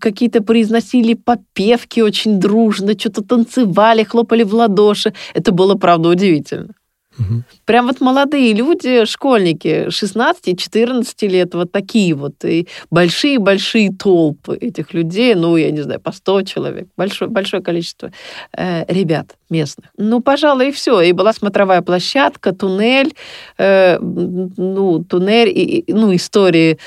какие-то 0.00 0.42
произносили 0.42 1.14
попевки 1.14 2.00
очень 2.00 2.38
дружно, 2.38 2.98
что-то 2.98 3.22
танцевали, 3.22 4.04
хлопали 4.04 4.42
в 4.42 4.54
ладоши. 4.54 5.14
Это 5.34 5.52
было, 5.52 5.74
правда, 5.74 6.10
удивительно. 6.10 6.74
Угу. 7.18 7.42
Прям 7.64 7.86
вот 7.86 8.00
молодые 8.00 8.52
люди, 8.52 9.04
школьники, 9.04 9.88
16-14 9.88 11.28
лет, 11.28 11.54
вот 11.54 11.72
такие 11.72 12.14
вот, 12.14 12.44
и 12.44 12.68
большие-большие 12.90 13.92
толпы 13.92 14.56
этих 14.56 14.94
людей, 14.94 15.34
ну, 15.34 15.56
я 15.56 15.70
не 15.70 15.82
знаю, 15.82 16.00
по 16.00 16.12
100 16.12 16.42
человек, 16.42 16.88
большое, 16.96 17.30
большое 17.30 17.62
количество 17.62 18.10
э, 18.56 18.84
ребят 18.92 19.36
местных. 19.50 19.90
Ну, 19.96 20.20
пожалуй, 20.20 20.68
и 20.68 20.72
все. 20.72 21.00
И 21.00 21.12
была 21.12 21.32
смотровая 21.32 21.82
площадка, 21.82 22.52
туннель, 22.52 23.14
э, 23.58 23.98
ну, 24.00 25.04
туннель, 25.04 25.48
и, 25.48 25.84
ну, 25.88 26.14
истории 26.14 26.78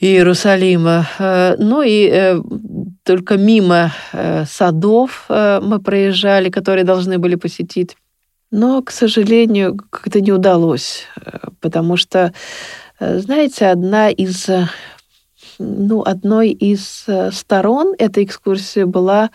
Иерусалима. 0.00 1.06
Э, 1.18 1.56
ну 1.58 1.82
и 1.82 2.08
э, 2.10 2.40
только 3.04 3.36
мимо 3.36 3.92
э, 4.12 4.44
садов 4.46 5.26
мы 5.28 5.78
проезжали, 5.80 6.48
которые 6.48 6.84
должны 6.84 7.18
были 7.18 7.34
посетить 7.34 7.96
но, 8.50 8.82
к 8.82 8.90
сожалению, 8.90 9.76
как-то 9.90 10.20
не 10.20 10.32
удалось, 10.32 11.04
э, 11.16 11.38
потому 11.60 11.96
что, 11.96 12.32
э, 12.98 13.18
знаете, 13.20 13.66
одна 13.66 14.10
из, 14.10 14.48
э, 14.48 14.66
ну, 15.58 16.02
одной 16.02 16.50
из 16.50 17.06
сторон 17.32 17.94
этой 17.98 18.24
экскурсии 18.24 18.84
была 18.84 19.30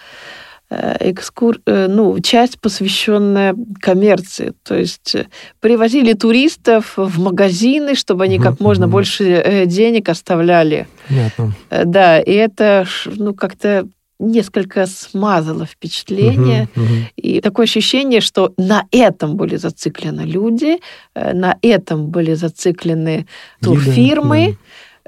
экскур... 0.71 1.59
ну, 1.67 2.19
часть, 2.21 2.59
посвященная 2.59 3.55
коммерции. 3.79 4.53
То 4.63 4.75
есть 4.75 5.15
привозили 5.59 6.13
туристов 6.13 6.93
в 6.97 7.19
магазины, 7.19 7.93
чтобы 7.93 8.23
они 8.23 8.39
как 8.39 8.59
можно 8.59 8.87
больше 8.87 9.67
денег 9.67 10.09
оставляли. 10.09 10.87
Понятно. 11.07 11.53
Да, 11.69 12.19
и 12.19 12.31
это 12.31 12.87
ну, 13.05 13.35
как-то 13.35 13.87
несколько 14.19 14.85
смазало 14.85 15.65
впечатление. 15.65 16.69
Угу, 16.75 16.85
угу. 16.85 16.93
И 17.15 17.41
такое 17.41 17.65
ощущение, 17.65 18.21
что 18.21 18.53
на 18.57 18.85
этом 18.91 19.35
были 19.35 19.55
зациклены 19.57 20.21
люди, 20.21 20.79
э, 21.13 21.33
на 21.33 21.57
этом 21.61 22.07
были 22.07 22.33
зациклены 22.33 23.27
турфирмы, 23.61 24.51
да. 24.51 24.57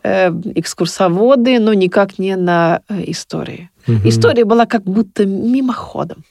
Э, 0.03 0.29
экскурсоводы, 0.55 1.59
но 1.59 1.73
никак 1.73 2.19
не 2.19 2.35
на 2.35 2.81
э, 2.87 3.03
истории. 3.07 3.69
Угу. 3.87 4.07
История 4.07 4.45
была 4.45 4.65
как 4.65 4.83
будто 4.83 5.25
мимоходом. 5.25 6.23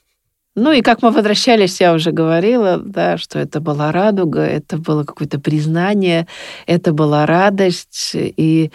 Ну 0.54 0.72
и 0.72 0.80
как 0.80 1.02
мы 1.02 1.10
возвращались, 1.10 1.80
я 1.82 1.92
уже 1.92 2.12
говорила, 2.12 2.78
да, 2.78 3.18
что 3.18 3.38
это 3.38 3.60
была 3.60 3.92
радуга, 3.92 4.40
это 4.40 4.78
было 4.78 5.04
какое-то 5.04 5.38
признание, 5.38 6.26
это 6.66 6.92
была 6.92 7.26
радость. 7.26 8.12
И 8.14 8.70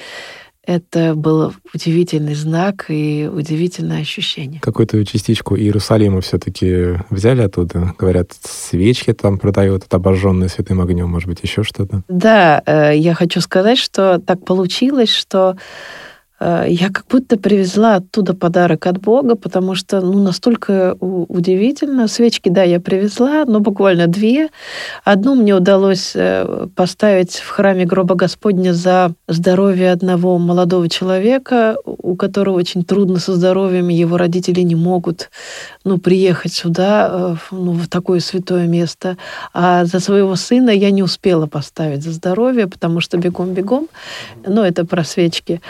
это 0.65 1.15
был 1.15 1.53
удивительный 1.73 2.35
знак 2.35 2.85
и 2.89 3.29
удивительное 3.31 4.01
ощущение. 4.01 4.59
Какую-то 4.61 5.03
частичку 5.05 5.55
Иерусалима 5.57 6.21
все-таки 6.21 6.99
взяли 7.09 7.41
оттуда? 7.41 7.95
Говорят, 7.97 8.31
свечки 8.43 9.11
там 9.13 9.39
продают, 9.39 9.85
обожженные 9.89 10.49
святым 10.49 10.81
огнем, 10.81 11.09
может 11.09 11.27
быть, 11.27 11.39
еще 11.41 11.63
что-то? 11.63 12.03
Да, 12.07 12.61
э, 12.65 12.95
я 12.95 13.13
хочу 13.15 13.41
сказать, 13.41 13.79
что 13.79 14.19
так 14.19 14.45
получилось, 14.45 15.11
что 15.11 15.57
я 16.41 16.87
как 16.87 17.05
будто 17.07 17.37
привезла 17.37 17.95
оттуда 17.95 18.33
подарок 18.33 18.87
от 18.87 18.99
Бога, 18.99 19.35
потому 19.35 19.75
что 19.75 20.01
ну, 20.01 20.23
настолько 20.23 20.95
удивительно. 20.99 22.07
Свечки, 22.07 22.49
да, 22.49 22.63
я 22.63 22.79
привезла, 22.79 23.45
но 23.45 23.59
буквально 23.59 24.07
две. 24.07 24.49
Одну 25.03 25.35
мне 25.35 25.53
удалось 25.53 26.13
э, 26.15 26.67
поставить 26.75 27.35
в 27.35 27.47
храме 27.47 27.85
гроба 27.85 28.15
Господня 28.15 28.73
за 28.73 29.13
здоровье 29.27 29.91
одного 29.91 30.39
молодого 30.39 30.89
человека, 30.89 31.75
у 31.85 32.15
которого 32.15 32.55
очень 32.55 32.83
трудно 32.83 33.19
со 33.19 33.35
здоровьем, 33.35 33.89
его 33.89 34.17
родители 34.17 34.61
не 34.61 34.75
могут 34.75 35.29
ну, 35.83 35.99
приехать 35.99 36.53
сюда, 36.53 37.09
э, 37.11 37.35
ну, 37.51 37.73
в 37.73 37.87
такое 37.87 38.19
святое 38.19 38.65
место. 38.65 39.17
А 39.53 39.85
за 39.85 39.99
своего 39.99 40.35
сына 40.35 40.71
я 40.71 40.89
не 40.89 41.03
успела 41.03 41.45
поставить 41.45 42.03
за 42.03 42.11
здоровье, 42.11 42.67
потому 42.67 42.99
что 42.99 43.17
бегом-бегом, 43.17 43.89
ну, 44.45 44.63
это 44.63 44.85
про 44.85 45.03
свечки. 45.03 45.61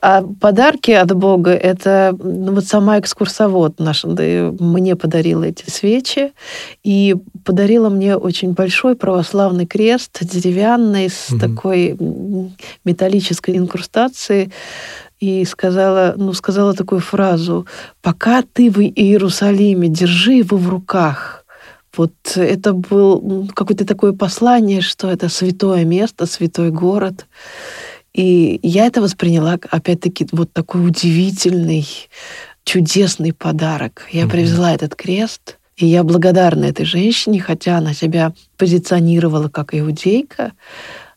А 0.00 0.15
подарки 0.22 0.90
от 0.90 1.14
Бога, 1.14 1.52
это 1.52 2.16
ну, 2.22 2.52
вот 2.52 2.64
сама 2.66 2.98
экскурсовод 2.98 3.78
наша 3.78 4.08
да, 4.08 4.22
мне 4.58 4.96
подарила 4.96 5.44
эти 5.44 5.68
свечи 5.70 6.32
и 6.84 7.16
подарила 7.44 7.88
мне 7.88 8.16
очень 8.16 8.52
большой 8.52 8.96
православный 8.96 9.66
крест, 9.66 10.18
деревянный, 10.20 11.08
с 11.08 11.30
угу. 11.30 11.40
такой 11.40 11.98
металлической 12.84 13.56
инкрустацией 13.56 14.52
и 15.20 15.44
сказала, 15.44 16.14
ну, 16.16 16.32
сказала 16.32 16.74
такую 16.74 17.00
фразу, 17.00 17.66
пока 18.02 18.42
ты 18.42 18.70
в 18.70 18.80
Иерусалиме, 18.80 19.88
держи 19.88 20.34
его 20.34 20.56
в 20.56 20.68
руках. 20.68 21.44
Вот 21.96 22.12
это 22.36 22.74
было 22.74 23.46
какое-то 23.54 23.86
такое 23.86 24.12
послание, 24.12 24.82
что 24.82 25.10
это 25.10 25.30
святое 25.30 25.84
место, 25.84 26.26
святой 26.26 26.70
город. 26.70 27.26
И 28.16 28.58
я 28.62 28.86
это 28.86 29.02
восприняла, 29.02 29.58
опять-таки, 29.70 30.26
вот 30.32 30.50
такой 30.50 30.86
удивительный, 30.86 31.86
чудесный 32.64 33.34
подарок. 33.34 34.06
Я 34.10 34.22
mm-hmm. 34.22 34.30
привезла 34.30 34.72
этот 34.72 34.94
крест, 34.94 35.58
и 35.76 35.84
я 35.84 36.02
благодарна 36.02 36.64
этой 36.64 36.86
женщине, 36.86 37.40
хотя 37.40 37.76
она 37.76 37.92
себя 37.92 38.32
позиционировала 38.56 39.50
как 39.50 39.74
иудейка, 39.74 40.52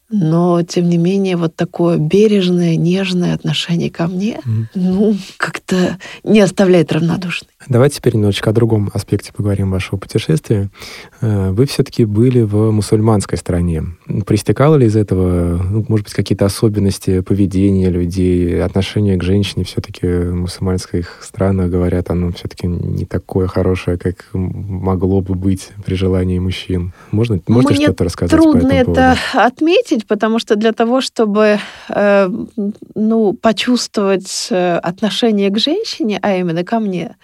но, 0.10 0.62
тем 0.64 0.90
не 0.90 0.98
менее, 0.98 1.38
вот 1.38 1.56
такое 1.56 1.98
бережное, 1.98 2.76
нежное 2.76 3.34
отношение 3.34 3.90
ко 3.90 4.08
мне, 4.08 4.42
mm-hmm. 4.46 4.66
ну, 4.74 5.16
как-то 5.38 5.98
не 6.24 6.42
оставляет 6.42 6.92
равнодушной. 6.92 7.52
Давайте 7.68 7.98
теперь 7.98 8.16
немножечко 8.16 8.52
о 8.52 8.54
другом 8.54 8.90
аспекте 8.94 9.34
поговорим 9.34 9.70
вашего 9.70 9.98
путешествия. 9.98 10.70
Э, 11.20 11.52
вы 11.52 11.66
все-таки 11.66 12.06
были 12.06 12.42
в 12.42 12.72
мусульманской 12.72 13.38
стране. 13.38 13.84
Пристекало 14.26 14.76
ли 14.76 14.88
из 14.88 14.96
этого, 14.96 15.62
ну, 15.62 15.86
может 15.90 16.06
быть, 16.06 16.14
какие-то 16.14 16.46
особенности 16.46 17.20
поведения 17.20 17.90
людей, 17.90 18.64
отношения 18.64 19.18
к 19.18 19.24
женщине 19.24 19.66
все-таки 19.66 20.08
в 20.08 20.36
мусульманских 20.36 21.20
странах, 21.22 21.70
говорят, 21.70 22.10
оно 22.10 22.32
все-таки 22.32 22.66
не 22.66 23.06
такое 23.06 23.48
хорошее, 23.48 23.98
как 23.98 24.26
могло 24.34 25.20
бы 25.20 25.36
быть 25.36 25.70
при 25.86 25.96
желании 25.96 26.40
мужчин. 26.40 26.94
Можно, 27.12 27.42
можете 27.48 27.74
Мне 27.74 27.86
что-то 27.88 28.06
рассказать 28.06 28.40
трудно 28.40 28.70
по 28.70 28.74
этому 28.74 28.96
это 28.96 29.18
отметить, 29.34 30.08
потому 30.08 30.40
что 30.40 30.56
для 30.56 30.72
того, 30.72 31.02
чтобы 31.02 31.60
э, 31.90 32.30
ну, 32.96 33.34
почувствовать 33.34 34.48
э, 34.50 34.78
отношение 34.78 35.50
к 35.50 35.60
женщине, 35.60 36.20
а 36.22 36.38
именно 36.38 36.64
ко 36.64 36.80
мне, 36.80 37.16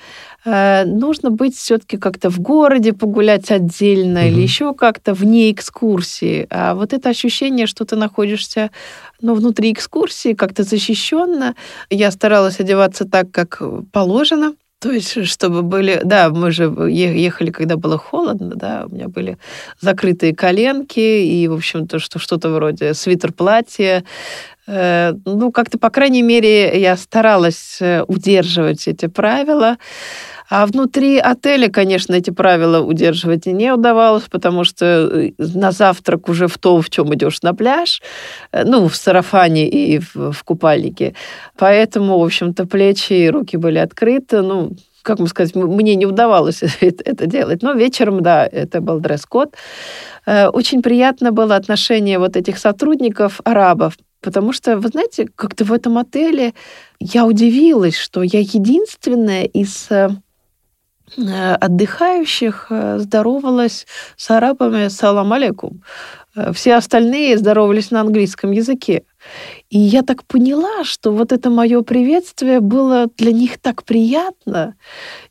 нужно 0.45 1.31
быть 1.31 1.55
все-таки 1.57 1.97
как-то 1.97 2.29
в 2.29 2.39
городе 2.39 2.93
погулять 2.93 3.49
отдельно 3.51 4.19
угу. 4.19 4.27
или 4.27 4.41
еще 4.41 4.73
как-то 4.73 5.13
вне 5.13 5.51
экскурсии. 5.51 6.45
А 6.49 6.75
вот 6.75 6.93
это 6.93 7.09
ощущение, 7.09 7.67
что 7.67 7.85
ты 7.85 7.95
находишься 7.95 8.69
ну, 9.21 9.33
внутри 9.33 9.71
экскурсии, 9.71 10.33
как-то 10.33 10.63
защищенно. 10.63 11.55
Я 11.89 12.11
старалась 12.11 12.59
одеваться 12.59 13.05
так, 13.05 13.31
как 13.31 13.61
положено. 13.91 14.53
То 14.79 14.91
есть, 14.91 15.25
чтобы 15.25 15.63
были... 15.63 16.01
Да, 16.03 16.29
мы 16.29 16.51
же 16.51 16.65
ехали, 16.89 17.49
когда 17.49 17.75
было 17.75 17.97
холодно, 17.97 18.53
да, 18.55 18.85
у 18.87 18.93
меня 18.93 19.07
были 19.07 19.37
закрытые 19.79 20.35
коленки 20.35 20.99
и, 20.99 21.47
в 21.47 21.53
общем-то, 21.53 21.97
что, 21.97 22.19
что-то 22.19 22.49
вроде 22.49 22.93
свитер-платья. 22.93 24.03
Э, 24.67 25.13
ну, 25.25 25.51
как-то, 25.51 25.79
по 25.79 25.89
крайней 25.89 26.21
мере, 26.21 26.79
я 26.79 26.97
старалась 26.97 27.77
э, 27.79 28.03
удерживать 28.03 28.87
эти 28.87 29.07
правила. 29.07 29.77
А 30.49 30.65
внутри 30.65 31.17
отеля, 31.17 31.69
конечно, 31.69 32.13
эти 32.13 32.29
правила 32.29 32.81
удерживать 32.81 33.47
и 33.47 33.51
не 33.51 33.71
удавалось, 33.71 34.25
потому 34.29 34.63
что 34.63 34.85
э, 34.85 35.31
на 35.37 35.71
завтрак 35.71 36.29
уже 36.29 36.47
в 36.47 36.57
том, 36.57 36.81
в 36.81 36.89
чем 36.89 37.13
идешь 37.15 37.41
на 37.41 37.53
пляж, 37.53 38.01
э, 38.51 38.63
ну, 38.63 38.87
в 38.87 38.95
сарафане 38.95 39.67
и 39.67 39.99
в, 39.99 40.31
в 40.31 40.43
купальнике. 40.43 41.15
Поэтому, 41.57 42.19
в 42.19 42.23
общем-то, 42.23 42.67
плечи 42.67 43.13
и 43.13 43.29
руки 43.29 43.57
были 43.57 43.79
открыты. 43.79 44.41
Ну, 44.41 44.71
как 45.01 45.19
бы 45.19 45.27
сказать, 45.27 45.55
мне 45.55 45.95
не 45.95 46.05
удавалось 46.05 46.61
это 46.81 47.25
делать. 47.25 47.61
Но 47.63 47.73
вечером, 47.73 48.21
да, 48.21 48.45
это 48.45 48.81
был 48.81 48.99
дресс-код. 48.99 49.55
Э, 50.25 50.47
очень 50.49 50.81
приятно 50.81 51.31
было 51.31 51.55
отношение 51.55 52.19
вот 52.19 52.35
этих 52.35 52.59
сотрудников, 52.59 53.41
арабов, 53.43 53.97
потому 54.21 54.53
что, 54.53 54.77
вы 54.77 54.89
знаете, 54.89 55.27
как-то 55.35 55.65
в 55.65 55.73
этом 55.73 55.97
отеле 55.97 56.53
я 56.99 57.25
удивилась, 57.25 57.97
что 57.97 58.23
я 58.23 58.39
единственная 58.39 59.45
из 59.45 59.87
отдыхающих 61.17 62.67
э, 62.69 62.97
здоровалась 62.99 63.85
с 64.17 64.31
арабами 64.31 64.87
«Салам 64.87 65.33
алейкум». 65.33 65.83
Э, 66.35 66.51
все 66.53 66.75
остальные 66.75 67.37
здоровались 67.37 67.91
на 67.91 68.01
английском 68.01 68.51
языке. 68.51 69.03
И 69.69 69.79
я 69.79 70.03
так 70.03 70.23
поняла, 70.23 70.83
что 70.83 71.11
вот 71.11 71.31
это 71.31 71.49
мое 71.49 71.81
приветствие 71.81 72.59
было 72.59 73.07
для 73.17 73.31
них 73.31 73.57
так 73.57 73.83
приятно, 73.83 74.75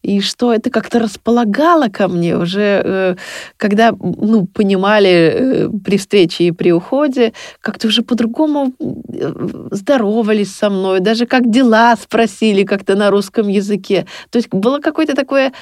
и 0.03 0.21
что 0.21 0.53
это 0.53 0.71
как-то 0.71 0.99
располагало 0.99 1.89
ко 1.89 2.09
мне 2.09 2.37
уже, 2.37 2.83
э, 2.85 3.17
когда 3.57 3.93
ну, 3.93 4.47
понимали 4.47 5.11
э, 5.11 5.69
при 5.85 5.97
встрече 5.97 6.45
и 6.45 6.51
при 6.51 6.73
уходе, 6.73 7.33
как-то 7.61 7.87
уже 7.87 8.03
по-другому 8.03 8.73
э, 8.81 9.33
здоровались 9.71 10.55
со 10.55 10.69
мной, 10.69 11.01
даже 11.01 11.27
как 11.27 11.49
дела 11.49 11.97
спросили 11.97 12.65
как-то 12.65 12.97
на 12.97 13.11
русском 13.11 13.49
языке. 13.49 14.07
То 14.31 14.39
есть 14.39 14.49
было 14.51 14.81
какое-то 14.81 15.15
такое 15.15 15.53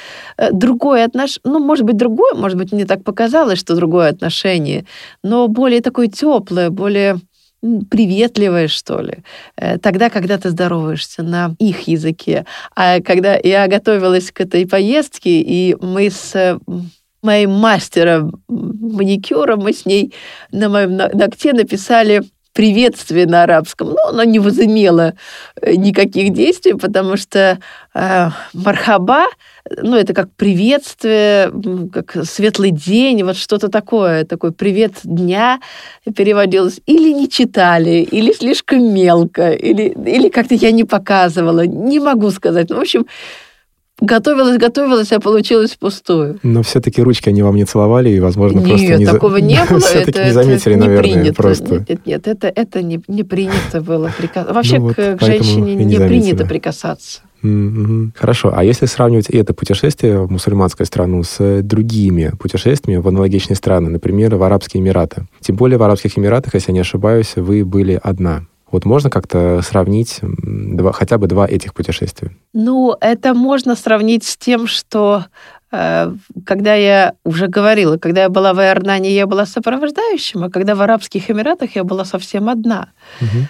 другое 0.51 1.05
отношение, 1.05 1.41
ну, 1.45 1.59
может 1.59 1.85
быть, 1.85 1.97
другое, 1.97 2.35
может 2.35 2.57
быть, 2.57 2.73
мне 2.73 2.87
так 2.87 3.05
показалось, 3.05 3.59
что 3.59 3.77
другое 3.77 4.09
отношение, 4.09 4.87
но 5.23 5.47
более 5.47 5.83
такое 5.83 6.09
теплое, 6.09 6.71
более 6.71 7.21
приветливое, 7.91 8.69
что 8.69 9.01
ли, 9.01 9.19
э, 9.57 9.79
тогда, 9.79 10.11
когда 10.11 10.37
ты 10.39 10.51
здороваешься 10.51 11.23
на 11.23 11.55
их 11.59 11.87
языке. 11.87 12.45
А 12.75 13.01
когда 13.01 13.39
я 13.43 13.69
готовилась 13.69 14.33
к 14.33 14.41
этой 14.41 14.67
поездке, 14.67 15.41
и 15.41 15.77
мы 15.81 16.11
с 16.11 16.35
э, 16.35 16.59
моим 17.23 17.53
мастером 17.53 18.43
маникюра, 18.49 19.57
мы 19.57 19.73
с 19.73 19.87
ней 19.87 20.13
на 20.51 20.69
моем 20.69 20.97
ногте 20.97 21.53
написали 21.53 22.23
приветствие 22.53 23.27
на 23.27 23.45
арабском, 23.45 23.91
но 23.91 24.09
оно 24.09 24.25
не 24.25 24.39
возымело 24.39 25.15
э, 25.61 25.75
никаких 25.75 26.33
действий, 26.33 26.75
потому 26.75 27.17
что 27.17 27.59
э, 27.95 28.29
мархаба, 28.53 29.27
ну, 29.71 29.97
это 29.97 30.13
как 30.13 30.31
приветствие, 30.33 31.51
как 31.93 32.25
светлый 32.27 32.71
день, 32.71 33.23
вот 33.23 33.37
что-то 33.37 33.69
такое, 33.69 34.25
такой 34.25 34.53
привет 34.53 34.93
дня 35.05 35.61
переводилось. 36.17 36.81
Или 36.87 37.13
не 37.13 37.29
читали, 37.29 38.07
или 38.11 38.33
слишком 38.33 38.93
мелко, 38.93 39.53
или, 39.53 39.95
или 40.07 40.29
как-то 40.29 40.55
я 40.55 40.73
не 40.73 40.85
показывала, 40.85 41.67
не 41.67 42.01
могу 42.01 42.31
сказать. 42.31 42.71
Ну, 42.71 42.77
в 42.77 42.81
общем, 42.81 43.07
готовилась, 44.03 44.59
готовилась, 44.59 45.13
а 45.13 45.21
получилось 45.21 45.77
пустую. 45.79 46.39
Но 46.43 46.63
все-таки 46.63 47.03
ручки 47.03 47.29
они 47.29 47.43
вам 47.43 47.57
не 47.57 47.65
целовали 47.65 48.11
и, 48.11 48.21
возможно, 48.21 48.59
нет, 48.59 48.69
просто 48.69 48.97
не 48.97 49.07
такого 49.07 49.35
за... 49.35 49.41
не 49.41 49.61
было. 49.71 49.81
все-таки 49.81 50.19
не 50.19 50.33
заметили, 50.33 50.77
это 50.77 50.85
наверное, 50.85 51.13
принято. 51.13 51.35
просто. 51.35 51.85
Нет, 51.89 52.07
нет, 52.07 52.29
это, 52.29 52.49
это 52.49 52.83
не, 52.83 53.01
не 53.09 53.23
принято 53.23 53.81
было. 53.81 54.11
Прикас... 54.19 54.47
Вообще 54.49 54.79
ну, 54.79 54.89
вот, 54.89 54.97
к 54.97 55.19
женщине 55.21 55.75
не, 55.75 55.85
не 55.85 55.97
принято 55.97 56.45
прикасаться. 56.45 57.21
Mm-hmm. 57.43 58.13
Хорошо. 58.15 58.53
А 58.55 58.63
если 58.63 58.87
сравнивать 58.87 59.29
это 59.29 59.53
путешествие 59.53 60.21
в 60.21 60.31
мусульманскую 60.31 60.87
страну 60.87 61.23
с 61.25 61.63
другими 61.63 62.33
путешествиями 62.39 63.01
в 63.01 63.09
аналогичные 63.09 63.57
страны, 63.57 63.91
например, 63.91 64.37
в 64.37 64.43
Арабские 64.43 64.81
Эмираты? 64.81 65.27
Тем 65.41 65.57
более 65.57 65.79
в 65.79 65.83
Арабских 65.83 66.17
Эмиратах, 66.17 66.55
если 66.55 66.71
я 66.71 66.75
не 66.75 66.81
ошибаюсь, 66.81 67.35
вы 67.37 67.65
были 67.65 67.99
одна. 68.01 68.47
Вот 68.73 68.87
можно 68.87 69.11
как-то 69.11 69.61
сравнить 69.63 70.21
два, 70.23 70.93
хотя 70.93 71.19
бы 71.19 71.27
два 71.27 71.47
этих 71.47 71.75
путешествия? 71.75 72.31
Ну, 72.55 72.97
это 73.01 73.35
можно 73.35 73.77
сравнить 73.77 74.25
с 74.25 74.39
тем, 74.39 74.67
что 74.67 75.27
э, 75.71 76.13
когда 76.47 76.75
я 76.75 77.13
уже 77.23 77.49
говорила, 77.49 77.99
когда 77.99 78.23
я 78.23 78.29
была 78.31 78.55
в 78.55 78.61
Иордании, 78.61 79.13
я 79.13 79.27
была 79.27 79.45
сопровождающим, 79.45 80.45
а 80.45 80.51
когда 80.51 80.75
в 80.75 80.81
Арабских 80.81 81.31
Эмиратах 81.31 81.77
я 81.77 81.85
была 81.85 82.07
совсем 82.07 82.49
одна. 82.49 82.89
Угу. 83.21 83.47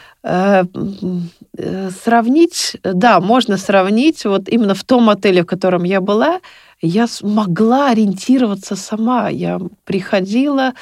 Сравнить, 2.04 2.76
да, 2.84 3.20
можно 3.20 3.56
сравнить. 3.56 4.24
Вот 4.24 4.48
именно 4.48 4.74
в 4.74 4.84
том 4.84 5.10
отеле, 5.10 5.42
в 5.42 5.46
котором 5.46 5.82
я 5.82 6.00
была, 6.00 6.40
я 6.80 7.08
смогла 7.08 7.90
ориентироваться 7.90 8.76
сама. 8.76 9.28
Я 9.30 9.60
приходила, 9.84 10.74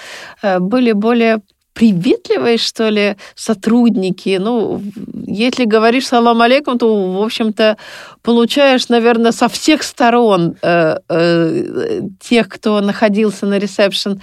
были 0.42 0.92
более 0.92 1.40
приветливые, 1.72 2.58
что 2.58 2.88
ли, 2.88 3.16
сотрудники. 3.34 4.38
Ну, 4.40 4.82
если 5.26 5.64
говоришь 5.64 6.06
салам 6.06 6.42
алейкум, 6.42 6.78
то, 6.78 7.12
в 7.12 7.22
общем-то, 7.22 7.76
получаешь, 8.22 8.88
наверное, 8.88 9.32
со 9.32 9.48
всех 9.48 9.82
сторон 9.82 10.56
э, 10.62 10.96
э, 11.08 12.00
тех, 12.20 12.48
кто 12.48 12.80
находился 12.80 13.46
на 13.46 13.58
ресепшн, 13.58 14.20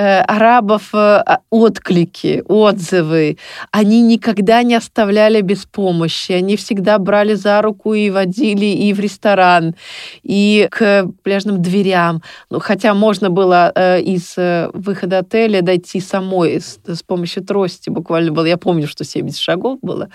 арабов 0.00 0.94
э, 0.94 0.98
а, 0.98 1.40
отклики, 1.50 2.42
отзывы. 2.46 3.36
Они 3.70 4.00
никогда 4.00 4.62
не 4.62 4.74
оставляли 4.74 5.42
без 5.42 5.66
помощи. 5.66 6.32
Они 6.32 6.56
всегда 6.56 6.98
брали 6.98 7.34
за 7.34 7.60
руку 7.60 7.92
и 7.92 8.10
водили 8.10 8.66
и 8.66 8.92
в 8.92 9.00
ресторан, 9.00 9.74
и 10.22 10.68
к 10.70 11.06
пляжным 11.22 11.60
дверям. 11.60 12.22
Ну, 12.50 12.58
хотя 12.58 12.94
можно 12.94 13.28
было 13.28 13.70
э, 13.74 14.00
из 14.00 14.34
выхода 14.72 15.18
отеля 15.18 15.60
дойти 15.62 16.00
самой 16.00 16.60
с, 16.60 16.78
с 16.86 17.02
помощью 17.02 17.44
трости. 17.44 17.90
Буквально 17.90 18.32
было, 18.32 18.46
я 18.46 18.56
помню, 18.56 18.88
что 18.88 19.04
70 19.04 19.38
шагов 19.38 19.78
было. 19.82 20.08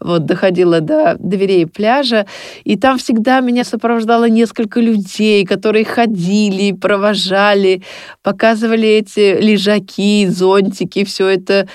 Вот, 0.00 0.24
доходила 0.24 0.80
до 0.80 1.16
дверей 1.18 1.66
пляжа. 1.66 2.26
И 2.64 2.76
там 2.76 2.98
всегда 2.98 3.40
меня 3.40 3.64
сопровождало 3.64 4.28
несколько 4.28 4.80
людей, 4.80 5.44
которые 5.44 5.84
ходили, 5.84 6.72
провожали, 6.72 7.82
показывали 8.22 8.88
эти 8.88 9.17
эти 9.18 9.40
лежаки, 9.40 10.26
зонтики, 10.26 11.04
все 11.04 11.28
это 11.28 11.68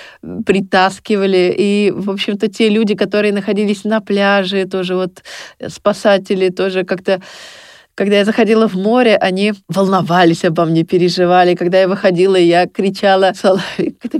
притаскивали. 0.45 1.53
И, 1.57 1.91
в 1.91 2.09
общем-то, 2.09 2.47
те 2.47 2.69
люди, 2.69 2.95
которые 2.95 3.33
находились 3.33 3.83
на 3.83 3.99
пляже, 3.99 4.65
тоже 4.65 4.95
вот 4.95 5.23
спасатели, 5.67 6.49
тоже 6.49 6.83
как-то 6.83 7.21
когда 7.95 8.17
я 8.17 8.25
заходила 8.25 8.67
в 8.67 8.75
море, 8.75 9.15
они 9.17 9.53
волновались 9.67 10.43
обо 10.45 10.65
мне, 10.65 10.83
переживали. 10.83 11.53
Когда 11.53 11.79
я 11.79 11.87
выходила, 11.87 12.35
я 12.35 12.67
кричала 12.67 13.33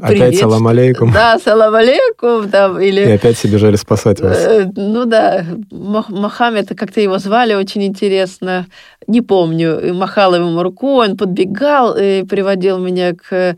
Опять 0.02 0.38
салам 0.38 0.68
алейкум. 0.68 1.12
Да, 1.12 1.40
салам 1.40 1.74
алейкум. 1.74 2.50
Там, 2.50 2.80
или... 2.80 3.02
И 3.02 3.12
опять 3.12 3.36
все 3.38 3.48
бежали 3.48 3.76
спасать 3.76 4.22
вас. 4.22 4.38
Э, 4.38 4.70
ну 4.76 5.06
да, 5.06 5.44
Мохаммед, 5.72 6.70
как-то 6.78 7.02
его 7.02 7.18
звали, 7.18 7.56
очень 7.56 7.84
интересно. 7.84 8.68
Не 9.08 9.22
помню. 9.22 9.80
И 9.80 9.92
махала 9.92 10.36
ему 10.36 10.62
рукой, 10.62 11.10
он 11.10 11.18
подбегал 11.18 11.96
и 11.98 12.24
приводил 12.24 12.78
меня 12.78 13.14
к 13.14 13.56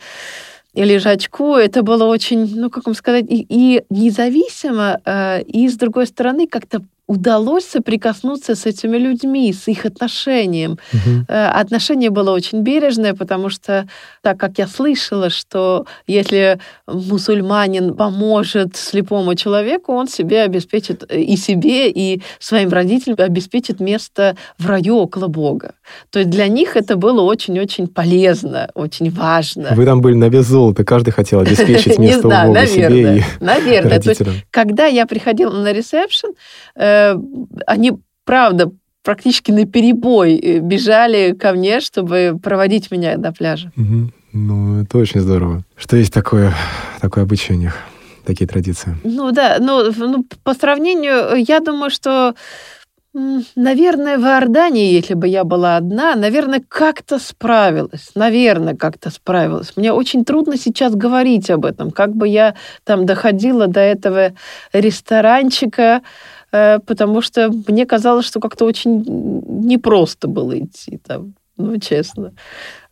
лежачку. 0.73 1.55
Это 1.55 1.83
было 1.83 2.05
очень, 2.05 2.55
ну, 2.55 2.69
как 2.69 2.85
вам 2.85 2.95
сказать, 2.95 3.25
и, 3.27 3.45
и 3.49 3.83
независимо, 3.89 4.99
э, 5.05 5.41
и, 5.43 5.67
с 5.67 5.75
другой 5.75 6.07
стороны, 6.07 6.47
как-то 6.47 6.81
удалось 7.07 7.65
соприкоснуться 7.65 8.55
с 8.55 8.65
этими 8.65 8.97
людьми, 8.97 9.53
с 9.53 9.67
их 9.67 9.85
отношением. 9.85 10.77
Угу. 10.93 11.25
Отношение 11.27 12.09
было 12.09 12.31
очень 12.31 12.61
бережное, 12.61 13.13
потому 13.13 13.49
что, 13.49 13.87
так 14.21 14.39
как 14.39 14.57
я 14.57 14.67
слышала, 14.67 15.29
что 15.29 15.85
если 16.07 16.59
мусульманин 16.87 17.93
поможет 17.95 18.75
слепому 18.75 19.35
человеку, 19.35 19.93
он 19.93 20.07
себе 20.07 20.41
обеспечит 20.41 21.03
э, 21.09 21.21
и 21.21 21.37
себе, 21.37 21.89
и 21.89 22.21
своим 22.39 22.69
родителям 22.69 23.17
обеспечит 23.19 23.79
место 23.79 24.35
в 24.57 24.67
раю 24.67 24.97
около 24.97 25.27
Бога. 25.27 25.73
То 26.09 26.19
есть 26.19 26.31
для 26.31 26.47
них 26.47 26.75
это 26.75 26.95
было 26.95 27.21
очень-очень 27.21 27.87
полезно, 27.87 28.69
очень 28.73 29.11
важно. 29.11 29.69
Вы 29.71 29.85
там 29.85 30.01
были 30.01 30.15
на 30.15 30.29
вес 30.29 30.45
золота, 30.45 30.83
каждый 30.83 31.11
хотел 31.11 31.41
обеспечить 31.41 31.99
место 31.99 32.27
у 32.27 32.31
Бога 32.31 32.65
себе 32.65 33.17
и 33.17 33.23
Наверное. 33.39 34.01
Когда 34.51 34.85
я 34.85 35.05
приходила 35.05 35.51
на 35.51 35.71
ресепшн, 35.71 36.29
э, 36.95 37.15
они, 37.67 37.93
правда, 38.23 38.71
практически 39.03 39.51
на 39.51 39.65
перебой 39.65 40.35
э, 40.35 40.59
бежали 40.59 41.33
ко 41.33 41.53
мне, 41.53 41.79
чтобы 41.79 42.37
проводить 42.41 42.91
меня 42.91 43.17
до 43.17 43.31
пляжа. 43.31 43.71
Угу. 43.77 44.11
Ну, 44.33 44.81
это 44.81 44.97
очень 44.97 45.21
здорово. 45.21 45.63
Что 45.77 45.95
есть 45.95 46.13
такое, 46.13 46.53
такое 46.99 47.23
обычай 47.23 47.53
у 47.53 47.57
них, 47.57 47.77
такие 48.25 48.47
традиции? 48.47 48.97
Ну 49.03 49.31
да, 49.31 49.57
ну, 49.59 49.91
ну 49.97 50.25
по 50.43 50.53
сравнению, 50.53 51.35
я 51.47 51.59
думаю, 51.61 51.89
что 51.89 52.35
Наверное, 53.55 54.17
в 54.17 54.23
Иордании, 54.23 54.91
если 54.91 55.13
бы 55.13 55.29
я 55.29 55.45
была 55.45 55.77
одна, 55.77 56.15
наверное, 56.15 56.61
как-то 56.67 57.17
справилась. 57.17 58.11
Наверное, 58.13 58.75
как-то 58.75 59.09
справилась. 59.09 59.77
Мне 59.77 59.93
очень 59.93 60.25
трудно 60.25 60.57
сейчас 60.57 60.93
говорить 60.95 61.49
об 61.49 61.63
этом. 61.63 61.91
Как 61.91 62.13
бы 62.13 62.27
я 62.27 62.55
там 62.83 63.05
доходила 63.05 63.67
до 63.67 63.79
этого 63.79 64.33
ресторанчика, 64.73 66.01
потому 66.85 67.21
что 67.21 67.51
мне 67.67 67.85
казалось, 67.85 68.25
что 68.25 68.39
как-то 68.39 68.65
очень 68.65 69.03
непросто 69.65 70.27
было 70.27 70.57
идти 70.59 70.97
там, 70.97 71.33
ну, 71.57 71.77
честно. 71.79 72.33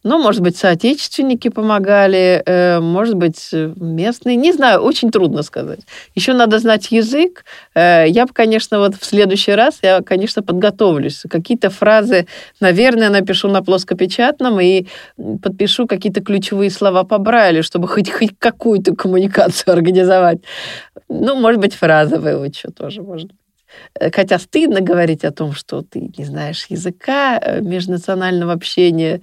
Ну, 0.03 0.22
может 0.22 0.41
быть, 0.41 0.57
соотечественники 0.57 1.49
помогали, 1.49 2.41
э, 2.45 2.80
может 2.80 3.16
быть, 3.16 3.49
местные. 3.53 4.36
Не 4.36 4.51
знаю, 4.53 4.82
очень 4.82 5.11
трудно 5.11 5.43
сказать. 5.43 5.80
Еще 6.16 6.34
надо 6.34 6.59
знать 6.59 6.91
язык. 6.91 7.45
Э, 7.74 8.05
я 8.07 8.26
бы, 8.26 8.34
конечно, 8.34 8.80
вот 8.80 8.95
в 8.95 9.05
следующий 9.05 9.53
раз, 9.53 9.80
я, 9.82 10.01
конечно, 10.01 10.43
подготовлюсь. 10.43 11.24
Какие-то 11.30 11.70
фразы, 11.70 12.28
наверное, 12.59 13.09
напишу 13.09 13.47
на 13.49 13.64
плоскопечатном 13.64 14.59
и 14.59 14.88
подпишу 15.41 15.88
какие-то 15.88 16.22
ключевые 16.22 16.70
слова 16.70 17.03
по 17.03 17.18
Брайлю, 17.18 17.64
чтобы 17.64 17.88
хоть, 17.88 18.11
хоть 18.11 18.38
какую-то 18.38 18.95
коммуникацию 18.95 19.74
организовать. 19.74 20.39
Ну, 21.07 21.36
может 21.36 21.61
быть, 21.61 21.74
фразы 21.74 22.18
выучу 22.18 22.72
тоже, 22.72 23.01
может 23.01 23.28
быть. 23.28 23.43
Э, 24.00 24.12
хотя 24.12 24.40
стыдно 24.40 24.82
говорить 24.82 25.24
о 25.26 25.32
том, 25.32 25.54
что 25.54 25.82
ты 25.82 26.12
не 26.18 26.26
знаешь 26.26 26.66
языка 26.70 27.40
э, 27.42 27.62
межнационального 27.62 28.54
общения, 28.54 29.22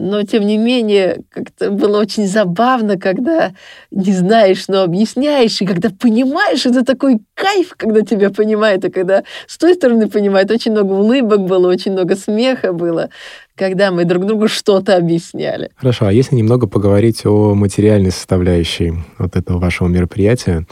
но 0.00 0.22
тем 0.22 0.46
не 0.46 0.56
менее 0.56 1.20
как-то 1.28 1.70
было 1.70 2.00
очень 2.00 2.26
забавно, 2.26 2.98
когда 2.98 3.52
не 3.90 4.12
знаешь, 4.12 4.64
но 4.66 4.82
объясняешь, 4.82 5.60
и 5.60 5.66
когда 5.66 5.90
понимаешь, 5.90 6.64
это 6.64 6.84
такой 6.84 7.18
кайф, 7.34 7.74
когда 7.76 8.00
тебя 8.00 8.30
понимают, 8.30 8.84
и 8.86 8.90
когда 8.90 9.24
с 9.46 9.58
той 9.58 9.74
стороны 9.74 10.08
понимают, 10.08 10.50
очень 10.50 10.72
много 10.72 10.92
улыбок 10.92 11.40
было, 11.40 11.68
очень 11.68 11.92
много 11.92 12.16
смеха 12.16 12.72
было, 12.72 13.10
когда 13.54 13.90
мы 13.90 14.06
друг 14.06 14.24
другу 14.24 14.48
что-то 14.48 14.96
объясняли. 14.96 15.70
Хорошо, 15.76 16.06
а 16.06 16.12
если 16.12 16.34
немного 16.34 16.66
поговорить 16.66 17.26
о 17.26 17.54
материальной 17.54 18.10
составляющей 18.10 18.94
вот 19.18 19.36
этого 19.36 19.58
вашего 19.58 19.88
мероприятия, 19.88 20.66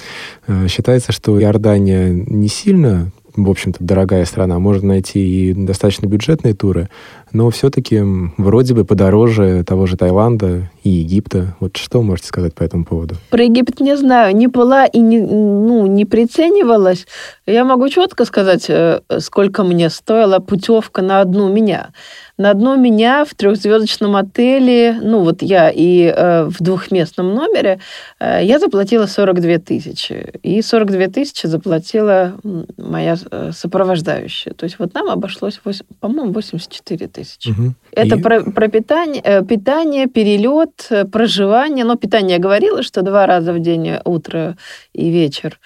э, 0.47 0.69
считается, 0.69 1.13
что 1.13 1.39
Иордания 1.41 2.09
не 2.09 2.49
сильно 2.49 3.13
в 3.45 3.51
общем-то, 3.51 3.79
дорогая 3.83 4.25
страна. 4.25 4.59
Можно 4.59 4.89
найти 4.89 5.51
и 5.51 5.53
достаточно 5.53 6.07
бюджетные 6.07 6.55
туры, 6.55 6.89
но 7.33 7.51
все-таки 7.51 8.03
вроде 8.37 8.75
бы 8.75 8.85
подороже 8.85 9.65
того 9.65 9.87
же 9.87 9.97
Таиланда 9.97 10.71
и 10.83 10.91
Египта. 10.91 11.57
Вот 11.61 11.77
что 11.77 12.03
можете 12.03 12.29
сказать 12.29 12.55
по 12.55 12.63
этому 12.63 12.85
поводу? 12.85 13.17
Про 13.31 13.45
Египет 13.45 13.81
не 13.81 13.97
знаю. 13.97 14.35
Не 14.35 14.47
была 14.47 14.87
и 14.87 14.99
не, 14.99 15.21
ну, 15.21 15.87
не 15.87 16.05
приценивалась. 16.05 17.07
Я 17.47 17.65
могу 17.65 17.89
четко 17.89 18.25
сказать, 18.25 18.67
э, 18.69 19.01
сколько 19.19 19.65
мне 19.65 19.91
стоила 19.91 20.39
путевка 20.39 21.03
на 21.03 21.21
одну 21.21 21.53
меня. 21.53 21.91
На 22.39 22.53
одно 22.53 22.77
меня 22.77 23.25
в 23.25 23.35
трехзвездочном 23.35 24.15
отеле, 24.15 24.99
ну 25.03 25.25
вот 25.25 25.43
я 25.43 25.71
и 25.75 26.05
э, 26.05 26.45
в 26.45 26.63
двухместном 26.63 27.35
номере, 27.35 27.81
э, 28.21 28.45
я 28.45 28.61
заплатила 28.61 29.07
42 29.07 29.59
тысячи. 29.59 30.33
И 30.45 30.63
42 30.63 31.09
тысячи 31.09 31.47
заплатила 31.47 32.35
моя 32.77 33.17
э, 33.31 33.51
сопровождающая. 33.53 34.53
То 34.53 34.65
есть 34.65 34.79
вот 34.79 34.95
нам 34.95 35.11
обошлось, 35.11 35.61
8, 35.65 35.85
по-моему, 35.99 36.33
84 36.33 37.09
тысячи. 37.09 37.49
Угу. 37.51 37.75
Это 37.91 38.17
и... 38.17 38.23
про, 38.23 38.45
про 38.45 38.69
питание, 38.69 39.21
э, 39.25 39.45
питание, 39.45 40.07
перелет, 40.07 40.87
э, 40.91 41.07
проживание. 41.07 41.85
Но 41.85 41.97
питание 41.97 42.37
я 42.37 42.43
говорила, 42.43 42.85
что 42.85 43.03
два 43.03 43.27
раза 43.27 43.53
в 43.53 43.59
день, 43.59 43.95
утро 44.05 44.57
и 44.93 45.11
вечер. 45.11 45.59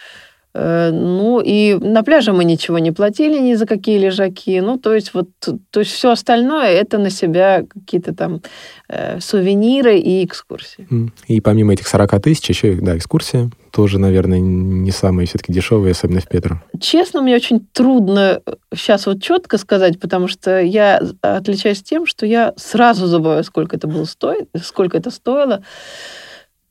Э, 0.54 0.90
ну, 0.92 1.40
и 1.40 1.74
на 1.74 2.02
пляже 2.02 2.32
мы 2.32 2.44
ничего 2.44 2.78
не 2.78 2.92
платили 2.92 3.38
ни 3.38 3.54
за 3.54 3.66
какие 3.66 3.98
лежаки. 3.98 4.60
Ну, 4.60 4.78
то 4.78 4.94
есть 4.94 5.14
вот, 5.14 5.28
то 5.40 5.80
есть 5.80 5.92
все 5.92 6.10
остальное 6.10 6.68
это 6.68 6.98
на 6.98 7.10
себя 7.10 7.64
какие-то 7.68 8.14
там 8.14 8.42
э, 8.88 9.18
сувениры 9.20 9.98
и 9.98 10.24
экскурсии. 10.24 10.86
И 11.26 11.40
помимо 11.40 11.72
этих 11.72 11.88
40 11.88 12.22
тысяч 12.22 12.48
еще, 12.50 12.74
да, 12.74 12.96
экскурсия 12.96 13.50
тоже, 13.70 13.98
наверное, 13.98 14.40
не 14.40 14.90
самые 14.90 15.26
все-таки 15.26 15.50
дешевые, 15.52 15.92
особенно 15.92 16.20
в 16.20 16.28
Петру. 16.28 16.56
Честно, 16.78 17.22
мне 17.22 17.34
очень 17.34 17.66
трудно 17.72 18.42
сейчас 18.74 19.06
вот 19.06 19.22
четко 19.22 19.56
сказать, 19.56 19.98
потому 19.98 20.28
что 20.28 20.60
я 20.60 21.02
отличаюсь 21.22 21.82
тем, 21.82 22.04
что 22.04 22.26
я 22.26 22.52
сразу 22.56 23.06
забываю, 23.06 23.42
сколько 23.44 23.76
это 23.76 23.86
было 23.86 24.04
стоит, 24.04 24.50
сколько 24.62 24.98
это 24.98 25.10
стоило. 25.10 25.62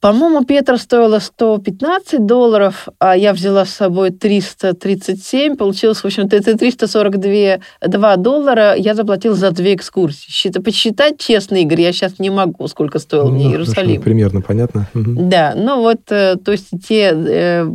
По-моему, 0.01 0.43
Петра 0.43 0.77
стоила 0.77 1.19
115 1.19 2.25
долларов, 2.25 2.87
а 2.97 3.15
я 3.15 3.33
взяла 3.33 3.65
с 3.65 3.69
собой 3.69 4.09
337. 4.09 5.55
Получилось, 5.55 5.99
в 5.99 6.05
общем-то, 6.05 6.35
это 6.35 6.57
342 6.57 7.59
2 7.87 8.15
доллара 8.17 8.75
я 8.75 8.95
заплатила 8.95 9.35
за 9.35 9.51
две 9.51 9.75
экскурсии. 9.75 10.31
Счита, 10.31 10.59
посчитать 10.59 11.19
честно, 11.19 11.57
Игорь, 11.57 11.81
я 11.81 11.93
сейчас 11.93 12.17
не 12.17 12.31
могу, 12.31 12.67
сколько 12.67 12.97
стоил 12.97 13.25
ну, 13.25 13.35
мне 13.35 13.51
Иерусалим. 13.51 13.89
Хорошо, 13.89 14.01
примерно 14.01 14.41
понятно. 14.41 14.87
Угу. 14.95 15.29
Да, 15.29 15.53
ну 15.55 15.81
вот, 15.81 16.01
э, 16.09 16.35
то 16.43 16.51
есть 16.51 16.69
те 16.87 17.11
э, 17.13 17.67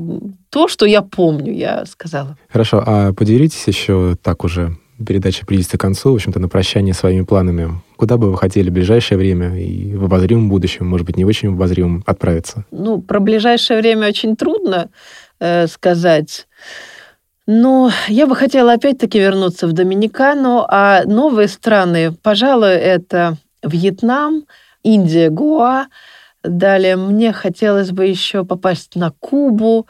то, 0.51 0.67
что 0.67 0.85
я 0.85 1.03
помню, 1.03 1.53
я 1.53 1.87
сказала. 1.87 2.37
Хорошо, 2.49 2.83
а 2.85 3.13
поделитесь 3.13 3.69
еще 3.69 4.17
так 4.21 4.43
уже 4.43 4.77
передача 5.05 5.45
близится 5.47 5.79
к 5.79 5.81
концу, 5.81 6.11
в 6.11 6.15
общем-то, 6.17 6.41
на 6.41 6.49
прощание 6.49 6.95
своими 6.95 7.23
планами. 7.23 7.81
Куда 7.97 8.19
бы 8.19 8.31
вы 8.31 8.37
хотели 8.37 8.69
в 8.69 8.73
ближайшее 8.73 9.17
время 9.17 9.59
и 9.59 9.95
в 9.95 10.05
обозримом 10.05 10.49
будущем, 10.49 10.87
может 10.87 11.07
быть, 11.07 11.17
не 11.17 11.25
очень 11.25 11.49
обозримом, 11.49 12.05
отправиться? 12.07 12.65
Ну, 12.71 13.01
про 13.01 13.21
ближайшее 13.21 13.81
время 13.81 14.09
очень 14.09 14.37
трудно 14.37 14.91
э, 15.41 15.67
сказать. 15.67 16.47
Но 17.47 17.91
я 18.09 18.27
бы 18.27 18.35
хотела 18.35 18.73
опять-таки 18.73 19.19
вернуться 19.19 19.67
в 19.67 19.73
Доминикану, 19.73 20.67
а 20.69 21.05
новые 21.05 21.49
страны, 21.49 22.13
пожалуй, 22.13 22.73
это 22.73 23.37
Вьетнам, 23.63 24.45
Индия, 24.83 25.31
Гоа. 25.31 25.87
Далее 26.43 26.97
мне 26.97 27.33
хотелось 27.33 27.93
бы 27.93 28.07
еще 28.07 28.45
попасть 28.45 28.95
на 28.95 29.13
Кубу, 29.21 29.87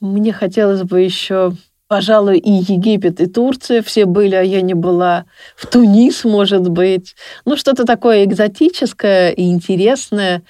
мне 0.00 0.32
хотелось 0.32 0.82
бы 0.82 1.00
еще 1.00 1.52
Пожалуй, 1.88 2.38
и 2.38 2.50
Египет, 2.50 3.20
и 3.20 3.26
Турция 3.26 3.80
все 3.80 4.06
были, 4.06 4.34
а 4.34 4.42
я 4.42 4.60
не 4.60 4.74
была. 4.74 5.26
В 5.54 5.66
Тунис, 5.66 6.24
может 6.24 6.68
быть. 6.68 7.14
Ну, 7.44 7.56
что-то 7.56 7.84
такое 7.84 8.24
экзотическое 8.24 9.30
и 9.30 9.50
интересное. 9.50 10.42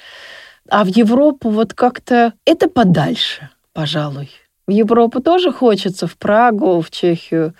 А 0.70 0.84
в 0.84 0.88
Европу 0.88 1.50
вот 1.50 1.74
как-то 1.74 2.32
это 2.46 2.70
подальше, 2.70 3.50
пожалуй. 3.74 4.30
В 4.66 4.70
Европу 4.70 5.20
тоже 5.20 5.52
хочется, 5.52 6.06
в 6.06 6.16
Прагу, 6.16 6.80
в 6.80 6.90
Чехию. 6.90 7.54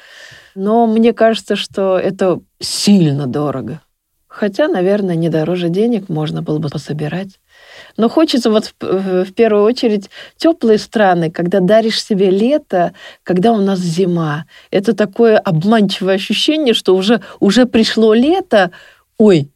Но 0.55 0.87
мне 0.87 1.13
кажется, 1.13 1.55
что 1.55 1.99
это 1.99 2.41
сильно 2.59 3.27
дорого. 3.27 3.83
Хотя, 4.27 4.69
наверное, 4.69 5.15
не 5.15 5.29
дороже 5.29 5.69
денег 5.69 6.09
можно 6.09 6.43
было 6.43 6.59
бы 6.59 6.69
пособирать. 6.69 7.41
Но 7.97 8.09
хочется 8.09 8.51
вот 8.51 8.73
в, 8.81 9.25
в 9.25 9.33
первую 9.33 9.65
очередь 9.65 10.11
теплые 10.37 10.79
страны, 10.79 11.31
когда 11.31 11.61
даришь 11.61 12.03
себе 12.03 12.31
лето, 12.31 12.93
когда 13.23 13.53
у 13.53 13.59
нас 13.59 13.79
зима. 13.79 14.47
Это 14.71 14.95
такое 14.95 15.39
обманчивое 15.39 16.15
ощущение, 16.15 16.75
что 16.75 16.95
уже, 16.95 17.23
уже 17.41 17.67
пришло 17.67 18.15
лето, 18.15 18.71
ой, 19.19 19.51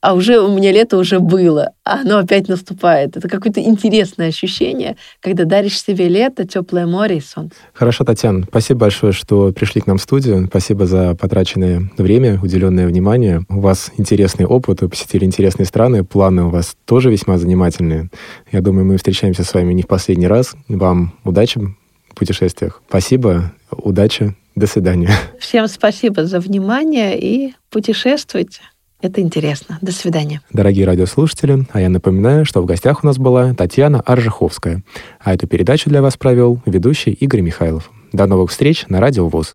а 0.00 0.14
уже 0.14 0.38
у 0.38 0.54
меня 0.54 0.70
лето 0.72 0.96
уже 0.96 1.18
было, 1.18 1.72
а 1.84 2.00
оно 2.00 2.18
опять 2.18 2.48
наступает. 2.48 3.16
Это 3.16 3.28
какое-то 3.28 3.60
интересное 3.60 4.28
ощущение, 4.28 4.96
когда 5.20 5.44
даришь 5.44 5.80
себе 5.80 6.08
лето, 6.08 6.46
теплое 6.46 6.86
море 6.86 7.18
и 7.18 7.20
солнце. 7.20 7.56
Хорошо, 7.72 8.04
Татьяна, 8.04 8.44
спасибо 8.44 8.80
большое, 8.80 9.12
что 9.12 9.52
пришли 9.52 9.80
к 9.80 9.86
нам 9.86 9.98
в 9.98 10.02
студию. 10.02 10.46
Спасибо 10.46 10.86
за 10.86 11.14
потраченное 11.14 11.90
время, 11.98 12.40
уделенное 12.40 12.86
внимание. 12.86 13.42
У 13.48 13.60
вас 13.60 13.90
интересный 13.96 14.46
опыт, 14.46 14.82
вы 14.82 14.88
посетили 14.88 15.24
интересные 15.24 15.66
страны, 15.66 16.04
планы 16.04 16.44
у 16.44 16.50
вас 16.50 16.76
тоже 16.84 17.10
весьма 17.10 17.38
занимательные. 17.38 18.10
Я 18.52 18.60
думаю, 18.60 18.84
мы 18.84 18.96
встречаемся 18.96 19.42
с 19.42 19.52
вами 19.52 19.72
не 19.72 19.82
в 19.82 19.88
последний 19.88 20.28
раз. 20.28 20.54
Вам 20.68 21.14
удачи 21.24 21.58
в 21.58 22.14
путешествиях. 22.14 22.82
Спасибо, 22.88 23.52
удачи, 23.70 24.36
до 24.54 24.66
свидания. 24.66 25.10
Всем 25.40 25.66
спасибо 25.66 26.24
за 26.24 26.38
внимание 26.38 27.18
и 27.18 27.54
путешествуйте. 27.70 28.60
Это 29.00 29.20
интересно. 29.20 29.78
До 29.82 29.92
свидания. 29.92 30.40
Дорогие 30.50 30.86
радиослушатели, 30.86 31.66
а 31.72 31.80
я 31.80 31.88
напоминаю, 31.88 32.44
что 32.44 32.62
в 32.62 32.66
гостях 32.66 33.04
у 33.04 33.06
нас 33.06 33.18
была 33.18 33.52
Татьяна 33.54 34.00
Аржиховская, 34.00 34.82
а 35.20 35.34
эту 35.34 35.46
передачу 35.46 35.90
для 35.90 36.02
вас 36.02 36.16
провел 36.16 36.60
ведущий 36.64 37.12
Игорь 37.12 37.42
Михайлов. 37.42 37.90
До 38.12 38.26
новых 38.26 38.50
встреч 38.50 38.86
на 38.88 39.00
Радио 39.00 39.28
ВОЗ. 39.28 39.54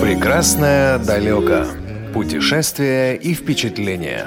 Прекрасное 0.00 0.98
далеко. 0.98 1.64
Путешествия 2.12 3.14
и 3.14 3.34
впечатления. 3.34 4.26